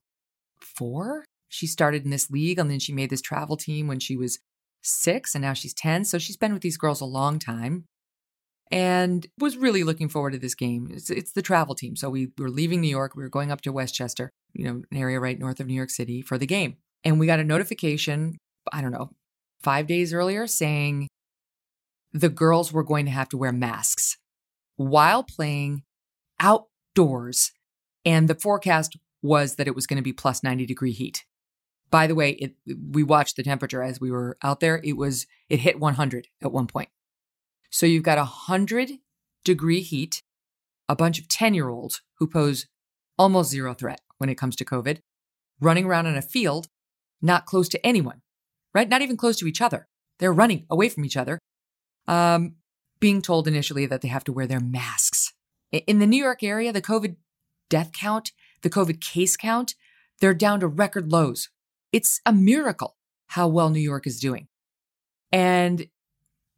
[0.61, 1.25] four.
[1.49, 4.39] She started in this league and then she made this travel team when she was
[4.83, 6.05] six and now she's 10.
[6.05, 7.85] So she's been with these girls a long time
[8.71, 10.89] and was really looking forward to this game.
[10.91, 11.95] It's, it's the travel team.
[11.95, 13.15] So we were leaving New York.
[13.15, 15.91] We were going up to Westchester, you know, an area right north of New York
[15.91, 16.77] City for the game.
[17.05, 18.39] And we got a notification,
[18.73, 19.11] I don't know,
[19.61, 21.09] five days earlier saying
[22.13, 24.19] the girls were going to have to wear masks
[24.77, 25.83] while playing
[26.41, 27.53] outdoors.
[28.05, 31.25] And the forecast was that it was going to be plus 90 degree heat.
[31.91, 32.55] By the way, it,
[32.91, 34.81] we watched the temperature as we were out there.
[34.83, 36.89] It was, it hit 100 at one point.
[37.71, 38.93] So you've got 100
[39.45, 40.23] degree heat,
[40.89, 42.67] a bunch of 10 year olds who pose
[43.19, 44.99] almost zero threat when it comes to COVID,
[45.61, 46.69] running around in a field,
[47.21, 48.23] not close to anyone,
[48.75, 48.89] right?
[48.89, 49.87] Not even close to each other.
[50.19, 51.39] They're running away from each other
[52.07, 52.57] um,
[53.01, 55.33] being told initially that they have to wear their masks.
[55.73, 57.17] In the New York area, the COVID
[57.71, 59.75] death count, the COVID case count,
[60.21, 61.49] they're down to record lows.
[61.93, 62.97] It's a miracle
[63.29, 64.49] how well New York is doing.
[65.33, 65.87] And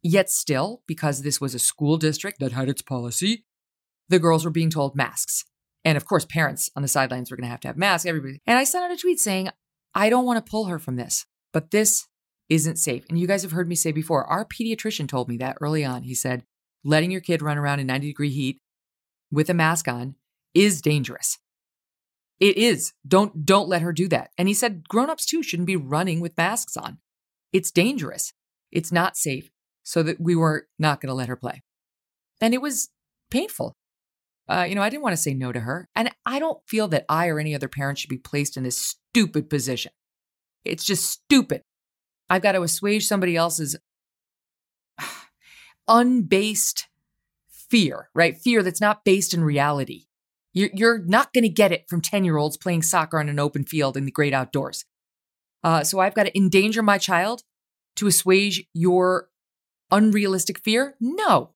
[0.03, 3.45] yet, still, because this was a school district that had its policy,
[4.09, 5.45] the girls were being told masks.
[5.83, 8.41] And of course, parents on the sidelines were going to have to have masks, everybody.
[8.45, 9.49] And I sent out a tweet saying,
[9.93, 12.07] I don't want to pull her from this, but this
[12.49, 13.03] isn't safe.
[13.09, 16.03] And you guys have heard me say before, our pediatrician told me that early on.
[16.03, 16.43] He said,
[16.83, 18.59] letting your kid run around in 90 degree heat
[19.31, 20.15] with a mask on
[20.53, 21.39] is dangerous.
[22.39, 22.93] It is.
[23.07, 24.31] Don't don't let her do that.
[24.37, 26.99] And he said grown-ups too shouldn't be running with masks on.
[27.53, 28.33] It's dangerous.
[28.71, 29.49] It's not safe.
[29.83, 31.61] So that we were not going to let her play.
[32.41, 32.89] And it was
[33.29, 33.75] painful.
[34.49, 35.87] Uh, you know, I didn't want to say no to her.
[35.95, 38.77] And I don't feel that I or any other parent should be placed in this
[38.77, 39.91] stupid position.
[40.63, 41.61] It's just stupid
[42.29, 43.75] I've got to assuage somebody else's
[45.87, 46.87] unbased
[47.49, 48.37] fear, right?
[48.37, 50.05] Fear that's not based in reality.
[50.53, 53.65] You're, not going to get it from 10 year olds playing soccer on an open
[53.65, 54.85] field in the great outdoors.
[55.63, 57.41] Uh, so I've got to endanger my child
[57.97, 59.27] to assuage your
[59.91, 60.95] unrealistic fear?
[60.99, 61.51] No.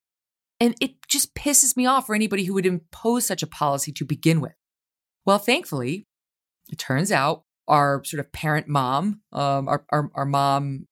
[0.60, 4.06] And it just pisses me off for anybody who would impose such a policy to
[4.06, 4.56] begin with.
[5.26, 6.08] Well, thankfully,
[6.70, 10.88] it turns out our sort of parent mom, um, our, our, our mom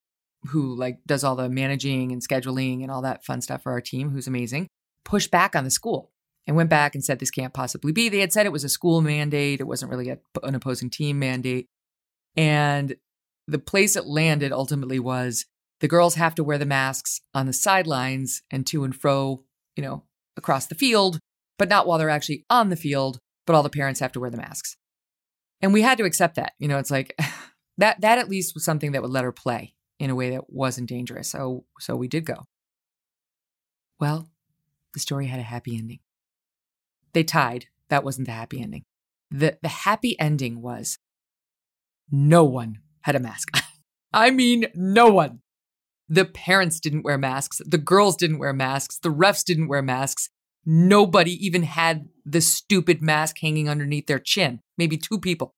[0.48, 3.80] who like does all the managing and scheduling and all that fun stuff for our
[3.80, 4.68] team, who's amazing,
[5.04, 6.10] pushed back on the school
[6.46, 8.08] and went back and said this can't possibly be.
[8.08, 9.60] They had said it was a school mandate.
[9.60, 11.66] It wasn't really a, an opposing team mandate.
[12.36, 12.96] And
[13.46, 15.46] the place it landed ultimately was
[15.80, 19.42] the girls have to wear the masks on the sidelines and to and fro,
[19.76, 20.04] you know,
[20.36, 21.18] across the field,
[21.58, 23.18] but not while they're actually on the field
[23.48, 24.76] but all the parents have to wear the masks.
[25.60, 26.52] And we had to accept that.
[26.58, 27.18] You know, it's like
[27.78, 30.50] that that at least was something that would let her play in a way that
[30.50, 31.30] wasn't dangerous.
[31.30, 32.46] So so we did go.
[34.00, 34.28] Well,
[34.94, 36.00] the story had a happy ending.
[37.12, 37.66] They tied.
[37.88, 38.84] That wasn't the happy ending.
[39.30, 40.98] The the happy ending was
[42.10, 43.48] no one had a mask.
[44.12, 45.40] I mean no one.
[46.08, 47.60] The parents didn't wear masks.
[47.66, 48.98] The girls didn't wear masks.
[48.98, 50.30] The refs didn't wear masks.
[50.64, 54.60] Nobody even had the stupid mask hanging underneath their chin.
[54.76, 55.54] Maybe two people.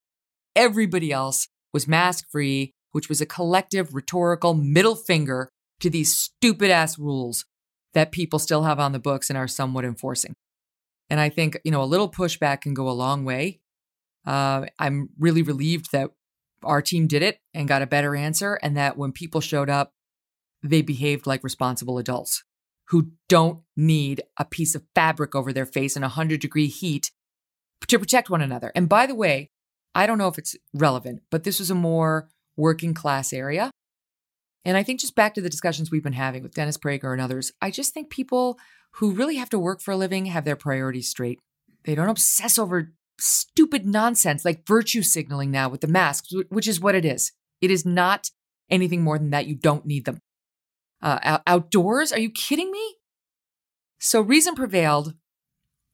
[0.55, 5.51] Everybody else was mask free, which was a collective rhetorical middle finger
[5.81, 7.45] to these stupid ass rules
[7.95, 10.35] that people still have on the books and are somewhat enforcing.
[11.09, 13.61] And I think, you know, a little pushback can go a long way.
[14.25, 16.11] Uh, I'm really relieved that
[16.63, 19.93] our team did it and got a better answer, and that when people showed up,
[20.63, 22.45] they behaved like responsible adults
[22.91, 27.11] who don't need a piece of fabric over their face in 100 degree heat
[27.89, 28.73] to protect one another.
[28.75, 29.49] And by the way,
[29.95, 33.71] I don't know if it's relevant, but this was a more working class area.
[34.65, 37.21] And I think just back to the discussions we've been having with Dennis Prager and
[37.21, 38.59] others, I just think people
[38.95, 41.39] who really have to work for a living have their priorities straight.
[41.85, 46.81] They don't obsess over stupid nonsense like virtue signaling now with the masks, which is
[46.81, 47.33] what it is.
[47.61, 48.31] It is not
[48.69, 49.47] anything more than that.
[49.47, 50.19] You don't need them.
[51.03, 52.13] Uh, outdoors?
[52.13, 52.97] Are you kidding me?
[53.99, 55.15] So reason prevailed,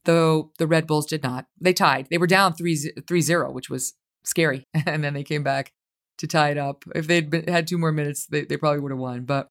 [0.05, 1.47] though the Red Bulls did not.
[1.61, 2.09] They tied.
[2.11, 4.65] They were down 3 0, which was scary.
[4.87, 5.73] and then they came back
[6.19, 6.85] to tie it up.
[6.95, 9.25] If they'd been, had two more minutes, they, they probably would have won.
[9.25, 9.49] But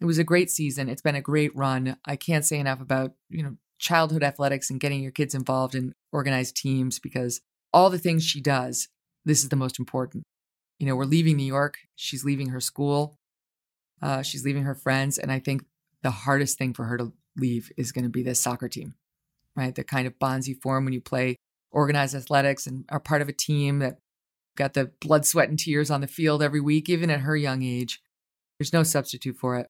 [0.00, 0.88] it was a great season.
[0.88, 1.96] It's been a great run.
[2.04, 5.94] I can't say enough about, you know, childhood athletics and getting your kids involved in
[6.12, 7.40] organized teams because
[7.72, 8.88] all the things she does,
[9.24, 10.24] this is the most important.
[10.78, 11.78] You know, we're leaving New York.
[11.96, 13.16] She's leaving her school.
[14.04, 15.16] Uh, she's leaving her friends.
[15.16, 15.64] And I think
[16.02, 18.94] the hardest thing for her to leave is going to be this soccer team,
[19.56, 19.74] right?
[19.74, 21.36] The kind of bonds you form when you play
[21.70, 23.98] organized athletics and are part of a team that
[24.56, 27.62] got the blood, sweat, and tears on the field every week, even at her young
[27.62, 28.02] age.
[28.58, 29.68] There's no substitute for it.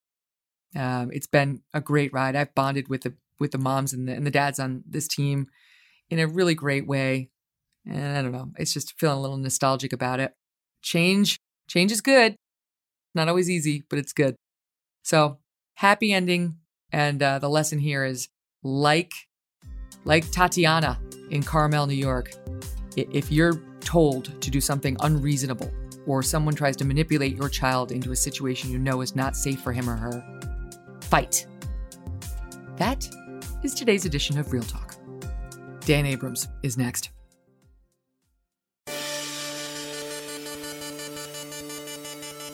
[0.77, 2.35] Um, it's been a great ride.
[2.35, 5.47] I've bonded with the with the moms and the, and the dads on this team
[6.11, 7.31] in a really great way.
[7.86, 10.32] And I don't know, it's just feeling a little nostalgic about it.
[10.82, 11.39] Change,
[11.69, 12.36] change is good.
[13.15, 14.36] Not always easy, but it's good.
[15.03, 15.39] So
[15.74, 16.57] happy ending.
[16.93, 18.28] And uh, the lesson here is
[18.62, 19.12] like,
[20.05, 21.01] like Tatiana
[21.31, 22.32] in Carmel, New York.
[22.97, 25.70] If you're told to do something unreasonable,
[26.07, 29.61] or someone tries to manipulate your child into a situation you know is not safe
[29.61, 30.41] for him or her,
[31.03, 31.47] fight.
[32.77, 33.09] That
[33.62, 34.97] is today's edition of Real Talk.
[35.81, 37.11] Dan Abrams is next.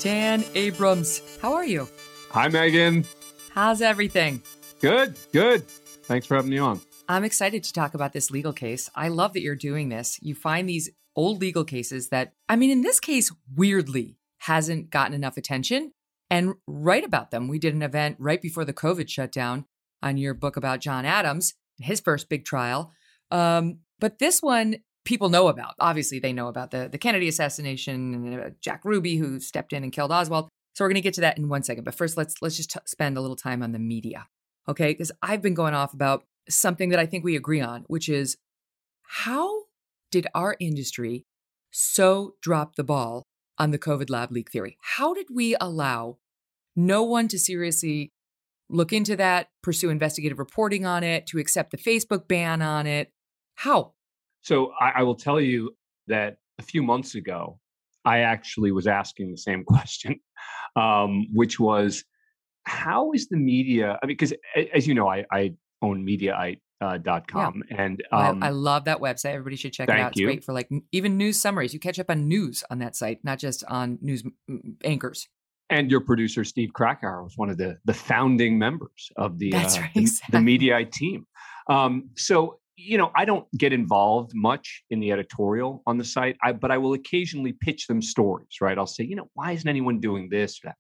[0.01, 1.87] Dan Abrams, how are you?
[2.31, 3.07] Hi, Megyn.
[3.53, 4.43] How's everything?
[4.81, 5.69] Good, good.
[5.69, 6.81] Thanks for having me on.
[7.07, 8.89] I'm excited to talk about this legal case.
[8.95, 10.19] I love that you're doing this.
[10.23, 15.13] You find these old legal cases that, I mean, in this case, weirdly hasn't gotten
[15.13, 15.93] enough attention
[16.31, 17.47] and write about them.
[17.47, 19.67] We did an event right before the COVID shutdown
[20.03, 22.91] on your book about John Adams, his first big trial.
[23.31, 25.75] Um, but this one people know about.
[25.79, 29.83] Obviously, they know about the, the Kennedy assassination and uh, Jack Ruby who stepped in
[29.83, 30.49] and killed Oswald.
[30.75, 31.85] So we're going to get to that in one second.
[31.85, 34.27] But first, let's let's just t- spend a little time on the media,
[34.69, 34.89] okay?
[34.89, 38.37] Because I've been going off about something that I think we agree on, which is
[39.03, 39.65] how
[40.11, 41.27] did our industry
[41.71, 43.27] so drop the ball
[43.59, 44.77] on the COVID lab leak theory?
[44.81, 46.19] How did we allow
[46.77, 48.13] no one to seriously
[48.69, 53.11] look into that, pursue investigative reporting on it, to accept the Facebook ban on it?
[53.57, 53.95] How?
[54.43, 55.75] So I, I will tell you
[56.07, 57.59] that a few months ago,
[58.05, 60.21] I actually was asking the same question,
[60.77, 62.05] um, which was,
[62.65, 63.99] how is the media?
[64.03, 64.35] I mean, because
[64.75, 67.83] as you know, I, I own Mediaite, uh, dot com yeah.
[67.83, 70.27] and um, I, I, love that website everybody should check it out it's you.
[70.27, 73.39] great for like even news summaries you catch up on news on that site not
[73.39, 74.25] just on news
[74.83, 75.29] anchors
[75.69, 79.77] and your producer steve krakauer was one of the the founding members of the That's
[79.77, 80.41] uh, right, the, exactly.
[80.41, 81.27] the Mediaite team
[81.69, 86.37] um, so you know i don't get involved much in the editorial on the site
[86.43, 88.79] I, but i will occasionally pitch them stories right?
[88.79, 90.77] I'll say you know why isn't anyone doing this or that?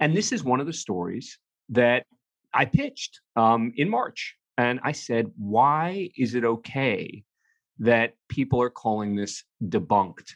[0.00, 1.38] And this is one of the stories
[1.70, 2.04] that
[2.52, 7.24] i pitched um, in march and I said, why is it okay
[7.78, 10.30] that people are calling this debunked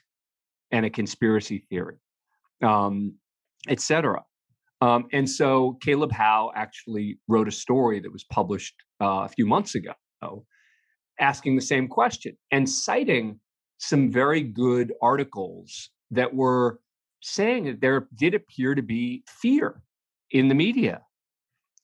[0.72, 1.96] and a conspiracy theory,
[2.62, 3.14] um?
[4.80, 9.44] Um, and so Caleb Howe actually wrote a story that was published uh, a few
[9.46, 9.92] months ago
[11.20, 13.40] asking the same question and citing
[13.78, 16.80] some very good articles that were
[17.22, 19.82] saying that there did appear to be fear
[20.30, 21.02] in the media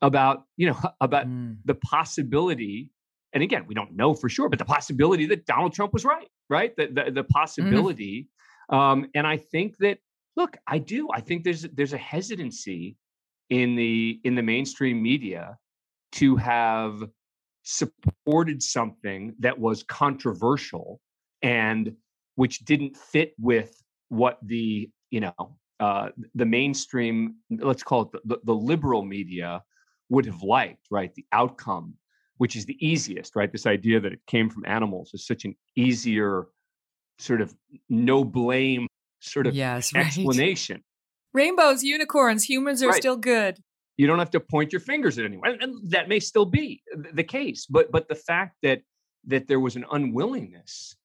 [0.03, 1.57] about you know about mm.
[1.65, 2.91] the possibility
[3.35, 6.29] and again, we don't know for sure, but the possibility that Donald Trump was right,
[6.49, 6.75] right?
[6.77, 7.33] The the, the Mm-hmm.
[7.33, 8.29] possibility,
[8.71, 9.99] um, and I think that
[10.37, 11.09] look, I do.
[11.13, 12.97] I think there's there's a hesitancy
[13.51, 15.59] in the in the mainstream media
[16.13, 17.03] to have
[17.65, 21.01] supported something that was controversial
[21.43, 21.95] and
[22.37, 28.21] which didn't fit with what the you know uh, the mainstream let's call it the,
[28.25, 29.63] the, the liberal media
[30.11, 31.95] would have liked right the outcome
[32.37, 35.55] which is the easiest right this idea that it came from animals is such an
[35.75, 36.47] easier
[37.19, 37.55] sort of
[37.89, 38.87] no blame
[39.21, 40.05] sort of Yes, right.
[40.07, 40.83] explanation
[41.33, 43.01] Rainbows, unicorns, humans are Right.
[43.01, 43.59] still good.
[43.97, 47.23] You don't have to point your fingers at anyone and, that may still be the
[47.23, 48.81] case but but the fact that
[49.27, 50.97] that there was an unwillingness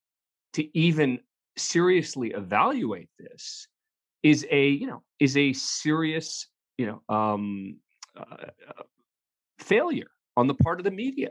[0.54, 1.20] to even
[1.58, 3.68] seriously evaluate this
[4.24, 6.48] is a you know is a serious
[6.78, 7.78] you know um
[8.18, 8.84] uh, uh,
[9.60, 11.30] failure on the part of the media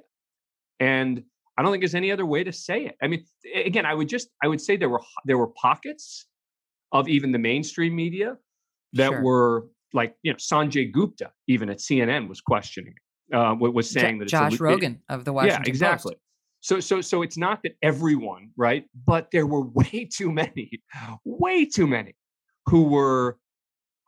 [0.80, 1.22] and
[1.56, 3.24] i don't think there's any other way to say it i mean
[3.54, 6.26] again i would just i would say there were there were pockets
[6.92, 8.36] of even the mainstream media
[8.92, 9.22] that Sure.
[9.22, 12.94] were like you know Sanjay Gupta even at CNN was questioning
[13.30, 16.14] it, uh, was saying that it's Josh illu- it- Rogin of the Washington yeah, exactly.
[16.14, 16.22] Post.
[16.60, 20.70] So so so it's not that everyone right, but there were way too many,
[21.24, 22.14] way too many
[22.66, 23.38] who were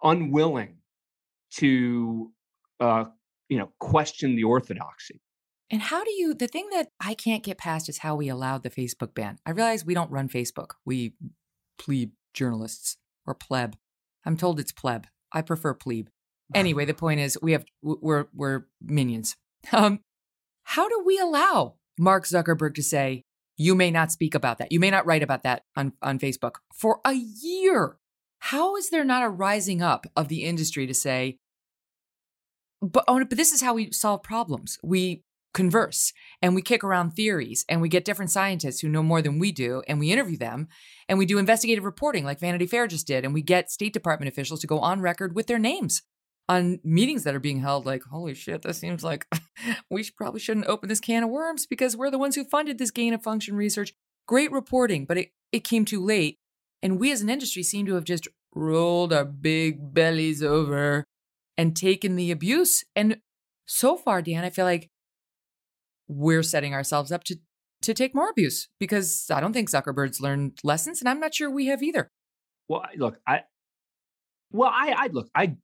[0.02, 0.77] unwilling
[1.55, 2.32] to
[2.81, 3.05] uh,
[3.48, 5.20] you know question the orthodoxy.
[5.73, 8.65] And how do you, the thing that I can't get past is how we allowed
[8.65, 9.39] the Facebook ban.
[9.47, 10.73] I realize we don't run Facebook.
[10.85, 11.15] We
[11.78, 13.77] plebe journalists or pleb.
[14.27, 15.07] I'm told it's pleb.
[15.32, 16.09] I prefer plebe.
[16.55, 19.36] Anyway, the point is we have, we're, we're minions.
[19.73, 20.01] Um,
[20.62, 23.24] how do we allow Mark Zuckerberg to say,
[23.59, 24.73] you may not speak about that.
[24.73, 27.98] You may not write about that on, on Facebook for a year.
[28.39, 31.36] How is there not a rising up of the industry to say,
[32.81, 34.78] but, oh, but this is how we solve problems.
[34.82, 39.20] We converse and we kick around theories and we get different scientists who know more
[39.20, 40.68] than we do and we interview them
[41.09, 44.31] and we do investigative reporting like Vanity Fair just did and we get State Department
[44.31, 46.02] officials to go on record with their names
[46.48, 49.27] on meetings that are being held like holy shit this seems like
[49.90, 52.90] we probably shouldn't open this can of worms because we're the ones who funded this
[52.90, 53.93] gain of function research.
[54.28, 56.39] Great reporting but it, it came too late
[56.81, 61.05] and we as an industry seem to have just rolled our big bellies over
[61.59, 63.18] and taken the abuse and
[63.66, 64.90] so far dan i feel like
[66.11, 67.37] we're setting ourselves up to
[67.82, 71.51] to take more abuse because I don't think Zuckerberg's learned lessons, and I'm not sure
[71.51, 72.11] we have either.
[72.69, 73.43] Well, look, I
[74.53, 75.57] well, I, I look, I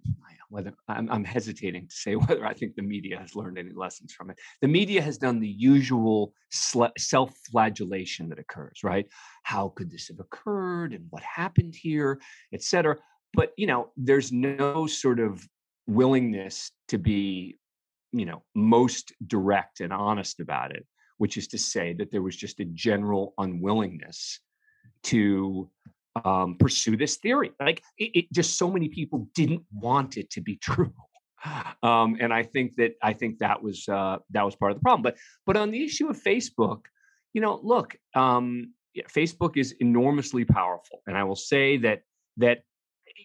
[0.48, 4.12] whether I'm, I'm hesitating to say whether I think the media has learned any lessons
[4.12, 4.39] from it.
[4.62, 9.06] The media has done the usual sle- self-flagellation that occurs, right?
[9.43, 12.20] How could this have occurred, and what happened here,
[12.55, 12.97] et cetera.
[13.35, 15.47] But you know, there's no sort of
[15.86, 17.59] willingness to be,
[18.12, 20.86] you know, most direct and honest about it,
[21.18, 24.40] which is to say that there was just a general unwillingness
[25.04, 25.70] to
[26.24, 27.52] um, pursue this theory.
[27.60, 30.92] Like it, it, just so many people didn't want it to be true,
[31.82, 34.82] um, and I think that I think that was uh, that was part of the
[34.82, 35.02] problem.
[35.02, 36.82] But but on the issue of Facebook,
[37.32, 38.72] you know, look, um,
[39.14, 42.02] Facebook is enormously powerful, and I will say that
[42.38, 42.62] that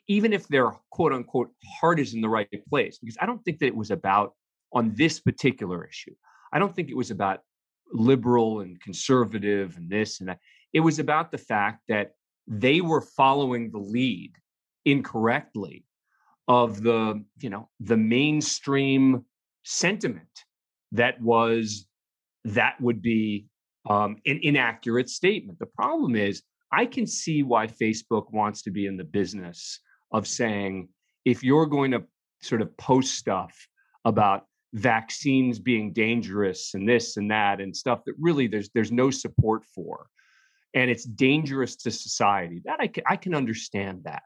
[0.07, 3.59] even if their quote unquote heart is in the right place, because I don't think
[3.59, 4.33] that it was about
[4.73, 6.13] on this particular issue.
[6.53, 7.39] I don't think it was about
[7.93, 10.39] liberal and conservative and this and that.
[10.73, 12.11] It was about the fact that
[12.47, 14.33] they were following the lead
[14.85, 15.85] incorrectly
[16.47, 19.23] of the you know the mainstream
[19.63, 20.45] sentiment
[20.91, 21.85] that was
[22.43, 23.45] that would be
[23.89, 26.41] um, an inaccurate statement the problem is
[26.71, 29.79] i can see why facebook wants to be in the business
[30.11, 30.89] of saying
[31.25, 32.03] if you're going to
[32.41, 33.67] sort of post stuff
[34.03, 39.09] about vaccines being dangerous and this and that and stuff that really there's there's no
[39.09, 40.07] support for.
[40.73, 42.61] And it's dangerous to society.
[42.63, 44.23] That i can, I can understand that.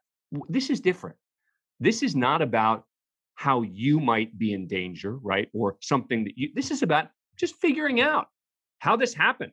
[0.48, 1.18] This is different.
[1.80, 2.84] This is not about
[3.36, 7.08] how you might be in danger right or something that you this is about
[7.38, 8.28] just figuring out
[8.80, 9.52] how this happened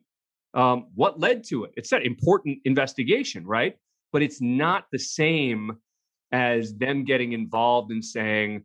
[0.53, 1.71] um, what led to it.
[1.75, 3.75] It's an important investigation right?
[4.11, 5.71] But it's not the same
[6.31, 8.63] as them getting involved and saying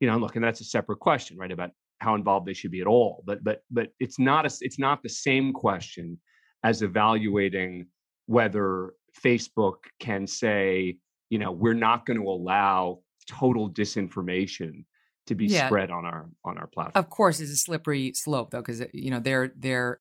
[0.00, 2.80] you know look and that's a separate question right about how involved they should be
[2.80, 6.18] at all but but but it's not a it's not the same question
[6.64, 7.86] as evaluating
[8.26, 8.94] whether
[9.24, 10.96] facebook can say
[11.28, 12.98] you know we're not going to allow
[13.28, 14.84] total disinformation
[15.26, 15.66] to be Yeah.
[15.68, 19.10] spread on our on our platform Of course, it's a slippery slope though, because you
[19.10, 20.00] know their their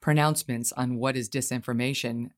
[0.00, 2.30] pronouncements on what is disinformation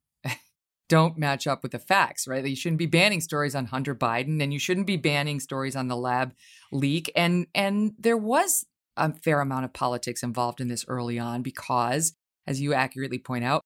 [0.89, 2.45] don't match up with the facts, right?
[2.45, 5.89] You shouldn't be banning stories on Hunter Biden, and you shouldn't be banning stories on
[5.89, 6.35] the lab
[6.73, 7.11] leak.
[7.17, 8.67] And and there was
[8.97, 12.15] a fair amount of politics involved in this early on because,
[12.47, 13.63] as you accurately point out,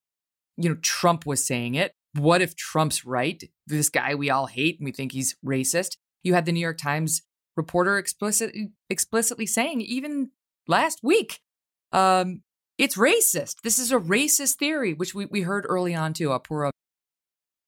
[0.57, 1.93] you know, Trump was saying it.
[2.15, 3.43] What if Trump's right?
[3.66, 5.97] This guy we all hate and we think he's racist.
[6.23, 7.23] You had the New York Times
[7.57, 10.31] reporter explicitly explicitly saying even
[10.66, 11.40] last week,
[11.93, 12.43] um,
[12.78, 13.57] it's racist.
[13.62, 16.28] This is a racist theory, which we, we heard early on too.
[16.28, 16.70] Apoorva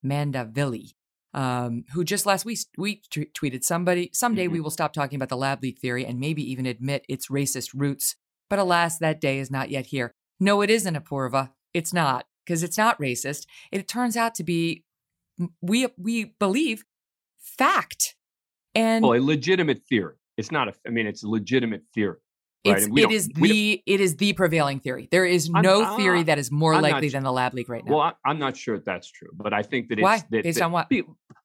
[0.05, 0.93] Mandavilli,
[1.33, 4.53] um, who just last week, week t- tweeted somebody someday mm-hmm.
[4.53, 7.71] we will stop talking about the lab leak theory and maybe even admit its racist
[7.73, 8.15] roots.
[8.49, 10.13] But alas, that day is not yet here.
[10.39, 11.51] No, it isn't Apoorva.
[11.73, 13.45] It's not because it's not racist.
[13.71, 14.83] It turns out to be
[15.61, 16.83] we we believe
[17.39, 18.15] fact
[18.75, 20.15] and well, a legitimate theory.
[20.37, 20.73] It's not a.
[20.85, 22.17] I mean, it's a legitimate theory.
[22.65, 22.87] Right?
[22.95, 25.07] It is the it is the prevailing theory.
[25.09, 27.83] There is no I'm, theory that is more I'm likely than the lab leak right
[27.83, 27.91] now.
[27.91, 30.43] Well, I, am not sure if that's true, but I think that it's why that,
[30.43, 30.91] based that, on what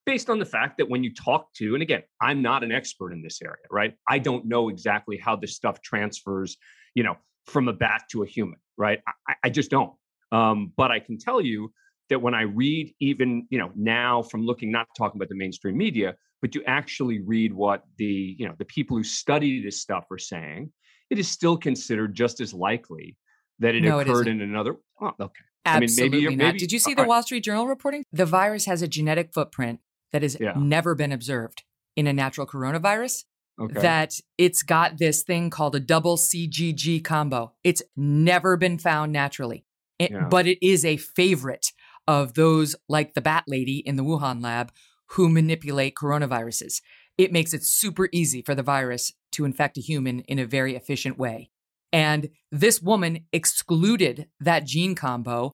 [0.04, 3.12] based on the fact that when you talk to and again, I'm not an expert
[3.12, 3.94] in this area, right?
[4.06, 6.58] I don't know exactly how this stuff transfers,
[6.94, 7.16] you know,
[7.46, 9.00] from a bat to a human, right?
[9.26, 9.94] I, I just don't.
[10.32, 11.72] Um, but I can tell you
[12.10, 15.78] that when I read, even you know, now from looking, not talking about the mainstream
[15.78, 20.04] media, but you actually read what the you know the people who study this stuff
[20.10, 20.70] are saying
[21.10, 23.16] it is still considered just as likely
[23.58, 24.76] that it no, occurred it in another.
[25.00, 25.44] Oh, okay.
[25.64, 26.44] Absolutely I mean, maybe, not.
[26.46, 28.04] Maybe, Did you see the Wall Street Journal reporting?
[28.12, 29.80] The virus has a genetic footprint
[30.12, 30.52] that has yeah.
[30.56, 31.64] never been observed
[31.96, 33.24] in a natural coronavirus.
[33.58, 33.80] Okay.
[33.80, 37.54] That it's got this thing called a double CGG combo.
[37.64, 39.64] It's never been found naturally,
[39.98, 40.28] it, yeah.
[40.28, 41.72] but it is a favorite
[42.06, 44.72] of those like the bat lady in the Wuhan lab
[45.10, 46.82] who manipulate coronaviruses.
[47.18, 50.76] It makes it super easy for the virus to infect a human in a very
[50.76, 51.50] efficient way.
[51.92, 55.52] And this woman excluded that gene combo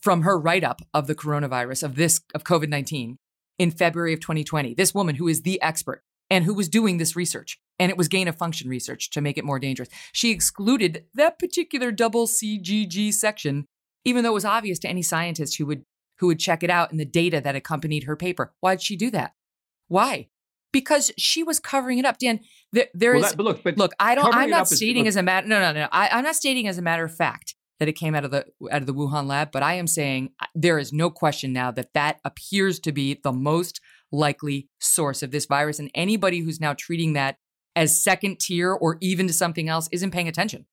[0.00, 3.16] from her write up of the coronavirus, of this, of COVID 19
[3.58, 4.74] in February of 2020.
[4.74, 8.08] This woman who is the expert and who was doing this research, and it was
[8.08, 9.90] gain of function research to make it more dangerous.
[10.12, 13.66] She excluded that particular double CGG section,
[14.04, 15.84] even though it was obvious to any scientist who would
[16.18, 18.52] who would check it out in the data that accompanied her paper.
[18.60, 19.32] Why'd she do that?
[19.88, 20.28] Why?
[20.72, 22.18] Because she was covering it up.
[22.18, 22.40] Dan,
[22.72, 24.34] there, there well, is, that, but look, but look, I don't.
[24.34, 25.46] I'm not stating is, as a matter.
[25.46, 25.88] No, no, no.
[25.92, 28.46] I, I'm not stating as a matter of fact that it came out of the
[28.70, 31.70] out of the Wuhan lab, but I am saying uh, there is no question now
[31.72, 33.80] that that appears to be the most
[34.10, 37.36] likely source of this virus, and anybody who's now treating that
[37.76, 40.66] as second tier or even to something else isn't paying attention.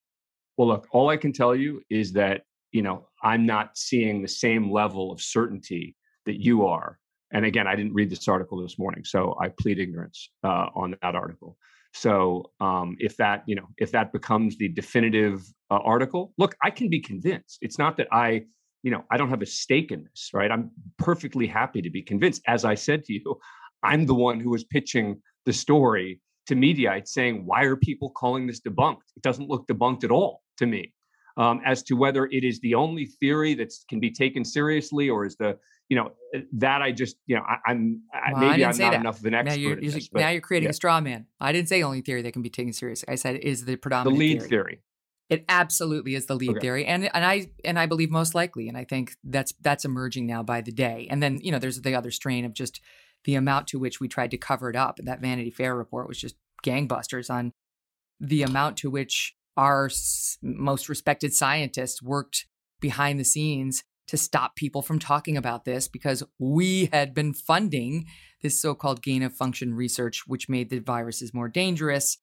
[0.57, 4.27] Well, look, all I can tell you is that you know I'm not seeing the
[4.27, 5.95] same level of certainty
[6.25, 6.99] that you are
[7.31, 10.95] and again, I didn't read this article this morning, so I plead ignorance uh, on
[11.01, 11.57] that article.
[11.93, 15.41] So um, if that you know if that becomes the definitive
[15.71, 17.57] uh, article, look, I can be convinced.
[17.61, 18.43] It's not that I
[18.83, 20.51] you know I don't have a stake in this, right?
[20.51, 22.41] I'm perfectly happy to be convinced.
[22.47, 23.39] As I said to you,
[23.83, 28.47] I'm the one who was pitching the story to Mediaite, saying, "Why are people calling
[28.47, 29.09] this debunked?
[29.15, 30.93] It doesn't look debunked at all to me."
[31.37, 35.25] Um, as to whether it is the only theory that can be taken seriously, or
[35.25, 35.57] is the
[35.89, 38.93] you know eh, that I just you know I, am well, maybe I'm not that.
[38.93, 39.49] enough of an expert.
[39.49, 40.71] Now you're, this, but, now you're creating yeah.
[40.71, 41.25] a straw man.
[41.41, 43.07] I didn't say only theory that can be taken seriously.
[43.09, 44.49] I said is the predominant the lead theory.
[44.49, 44.79] theory.
[45.29, 46.59] It absolutely is the lead okay.
[46.59, 50.25] theory, and and I and I believe most likely, and I think that's that's emerging
[50.25, 51.07] now by the day.
[51.09, 52.81] And then you know there's the other strain of just
[53.25, 54.97] the amount to which we tried to cover it up.
[55.03, 56.35] That Vanity Fair report was just
[56.65, 57.53] gangbusters on
[58.19, 59.89] the amount to which our
[60.41, 62.47] most respected scientists worked
[62.79, 68.07] behind the scenes to stop people from talking about this because we had been funding
[68.41, 72.17] this so called gain of function research, which made the viruses more dangerous,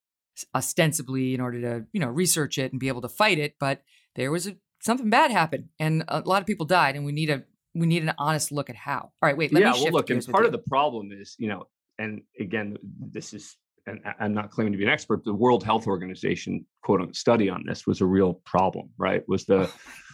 [0.53, 3.55] ostensibly in order to, you know, research it and be able to fight it.
[3.61, 3.83] But
[4.17, 7.31] there was a, something bad happened and a lot of people died, and we need
[7.31, 8.99] a we need an honest look at how.
[9.01, 9.53] All right, wait.
[9.53, 11.69] Let yeah, me well, look, and part of the problem is, you know,
[11.99, 13.57] and again, this is,
[13.87, 15.23] and I'm not claiming to be an expert.
[15.25, 19.23] The World Health Organization quote unquote study on this was a real problem, right?
[19.29, 19.71] Was the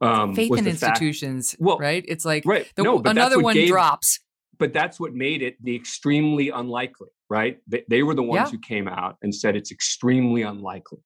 [0.00, 2.04] um, faith in institutions, fact, well, right?
[2.06, 2.70] It's like right.
[2.76, 4.20] The, no, another one gave, drops.
[4.58, 7.58] But that's what made it the extremely unlikely, right?
[7.66, 8.50] They, they were the ones yeah.
[8.50, 10.98] who came out and said it's extremely unlikely.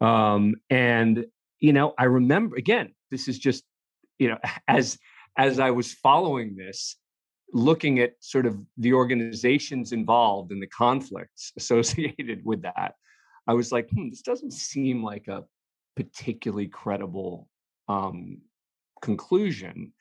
[0.00, 1.26] Um, and
[1.60, 2.94] you know, I remember again.
[3.10, 3.64] This is just
[4.18, 4.38] you know,
[4.68, 4.98] as
[5.38, 6.96] as I was following this,
[7.52, 12.94] looking at sort of the organizations involved and the conflicts associated with that,
[13.46, 15.44] I was like, hmm, this doesn't seem like a
[15.96, 17.48] particularly credible
[17.92, 18.38] um,
[19.00, 19.92] conclusion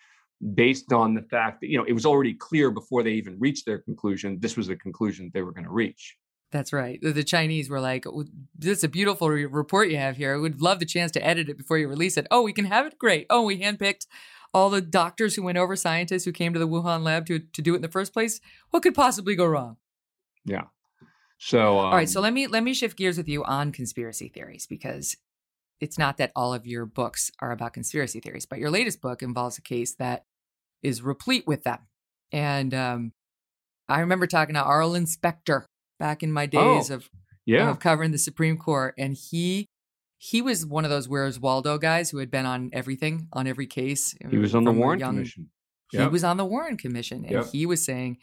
[0.53, 3.65] based on the fact that you know it was already clear before they even reached
[3.65, 6.17] their conclusion this was the conclusion they were going to reach.
[6.51, 6.99] That's right.
[7.01, 8.05] The chinese were like
[8.57, 10.33] this is a beautiful re- report you have here.
[10.33, 12.27] I would love the chance to edit it before you release it.
[12.31, 12.97] Oh we can have it?
[12.97, 13.27] Great.
[13.29, 14.07] Oh we handpicked
[14.53, 17.61] all the doctors who went over scientists who came to the wuhan lab to, to
[17.61, 18.41] do it in the first place?
[18.71, 19.77] What could possibly go wrong?
[20.45, 20.65] Yeah.
[21.37, 22.09] So, um, all right.
[22.09, 25.17] So let me let me shift gears with you on conspiracy theories because
[25.81, 29.21] it's not that all of your books are about conspiracy theories, but your latest book
[29.21, 30.23] involves a case that
[30.83, 31.79] is replete with them.
[32.31, 33.11] And um,
[33.89, 35.65] I remember talking to Arlen Specter
[35.99, 37.09] back in my days Oh, of
[37.45, 39.65] yeah, of covering the Supreme Court, and he
[40.17, 43.65] he was one of those Where's Waldo guys who had been on everything on every
[43.67, 44.15] case.
[44.29, 45.49] he was on the Warren young- Commission.
[45.91, 47.45] He was on the Warren Commission, and Yep.
[47.51, 48.17] he was saying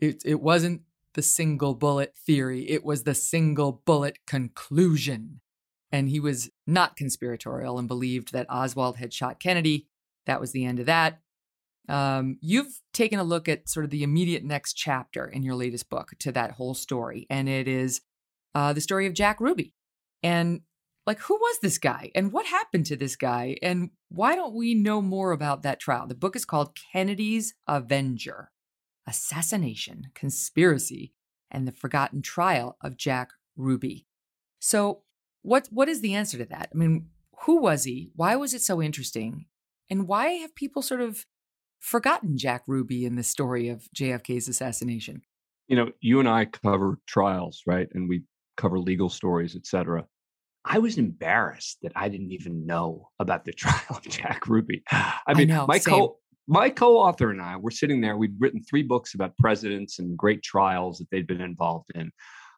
[0.00, 0.82] it it wasn't
[1.12, 5.40] the single bullet theory; it was the single bullet conclusion.
[5.92, 9.86] And he was not conspiratorial and believed that Oswald had shot Kennedy.
[10.26, 11.20] That was the end of that.
[11.88, 15.90] Um, you've taken a look at sort of the immediate next chapter in your latest
[15.90, 18.00] book to that whole story, and it is
[18.54, 19.74] uh, the story of Jack Ruby.
[20.22, 20.62] And
[21.06, 24.74] like, who was this guy, and what happened to this guy, and why don't we
[24.74, 26.06] know more about that trial?
[26.06, 28.50] The book is called Kennedy's Avenger
[29.06, 31.12] Assassination, Conspiracy,
[31.50, 34.06] and the Forgotten Trial of Jack Ruby.
[34.60, 35.02] So,
[35.44, 36.70] what what is the answer to that?
[36.74, 37.10] I mean,
[37.44, 38.10] who was he?
[38.16, 39.46] Why was it so interesting?
[39.88, 41.26] And why have people sort of
[41.78, 45.22] forgotten Jack Ruby in the story of JFK's assassination?
[45.68, 47.88] you know, you and I cover trials, right?
[47.94, 48.22] And we
[48.56, 50.04] cover legal stories, et cetera.
[50.64, 54.82] I was embarrassed that I didn't even know about the trial of Jack Ruby.
[54.90, 55.94] I mean, know, my same.
[55.94, 58.18] co my co-author and I were sitting there.
[58.18, 62.10] We'd written three books about presidents and great trials that they'd been involved in.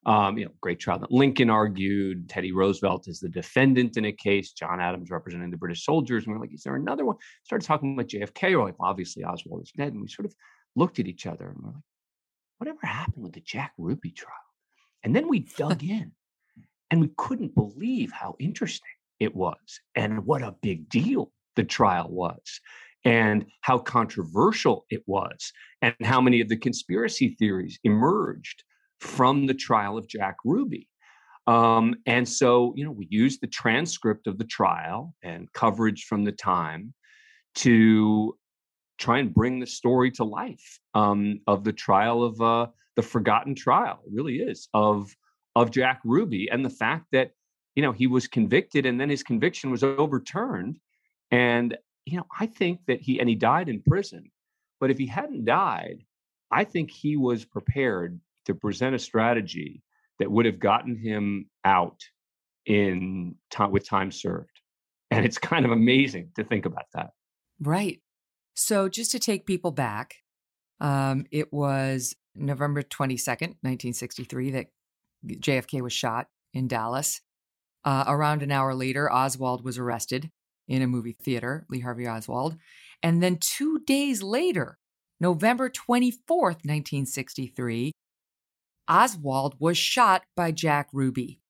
[0.06, 4.12] Um, you know, great trial that Lincoln argued, Teddy Roosevelt is the defendant in a
[4.12, 6.24] case, John Adams representing the British soldiers.
[6.24, 7.16] And we are like, is there another one?
[7.42, 8.56] Started talking about JFK.
[8.56, 9.92] We're like, well, obviously Oswald is dead.
[9.92, 10.34] And we sort of
[10.76, 11.82] looked at each other and we're like,
[12.58, 14.32] whatever happened with the Jack Ruby trial?
[15.02, 16.12] And then we dug in
[16.92, 18.88] and we couldn't believe how interesting
[19.18, 22.60] it was and what a big deal the trial was
[23.04, 25.52] and how controversial it was
[25.82, 28.62] and how many of the conspiracy theories emerged
[29.00, 30.88] from the trial of Jack Ruby.
[31.46, 36.24] Um, and so, you know, we used the transcript of the trial and coverage from
[36.24, 36.92] the time
[37.56, 38.36] to
[38.98, 42.66] try and bring the story to life um, of the trial of uh,
[42.96, 44.00] the forgotten trial.
[44.06, 45.14] It really is of
[45.54, 47.30] of Jack Ruby and the fact that
[47.74, 50.78] you know he was convicted and then his conviction was overturned.
[51.30, 54.30] And you know, I think that he and he died in prison.
[54.80, 56.04] But if he hadn't died,
[56.50, 59.82] I think he was prepared to present a strategy
[60.18, 62.00] that would have gotten him out
[62.64, 64.60] in time with time served.
[65.10, 67.10] And it's kind of amazing to think about that.
[67.60, 68.00] Right.
[68.54, 70.16] So, just to take people back,
[70.80, 74.66] um, it was November 22nd, 1963, that
[75.26, 77.20] JFK was shot in Dallas.
[77.84, 80.30] Uh, around an hour later, Oswald was arrested
[80.66, 82.56] in a movie theater, Lee Harvey Oswald.
[83.02, 84.78] And then two days later,
[85.20, 87.92] November 24th, 1963,
[88.88, 91.40] Oswald was shot by Jack Ruby.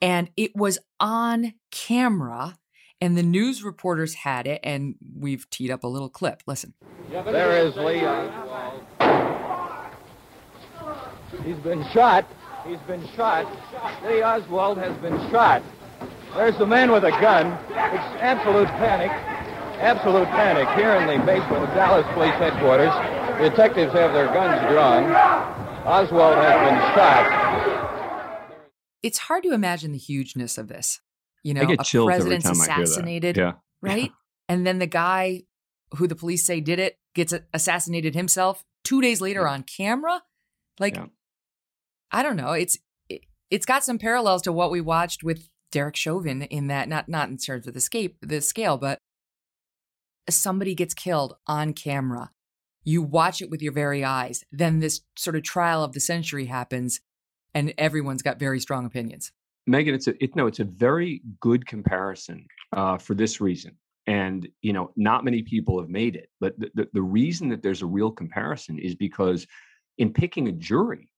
[0.00, 2.58] And it was on camera,
[3.00, 6.42] and the news reporters had it, and we've teed up a little clip.
[6.46, 6.74] Listen.
[7.10, 8.84] There is Lee Oswald.
[11.44, 12.26] He's been shot.
[12.66, 13.46] He's been shot.
[14.04, 15.62] Lee Oswald has been shot.
[16.36, 17.58] There's the man with a gun.
[17.68, 19.10] It's absolute panic.
[19.80, 22.92] Absolute panic here in the basement of Dallas Police Headquarters.
[23.40, 25.10] Detectives have their guns drawn.
[25.84, 28.48] Oswald has been shot.
[29.02, 31.00] It's hard to imagine the hugeness of this.
[31.42, 32.82] You know, I get a chills every president's time I hear that.
[32.82, 33.52] assassinated, Yeah.
[33.82, 34.12] right?
[34.48, 35.42] And then the guy
[35.96, 40.22] who the police say did it gets assassinated himself two days later on camera.
[40.78, 41.06] Like, Yeah.
[42.12, 42.52] I don't know.
[42.52, 42.78] It's
[43.08, 47.08] it, it's got some parallels to what we watched with Derek Chauvin in that not
[47.08, 48.98] not in terms of the scape the scale, but
[50.30, 52.30] somebody gets killed on camera.
[52.84, 54.44] You watch it with your very eyes.
[54.50, 57.00] Then this sort of trial of the century happens,
[57.54, 59.32] and everyone's got very strong opinions.
[59.68, 63.76] Megyn, it's a it, no, it's a very good comparison uh, for this reason.
[64.06, 67.62] And you know, not many people have made it, but the, the, the reason that
[67.62, 69.46] there's a real comparison is because
[69.98, 71.12] in picking a jury,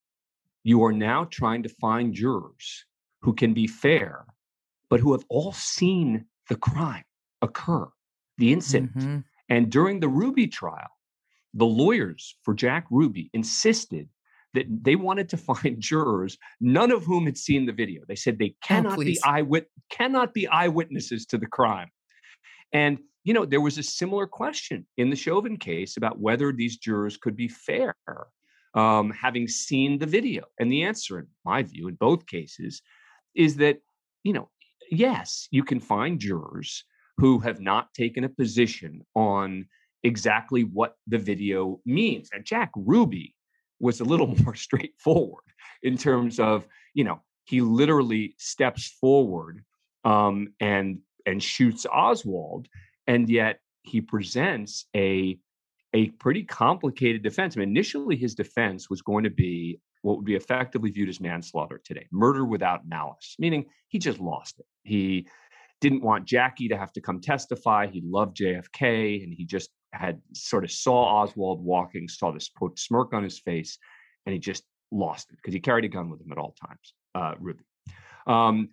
[0.64, 2.84] you are now trying to find jurors
[3.20, 4.26] who can be fair,
[4.90, 7.04] but who have all seen the crime
[7.40, 7.88] occur,
[8.36, 8.94] the incident.
[8.94, 9.24] Mhm.
[9.48, 10.90] And during the Ruby trial,
[11.54, 14.08] the lawyers for Jack Ruby insisted
[14.54, 18.02] that they wanted to find jurors, none of whom had seen the video.
[18.06, 19.22] They said they cannot be please.
[19.22, 21.90] eyewit- cannot be eyewitnesses to the crime.
[22.72, 26.76] And you know, there was a similar question in the Chauvin case about whether these
[26.76, 27.94] jurors could be fair,
[28.74, 30.44] um, having seen the video.
[30.60, 32.82] And the answer, in my view, in both cases,
[33.34, 33.78] is that
[34.24, 34.50] you know,
[34.90, 36.84] yes, you can find jurors
[37.18, 39.66] who have not taken a position on
[40.04, 42.28] exactly what the video means.
[42.32, 43.34] And Jack Ruby
[43.80, 45.44] was a little more straightforward
[45.82, 49.64] in terms of, you know, he literally steps forward
[50.04, 52.68] um, and and shoots Oswald,
[53.06, 55.38] and yet he presents a
[55.94, 57.56] a pretty complicated defense.
[57.56, 61.20] I mean, initially his defense was going to be what would be effectively viewed as
[61.20, 64.66] manslaughter today, murder without malice, meaning he just lost it.
[64.82, 65.26] He
[65.80, 67.86] didn't want Jackie to have to come testify.
[67.86, 73.12] He loved JFK, and he just had sort of saw Oswald walking, saw this smirk
[73.12, 73.78] on his face,
[74.26, 76.94] and he just lost it because he carried a gun with him at all times.
[77.14, 77.64] Uh, Ruby,
[78.26, 78.68] um,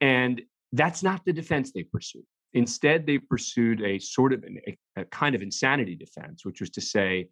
[0.00, 0.42] and
[0.72, 2.24] that's not the defense they pursued.
[2.54, 6.70] Instead, they pursued a sort of an, a, a kind of insanity defense, which was
[6.70, 7.28] to say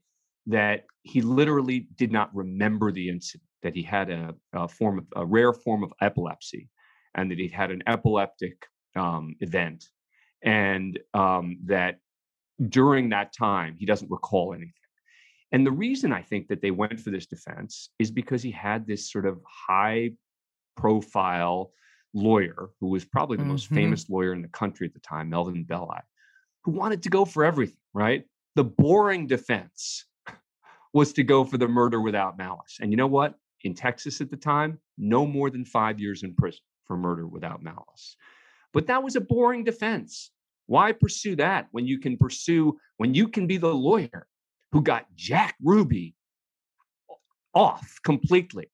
[0.46, 5.06] that he literally did not remember the incident, that he had a, a form of
[5.16, 6.68] a rare form of epilepsy,
[7.14, 8.56] and that he had an epileptic
[8.96, 9.84] um, event,
[10.42, 11.98] and um, that
[12.68, 14.72] during that time he doesn't recall anything.
[15.52, 18.86] And the reason I think that they went for this defense is because he had
[18.86, 20.10] this sort of high
[20.76, 21.72] profile
[22.12, 23.52] lawyer who was probably the mm-hmm.
[23.52, 26.00] most famous lawyer in the country at the time, Melvin Belli,
[26.64, 28.24] who wanted to go for everything, right?
[28.56, 30.06] The boring defense
[30.92, 32.78] was to go for the murder without malice.
[32.80, 33.34] And you know what?
[33.62, 37.62] In Texas at the time, no more than five years in prison for murder without
[37.62, 38.16] malice.
[38.72, 40.30] But that was a boring defense.
[40.66, 44.26] Why pursue that when you can pursue, when you can be the lawyer
[44.72, 46.14] who got Jack Ruby
[47.54, 48.70] off completely,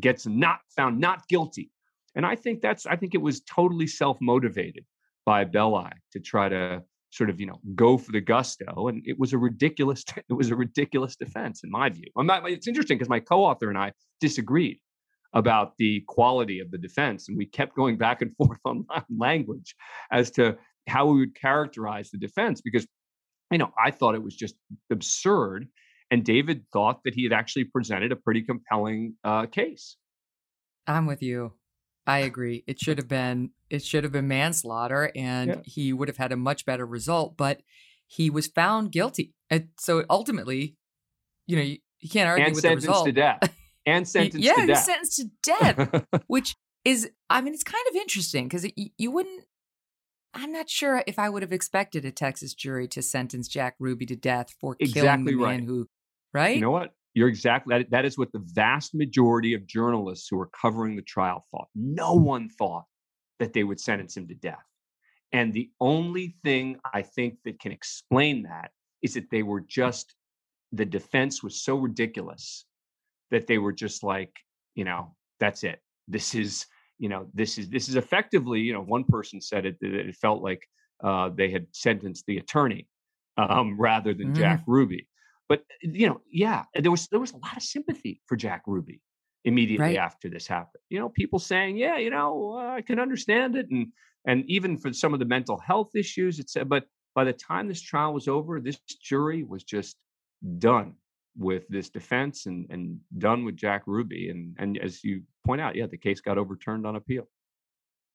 [0.00, 1.70] gets not found not guilty.
[2.14, 4.84] And I think that's, I think it was totally self motivated
[5.24, 8.88] by Belli to try to sort of, you know, go for the gusto.
[8.88, 12.08] And it was a ridiculous, it was a ridiculous defense in my view.
[12.16, 14.78] I'm not, it's interesting because my co author and I disagreed
[15.34, 17.28] about the quality of the defense.
[17.28, 18.86] And we kept going back and forth on
[19.16, 19.74] language
[20.10, 20.56] as to
[20.88, 22.86] how we would characterize the defense because,
[23.50, 24.54] you know, I thought it was just
[24.90, 25.66] absurd.
[26.10, 29.96] And David thought that he had actually presented a pretty compelling uh, case.
[30.86, 31.52] I'm with you.
[32.06, 32.64] I agree.
[32.66, 35.56] It should have been it should have been manslaughter, and yeah.
[35.64, 37.36] he would have had a much better result.
[37.38, 37.62] But
[38.06, 40.76] he was found guilty, and so ultimately,
[41.46, 43.08] you know, you, you can't argue and with the result.
[43.14, 43.56] And sentenced to death
[43.86, 44.68] and sentenced yeah, to death.
[44.68, 46.54] Yeah, sentenced to death, which
[46.84, 49.44] is, I mean, it's kind of interesting because you wouldn't.
[50.34, 54.06] I'm not sure if I would have expected a Texas jury to sentence Jack Ruby
[54.06, 55.56] to death for exactly killing the right.
[55.58, 55.86] man who,
[56.32, 56.54] right?
[56.54, 56.94] You know what?
[57.14, 61.02] You're exactly that, that is what the vast majority of journalists who are covering the
[61.02, 61.68] trial thought.
[61.74, 62.84] No one thought
[63.38, 64.64] that they would sentence him to death.
[65.32, 68.70] And the only thing I think that can explain that
[69.02, 70.14] is that they were just
[70.72, 72.64] the defense was so ridiculous
[73.30, 74.32] that they were just like,
[74.74, 75.80] you know, that's it.
[76.08, 76.66] This is,
[77.02, 80.14] you know, this is this is effectively, you know, one person said it that it
[80.14, 80.62] felt like
[81.02, 82.86] uh, they had sentenced the attorney
[83.36, 84.36] um, rather than mm.
[84.36, 85.08] Jack Ruby.
[85.48, 89.00] But you know, yeah, there was there was a lot of sympathy for Jack Ruby
[89.44, 89.96] immediately right.
[89.96, 90.80] after this happened.
[90.90, 93.88] You know, people saying, "Yeah, you know, uh, I can understand it," and
[94.24, 96.56] and even for some of the mental health issues, it's.
[96.68, 96.84] But
[97.16, 99.96] by the time this trial was over, this jury was just
[100.58, 100.94] done
[101.36, 104.28] with this defense and and done with Jack Ruby.
[104.28, 107.28] And and as you point out, yeah, the case got overturned on appeal.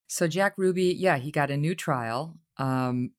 [0.08, 2.38] So Jack Ruby, yeah, he got a new trial.
[2.56, 3.12] Um,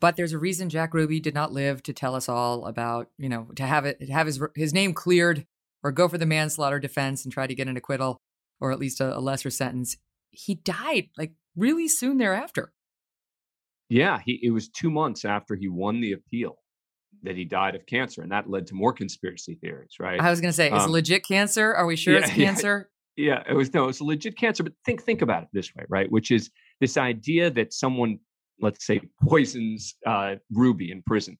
[0.00, 3.28] but there's a reason Jack Ruby did not live to tell us all about, you
[3.28, 5.46] know, to have it have his his name cleared
[5.82, 8.20] or go for the manslaughter defense and try to get an acquittal
[8.60, 9.96] or at least a, a lesser sentence.
[10.30, 12.72] He died like really soon thereafter.
[13.88, 16.58] Yeah, he it was 2 months after he won the appeal
[17.26, 19.96] that he died of cancer, and that led to more conspiracy theories.
[20.00, 20.20] Right?
[20.20, 21.74] I was going to say, is um, legit cancer?
[21.74, 22.90] Are we sure yeah, it's cancer?
[23.16, 24.62] Yeah, yeah, it was no, it's a legit cancer.
[24.62, 26.10] But think think about it this way, right?
[26.10, 26.50] Which is
[26.80, 28.18] this idea that someone,
[28.60, 31.38] let's say, poisons uh, Ruby in prison.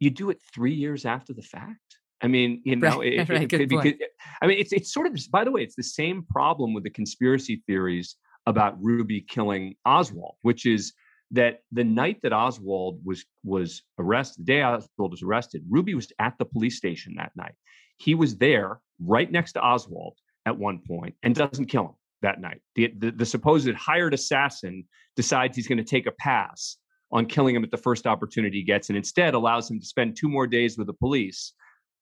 [0.00, 1.78] You do it three years after the fact.
[2.22, 3.98] I mean, you know, right, it, right, it could be.
[4.40, 5.18] I mean, it's it's sort of.
[5.30, 8.16] By the way, it's the same problem with the conspiracy theories
[8.46, 10.92] about Ruby killing Oswald, which is
[11.32, 16.12] that the night that Oswald was was arrested, the day Oswald was arrested, Ruby was
[16.18, 17.54] at the police station that night.
[17.96, 22.40] He was there right next to Oswald at one point and doesn't kill him that
[22.40, 22.60] night.
[22.74, 24.84] The, the, the supposed hired assassin
[25.16, 26.76] decides he's going to take a pass
[27.10, 30.16] on killing him at the first opportunity he gets and instead allows him to spend
[30.16, 31.52] two more days with the police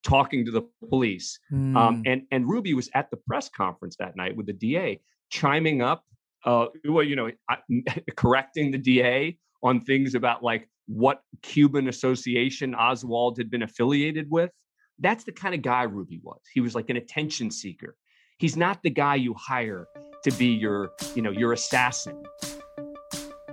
[0.03, 1.39] talking to the police.
[1.53, 1.77] Mm.
[1.77, 2.03] Um, hmm.
[2.07, 5.01] and, and Ruby was at the press conference that night with the DA
[5.31, 6.05] chiming up
[6.45, 7.31] uh, well, you know,
[8.17, 14.51] correcting the DA on things about like what Cuban association Oswald had been affiliated with.
[14.99, 16.41] That's the kind of guy Ruby was.
[16.53, 17.97] He was like an attention seeker.
[18.39, 19.87] He's not the guy you hire
[20.25, 22.23] to be your, you know, your assassin.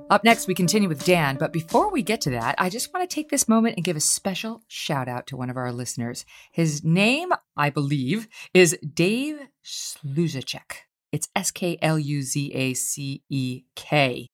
[0.09, 3.07] Up next, we continue with Dan, but before we get to that, I just want
[3.07, 6.25] to take this moment and give a special shout out to one of our listeners.
[6.53, 10.86] His name, I believe, is Dave Skluzacek.
[11.11, 14.27] It's S K L U Z A C E K.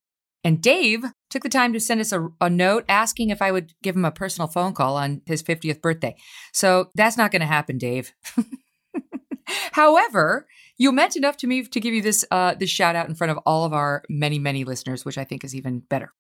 [0.43, 3.73] And Dave took the time to send us a, a, note asking if I would
[3.81, 6.15] give him a personal phone call on his 50th birthday.
[6.51, 8.11] So that's not going to happen, Dave.
[9.71, 10.47] However,
[10.77, 13.31] you meant enough to me to give you this uh, this shout out in front
[13.31, 16.13] of all of our many many listeners, which I think is even better.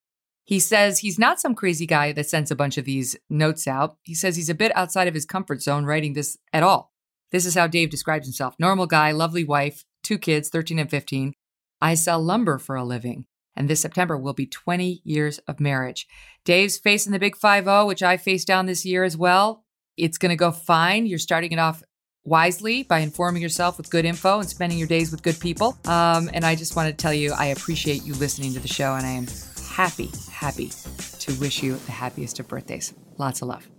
[0.45, 3.97] He says he's not some crazy guy that sends a bunch of these notes out.
[4.03, 6.91] He says he's a bit outside of his comfort zone writing this at all.
[7.31, 11.33] This is how Dave describes himself: normal guy, lovely wife, two kids, 13 and 15.
[11.81, 13.25] I sell lumber for a living
[13.55, 16.07] and this September will be 20 years of marriage.
[16.45, 19.63] Dave's facing the big 5 0, which I faced down this year as well.
[19.97, 21.05] It's going to go fine.
[21.05, 21.83] You're starting it off
[22.23, 25.77] wisely by informing yourself with good info and spending your days with good people.
[25.85, 28.95] Um, and I just want to tell you, I appreciate you listening to the show,
[28.95, 29.27] and I am
[29.69, 30.71] happy, happy
[31.19, 32.93] to wish you the happiest of birthdays.
[33.17, 33.72] Lots of love.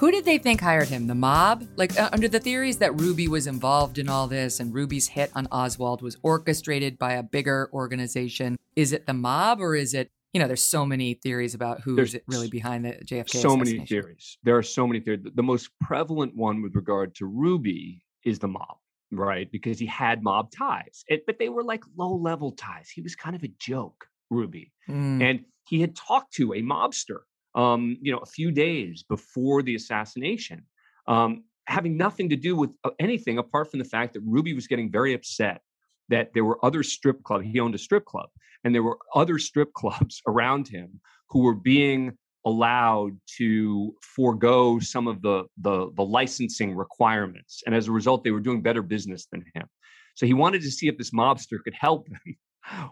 [0.00, 1.08] Who did they think hired him?
[1.08, 1.62] The mob?
[1.76, 5.30] Like, uh, under the theories that Ruby was involved in all this and Ruby's hit
[5.34, 10.10] on Oswald was orchestrated by a bigger organization, is it the mob or is it
[10.32, 13.30] you know, there's so many theories about who's there's really behind the JFK.
[13.30, 14.38] So many theories.
[14.44, 15.24] There are so many theories.
[15.34, 18.76] The most prevalent one with regard to Ruby is the mob,
[19.10, 19.50] right?
[19.50, 22.88] Because he had mob ties, it, but they were like low level ties.
[22.88, 25.20] He was kind of a joke, Ruby, mm.
[25.20, 27.22] and he had talked to a mobster,
[27.54, 30.64] um, you know, a few days before the assassination,
[31.08, 34.66] um, having nothing to do with uh, anything apart from the fact that Ruby was
[34.66, 35.60] getting very upset
[36.08, 37.46] that there were other strip clubs.
[37.46, 38.28] He owned a strip club,
[38.64, 41.00] and there were other strip clubs around him
[41.30, 42.16] who were being
[42.46, 48.30] allowed to forego some of the, the, the licensing requirements, and as a result, they
[48.30, 49.66] were doing better business than him.
[50.14, 52.36] So he wanted to see if this mobster could help him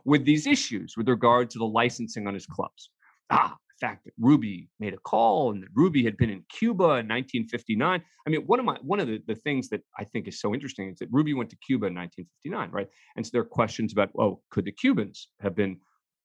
[0.05, 2.91] with these issues with regard to the licensing on his clubs.
[3.31, 7.09] Ah, fact that Ruby made a call and that Ruby had been in Cuba in
[7.09, 8.03] 1959.
[8.27, 10.55] I mean, one of my one of the, the things that I think is so
[10.55, 12.89] interesting is that Ruby went to Cuba in 1959, right?
[13.17, 15.79] And so there are questions about, oh, could the Cubans have been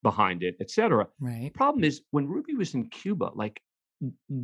[0.04, 1.08] behind it, et cetera.
[1.20, 1.44] Right.
[1.44, 3.60] The problem is when Ruby was in Cuba, like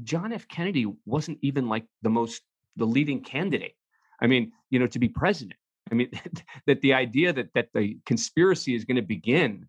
[0.04, 0.48] John F.
[0.48, 2.42] Kennedy wasn't even like the most
[2.78, 3.74] the leading candidate.
[4.22, 5.60] I mean, you know, to be president.
[5.92, 6.10] I mean,
[6.68, 9.68] that the idea that that the conspiracy is going to begin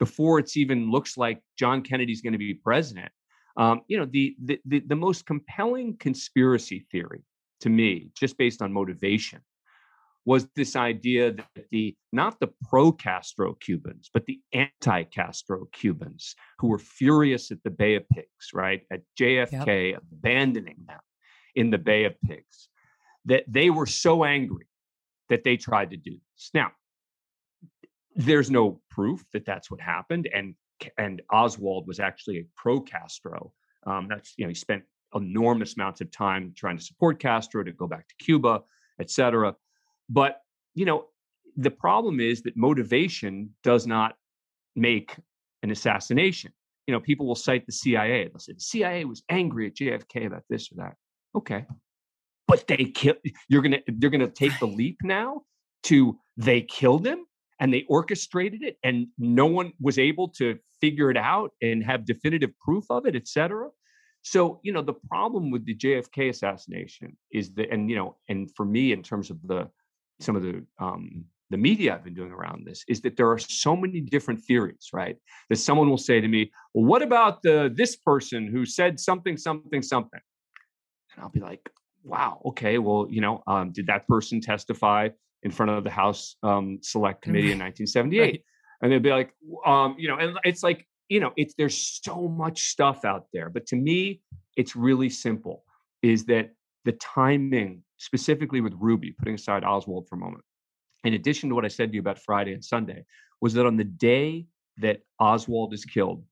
[0.00, 3.12] before it's even looks like John Kennedy's going to be president.
[3.56, 7.22] Um, you know, the, the, the the most compelling conspiracy theory
[7.60, 9.40] to me, just based on motivation,
[10.24, 16.78] was this idea that the not the pro-Castro Cubans, but the anti-Castro Cubans who were
[16.78, 20.02] furious at the Bay of Pigs, right, at JFK yep.
[20.12, 21.00] abandoning them
[21.54, 22.68] in the Bay of Pigs,
[23.26, 24.66] that they were so angry
[25.28, 26.50] that they tried to do this.
[26.54, 26.70] Now,
[28.16, 30.54] there's no proof that that's what happened, and
[30.98, 33.52] and Oswald was actually a pro Castro.
[33.86, 34.82] Um, that's you know he spent
[35.14, 38.62] enormous amounts of time trying to support Castro to go back to Cuba,
[39.00, 39.54] et cetera.
[40.08, 40.40] But
[40.74, 41.06] you know
[41.56, 44.16] the problem is that motivation does not
[44.76, 45.16] make
[45.62, 46.52] an assassination.
[46.86, 48.28] You know, people will cite the CIA.
[48.28, 50.94] They'll say the CIA was angry at JFK about this or that.
[51.36, 51.64] Okay,
[52.48, 53.18] but they killed.
[53.48, 55.42] You're gonna they're gonna take the leap now
[55.84, 57.26] to they killed him
[57.60, 62.04] and they orchestrated it and no one was able to figure it out and have
[62.04, 63.68] definitive proof of it et cetera
[64.22, 68.50] so you know the problem with the jfk assassination is that and you know and
[68.56, 69.68] for me in terms of the
[70.20, 73.38] some of the um the media I've been doing around this is that there are
[73.38, 75.16] so many different theories, right?
[75.48, 79.36] That someone will say to me, "Well, what about the this person who said something,
[79.36, 80.20] something, something?"
[81.14, 81.68] And I'll be like,
[82.04, 85.08] "Wow, okay, well, you know, um, did that person testify
[85.42, 88.20] in front of the House um, Select Committee in 1978.
[88.20, 88.44] Right.
[88.82, 89.32] And they'd be like,
[89.66, 93.50] um, you know, and it's like, you know, it's there's so much stuff out there.
[93.50, 94.20] But to me,
[94.56, 95.64] it's really simple
[96.02, 96.50] is that
[96.84, 100.44] the timing, specifically with Ruby, putting aside Oswald for a moment,
[101.04, 103.04] in addition to what I said to you about Friday and Sunday,
[103.40, 104.46] was that on the day
[104.78, 106.24] that Oswald is killed,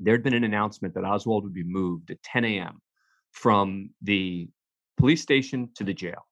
[0.00, 2.80] there had been an announcement that Oswald would be moved at 10 a.m.
[3.32, 4.48] from the
[4.96, 6.26] police station to the jail.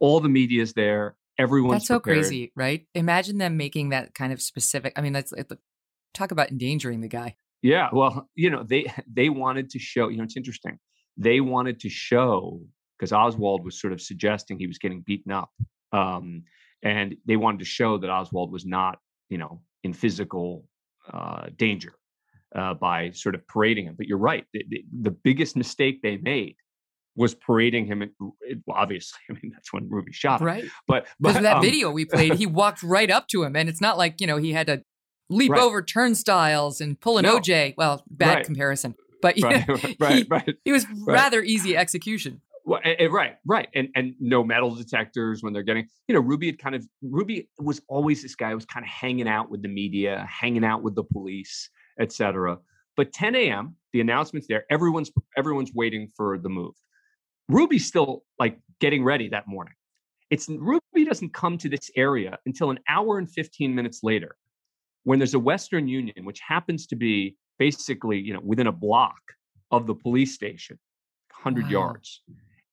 [0.00, 2.24] All the media is there everyone's that's so prepared.
[2.24, 2.86] crazy right?
[2.94, 5.32] Imagine them making that kind of specific i mean that's
[6.12, 7.36] talk about endangering the guy.
[7.62, 10.78] Yeah well you know they they wanted to show you know it's interesting.
[11.16, 12.60] They wanted to show
[12.98, 15.50] because oswald was sort of suggesting he was getting beaten up
[15.92, 16.44] um,
[16.82, 18.98] and they wanted to show that oswald was not
[19.28, 20.64] you know in physical
[21.12, 21.94] uh, danger
[22.54, 23.94] uh, by sort of parading him.
[23.96, 26.56] But you're right the, the, the biggest mistake they made
[27.16, 28.02] was parading him.
[28.20, 28.34] well,
[28.76, 30.46] obviously, I mean that's when Ruby shot him.
[30.46, 30.64] Right.
[30.86, 33.68] But Because but that um, video we played, he walked right up to him, and
[33.68, 34.82] it's not like you know he had to
[35.30, 35.60] leap Right.
[35.62, 37.38] over turnstiles and pull an No.
[37.38, 37.74] OJ.
[37.76, 38.44] Well, bad Right.
[38.46, 40.56] comparison, but right, know, right, he, right.
[40.64, 42.40] he was rather easy execution.
[42.66, 42.80] Well,
[43.10, 45.86] right, right, and and no metal detectors when they're getting.
[46.08, 48.88] You know, Ruby had kind of Ruby was always this guy who was kind of
[48.88, 51.68] hanging out with the media, hanging out with the police,
[52.00, 52.58] etc.
[52.96, 53.76] But 10 a.m.
[53.92, 54.64] the announcement's there.
[54.70, 56.74] Everyone's everyone's waiting for the move.
[57.48, 59.74] Ruby's still like getting ready that morning.
[60.30, 64.36] It's Ruby doesn't come to this area until an hour and 15 minutes later,
[65.04, 69.20] when there's a Western Union, which happens to be basically you know within a block
[69.70, 70.78] of the police station,
[71.42, 71.70] 100 Wow.
[71.70, 72.22] yards.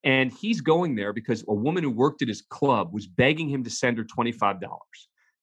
[0.03, 3.63] And he's going there because a woman who worked at his club was begging him
[3.63, 4.59] to send her $25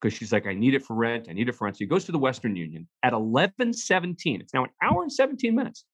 [0.00, 1.28] because she's like, I need it for rent.
[1.30, 1.76] I need it for rent.
[1.76, 4.40] So he goes to the Western Union at 11:17.
[4.40, 5.84] It's now an hour and 17 minutes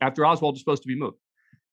[0.00, 1.18] after Oswald is supposed to be moved.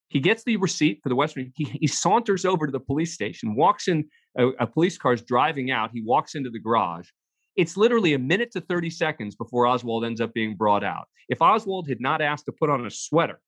[0.09, 1.51] He gets the receipt for the Western.
[1.55, 4.05] He, he saunters over to the police station, walks in.
[4.37, 5.91] A, a police car is driving out.
[5.93, 7.09] He walks into the garage.
[7.55, 11.07] It's literally a minute to 30 seconds before Oswald ends up being brought out.
[11.29, 13.39] If Oswald had not asked to put on a sweater,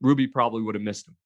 [0.00, 1.16] Ruby probably would have missed him.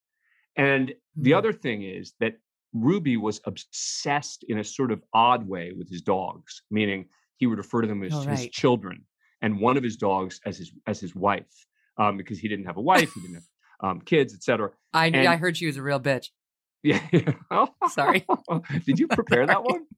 [0.57, 1.37] And the Mhm.
[1.39, 2.39] other thing is that
[2.73, 7.59] Ruby was obsessed in a sort of odd way with his dogs, meaning he would
[7.59, 9.07] refer to them as Oh, his children
[9.43, 11.67] and one of his dogs as his as his wife,
[11.99, 13.45] um, because he didn't have a wife, he didn't have
[13.81, 14.71] um, kids, etc.
[14.93, 16.29] I And- I heard she was a real bitch.
[16.83, 17.01] Yeah.
[17.51, 17.69] oh.
[17.89, 18.25] Sorry.
[18.87, 19.87] Did you prepare that one?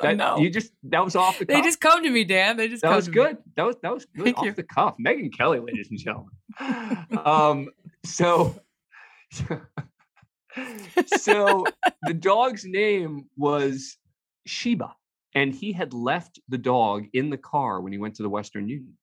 [0.00, 0.38] That, No.
[0.38, 2.56] You just that was off the They just come to me, Dan.
[2.56, 3.14] They just that was to me.
[3.16, 3.38] good.
[3.56, 4.52] That was that was good Thank off you.
[4.52, 4.96] the cuff.
[5.04, 6.30] Megyn Kelly, ladies and gentlemen.
[7.24, 7.68] um,
[8.04, 8.58] so
[11.06, 11.64] so
[12.02, 13.96] the dog's name was
[14.46, 14.94] Sheba,
[15.34, 18.68] and he had left the dog in the car when he went to the Western
[18.68, 18.94] Union.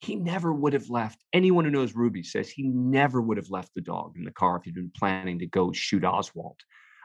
[0.00, 1.22] He never would have left.
[1.32, 4.56] Anyone who knows Ruby says he never would have left the dog in the car
[4.56, 6.58] if he'd been planning to go shoot Oswald,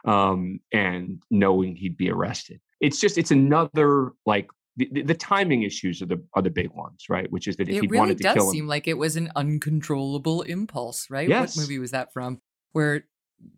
[0.06, 2.60] um, and knowing he'd be arrested.
[2.80, 7.04] It's just it's another like the, the- timing issues are the are the big ones,
[7.08, 7.30] right?
[7.30, 8.98] Which is that if It he really wanted to kill him, it seem like it
[8.98, 11.28] was an uncontrollable impulse, right?
[11.28, 11.56] Yes.
[11.56, 12.40] What movie was that from?
[12.72, 13.04] Where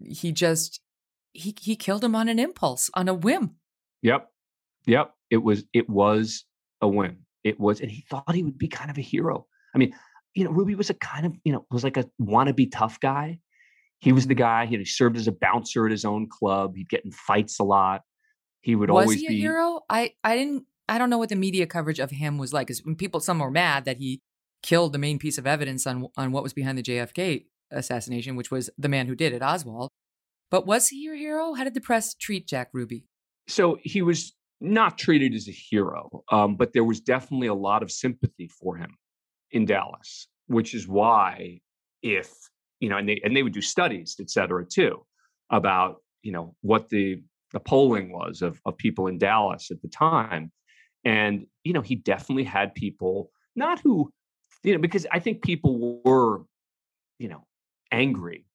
[0.05, 0.81] he just
[1.32, 3.56] he he killed him on an impulse, on a whim.
[4.02, 4.28] Yep.
[4.86, 5.15] Yep.
[5.31, 6.44] It was it was
[6.81, 7.19] a win.
[7.44, 9.47] It was and he thought he would be kind of a hero.
[9.74, 9.94] I mean,
[10.35, 13.39] you know, Ruby was a kind of, you know, was like a wannabe tough guy.
[14.01, 14.43] He was the mm-hmm.
[14.43, 16.74] guy, you know, he served as a bouncer at his own club.
[16.77, 18.02] He'd get in fights a lot.
[18.60, 19.81] He would was always he a be hero?
[19.89, 22.66] I I didn't I don't know what the media coverage of him was like.
[22.66, 24.20] Because when people some were mad that he
[24.62, 28.51] killed the main piece of evidence on on what was behind the JFK assassination, which
[28.51, 29.90] was the man who did it, Oswald.
[30.51, 31.55] But was he your hero?
[31.55, 33.05] How did the press treat Jack Ruby?
[33.48, 37.82] so he was not treated as a hero, um, but there was definitely a lot
[37.82, 38.97] of sympathy for him
[39.51, 41.60] in Dallas, which is why
[42.02, 42.32] if
[42.80, 45.05] you know, and they and they would do studies, et cetera, too,
[45.51, 47.22] about you know what the
[47.52, 50.52] the polling was of of people in Dallas at the time,
[51.05, 54.12] and you know he definitely had people not who
[54.62, 56.43] you know because I think people were
[57.18, 57.47] you know
[57.90, 58.47] angry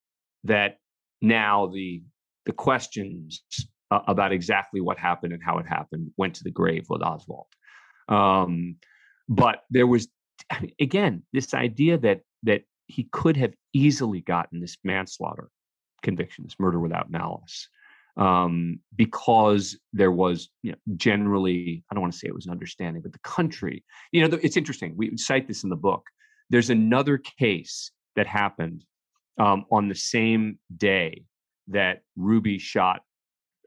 [0.45, 0.77] that
[1.21, 2.03] now the
[2.45, 3.43] the questions
[3.94, 7.48] uh, about exactly what happened and how it happened went to the grave with Oswald.
[8.10, 8.78] Um,
[9.30, 10.07] but there was
[10.80, 15.49] again this idea that that he could have easily gotten this manslaughter
[16.02, 17.70] conviction, this murder without malice,
[18.18, 22.52] um, because there was you know, generally I don't want to say it was an
[22.52, 23.84] understanding, but the country.
[24.11, 24.95] You know, it's interesting.
[24.98, 26.03] We cite this in the book.
[26.49, 28.84] There's another case that happened
[29.40, 31.26] um, on the same day
[31.68, 33.02] that Ruby shot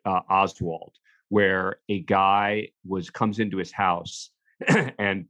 [0.06, 0.92] uh, Oswald,
[1.28, 4.30] where a guy was comes into his house,
[4.98, 5.26] and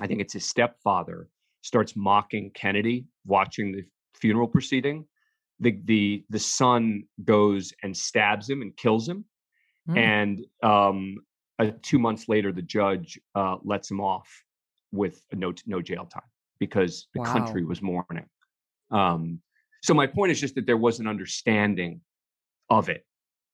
[0.00, 1.28] I think it's his stepfather
[1.62, 5.06] starts mocking Kennedy watching the funeral proceeding.
[5.60, 9.24] The the the son goes and stabs him and kills him,
[9.86, 9.98] Hmm.
[9.98, 11.16] and um,
[11.58, 14.28] uh, two months later, the judge uh, lets him off
[14.92, 16.22] with no no jail time
[16.58, 17.32] because the Wow.
[17.32, 18.26] country was mourning.
[18.90, 19.40] Um,
[19.82, 22.00] so my point is just that there was an understanding
[22.70, 23.04] of it,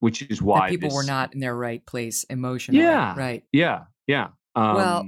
[0.01, 2.83] which is why that people were not in their right place emotionally.
[2.83, 3.43] Yeah, Right.
[3.53, 4.29] Yeah, yeah.
[4.55, 5.05] Um, Well,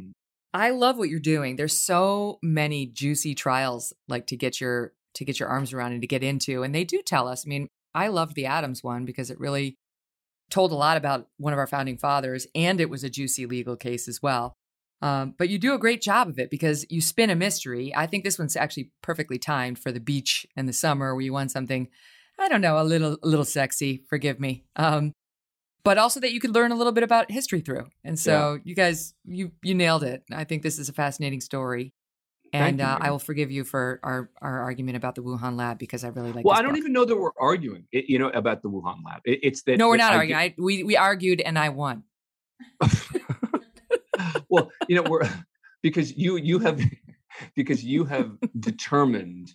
[0.53, 1.55] I love what you're doing.
[1.55, 6.01] There's so many juicy trials like to get your to get your arms around and
[6.01, 6.63] to get into.
[6.63, 7.45] And they do tell us.
[7.45, 9.75] I mean, I loved the Adams one because it really
[10.49, 13.75] told a lot about one of our founding fathers and it was a juicy legal
[13.75, 14.53] case as well.
[15.01, 17.93] Um, but you do a great job of it because you spin a mystery.
[17.95, 21.33] I think this one's actually perfectly timed for the beach and the summer where you
[21.33, 21.89] want something,
[22.39, 24.65] I don't know, a little a little sexy, forgive me.
[24.75, 25.13] Um,
[25.83, 27.87] but also that you could learn a little bit about history through.
[28.03, 30.23] And so you guys, you you nailed it.
[30.31, 31.93] I think this is a fascinating story.
[32.53, 35.79] And you, uh, I will forgive you for our, our argument about the Wuhan lab
[35.79, 36.45] because I really like.
[36.45, 36.77] Well, I don't book.
[36.77, 39.21] even know that we're arguing, you know, about the Wuhan lab.
[39.25, 40.39] It, it's that No, we're that not I arguing.
[40.39, 42.03] I, we we argued and I won.
[44.49, 45.27] well, you know, we're
[45.81, 46.79] because you you have
[47.55, 49.51] because you have determined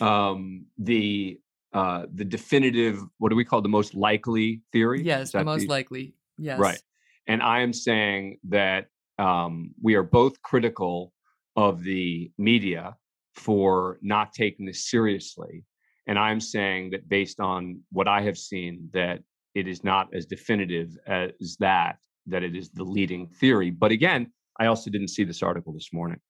[0.00, 1.40] um the
[1.74, 5.02] uh the definitive what do we call the most likely theory?
[5.02, 6.14] Yes, the most likely.
[6.38, 6.58] Yes.
[6.58, 6.80] Right.
[7.26, 8.86] And I am saying that
[9.18, 11.12] um we are both critical
[11.56, 12.96] of the media
[13.34, 15.64] for not taking this seriously.
[16.06, 19.20] And I'm saying that based on what I have seen, that
[19.54, 21.96] it is not as definitive as that,
[22.26, 23.70] that it is the leading theory.
[23.70, 26.20] But again, I also didn't see this article this morning.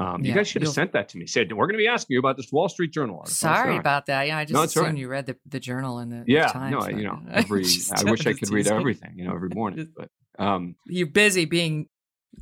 [0.00, 1.26] Um, you guys should have sent that to me.
[1.26, 3.34] Said we're going to be asking you about this Wall Street Journal article.
[3.34, 4.26] Sorry about that.
[4.26, 4.96] Yeah, I just No, assumed right.
[4.96, 6.72] you read the, the journal and the Yeah, Times.
[6.72, 7.64] no, you know, every
[7.94, 9.92] I wish I could read everything, you know, every morning.
[9.94, 10.08] But
[10.42, 11.88] um, You're busy being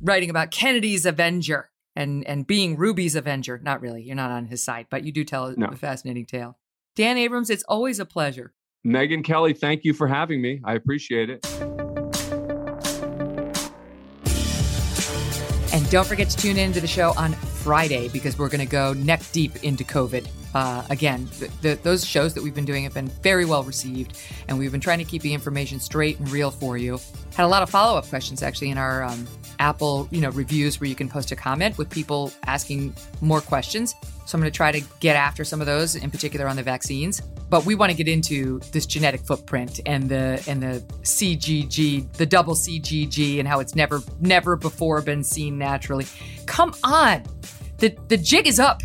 [0.01, 3.59] writing about Kennedy's Avenger and and being Ruby's Avenger.
[3.61, 4.03] Not really.
[4.03, 5.67] You're not on his side, but you do tell a- No.
[5.67, 6.57] a fascinating tale.
[6.95, 8.53] Dan Abrams, it's always a pleasure.
[8.87, 10.61] Megyn Kelly, thank you for having me.
[10.63, 11.45] I appreciate it.
[15.71, 17.35] And don't forget to tune in to the show on
[17.69, 20.27] Friday because we're going to go neck deep into COVID.
[20.55, 24.17] Uh, again, th- th- those shows that we've been doing have been very well received,
[24.47, 26.99] and we've been trying to keep the information straight and real for you.
[27.35, 29.27] Had a lot of follow up questions actually in our um,
[29.59, 33.93] Apple, you know, reviews where you can post a comment with people asking more questions.
[34.25, 36.63] So I'm going to try to get after some of those, in particular on the
[36.63, 37.21] vaccines.
[37.51, 42.25] But we want to get into this genetic footprint and the and the CGG, the
[42.25, 46.07] double CGG, and how it's never never before been seen naturally.
[46.47, 47.23] Come on,
[47.79, 48.81] the the jig is up.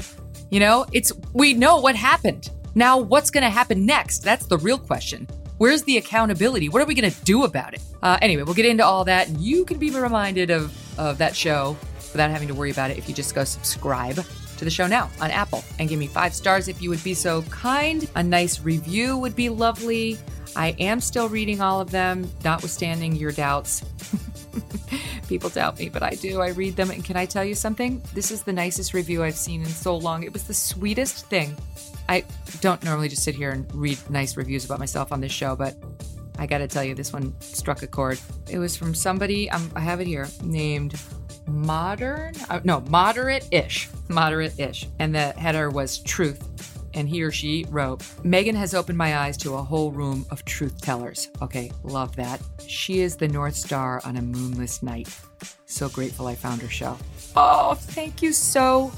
[0.50, 2.50] You know, it's we know what happened.
[2.74, 4.20] Now, what's going to happen next?
[4.20, 5.28] That's the real question.
[5.58, 6.68] Where's the accountability?
[6.68, 7.82] What are we going to do about it?
[8.02, 11.36] Uh, anyway, we'll get into all that, and you can be reminded of of that
[11.36, 11.76] show
[12.12, 14.24] without having to worry about it if you just go subscribe
[14.56, 17.14] to the show now on Apple and give me five stars if you would be
[17.14, 18.08] so kind.
[18.14, 20.18] A nice review would be lovely.
[20.56, 23.84] I am still reading all of them, notwithstanding your doubts.
[25.28, 26.40] People doubt me, but I do.
[26.40, 26.90] I read them.
[26.90, 28.02] And can I tell you something?
[28.12, 30.22] This is the nicest review I've seen in so long.
[30.22, 31.56] It was the sweetest thing.
[32.08, 32.24] I
[32.60, 35.74] don't normally just sit here and read nice reviews about myself on this show, but
[36.38, 38.18] I got to tell you, this one struck a chord.
[38.50, 41.00] It was from somebody, um, I have it here, named
[41.46, 43.88] Modern, uh, no, Moderate Ish.
[44.08, 44.88] Moderate Ish.
[44.98, 46.73] And the header was Truth.
[46.94, 50.44] And he or she wrote, Megyn has opened my eyes to a whole room of
[50.44, 51.28] truth tellers.
[51.42, 52.40] Okay, love that.
[52.66, 55.08] She is the North Star on a moonless night.
[55.66, 56.96] So grateful I found her show.
[57.36, 58.92] Oh, thank you so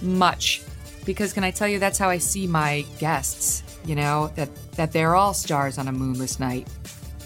[0.00, 0.62] much.
[1.04, 4.92] Because can I tell you that's how I see my guests, you know, that that
[4.92, 6.66] they're all stars on a moonless night.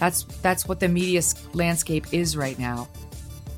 [0.00, 1.22] That's that's what the media
[1.54, 2.88] landscape is right now.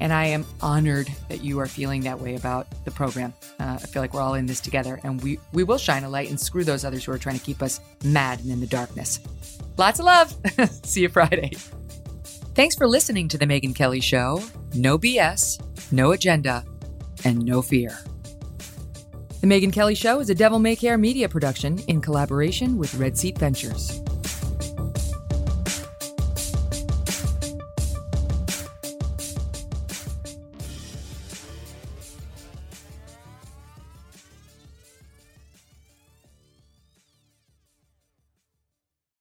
[0.01, 3.35] And I am honored that you are feeling that way about the program.
[3.61, 6.09] Uh, I feel like we're all in this together, and we, we will shine a
[6.09, 8.67] light and screw those others who are trying to keep us mad and in the
[8.67, 9.21] darkness.
[9.77, 10.35] Lots of love.
[10.85, 11.53] See you Friday.
[12.55, 14.43] Thanks for listening to The Megyn Kelly Show.
[14.75, 15.63] No BS,
[15.93, 16.65] no agenda,
[17.25, 17.99] and no fear.
[19.41, 23.17] The Megyn Kelly Show is a Devil May Care media production in collaboration with Red
[23.17, 24.03] Seat Ventures.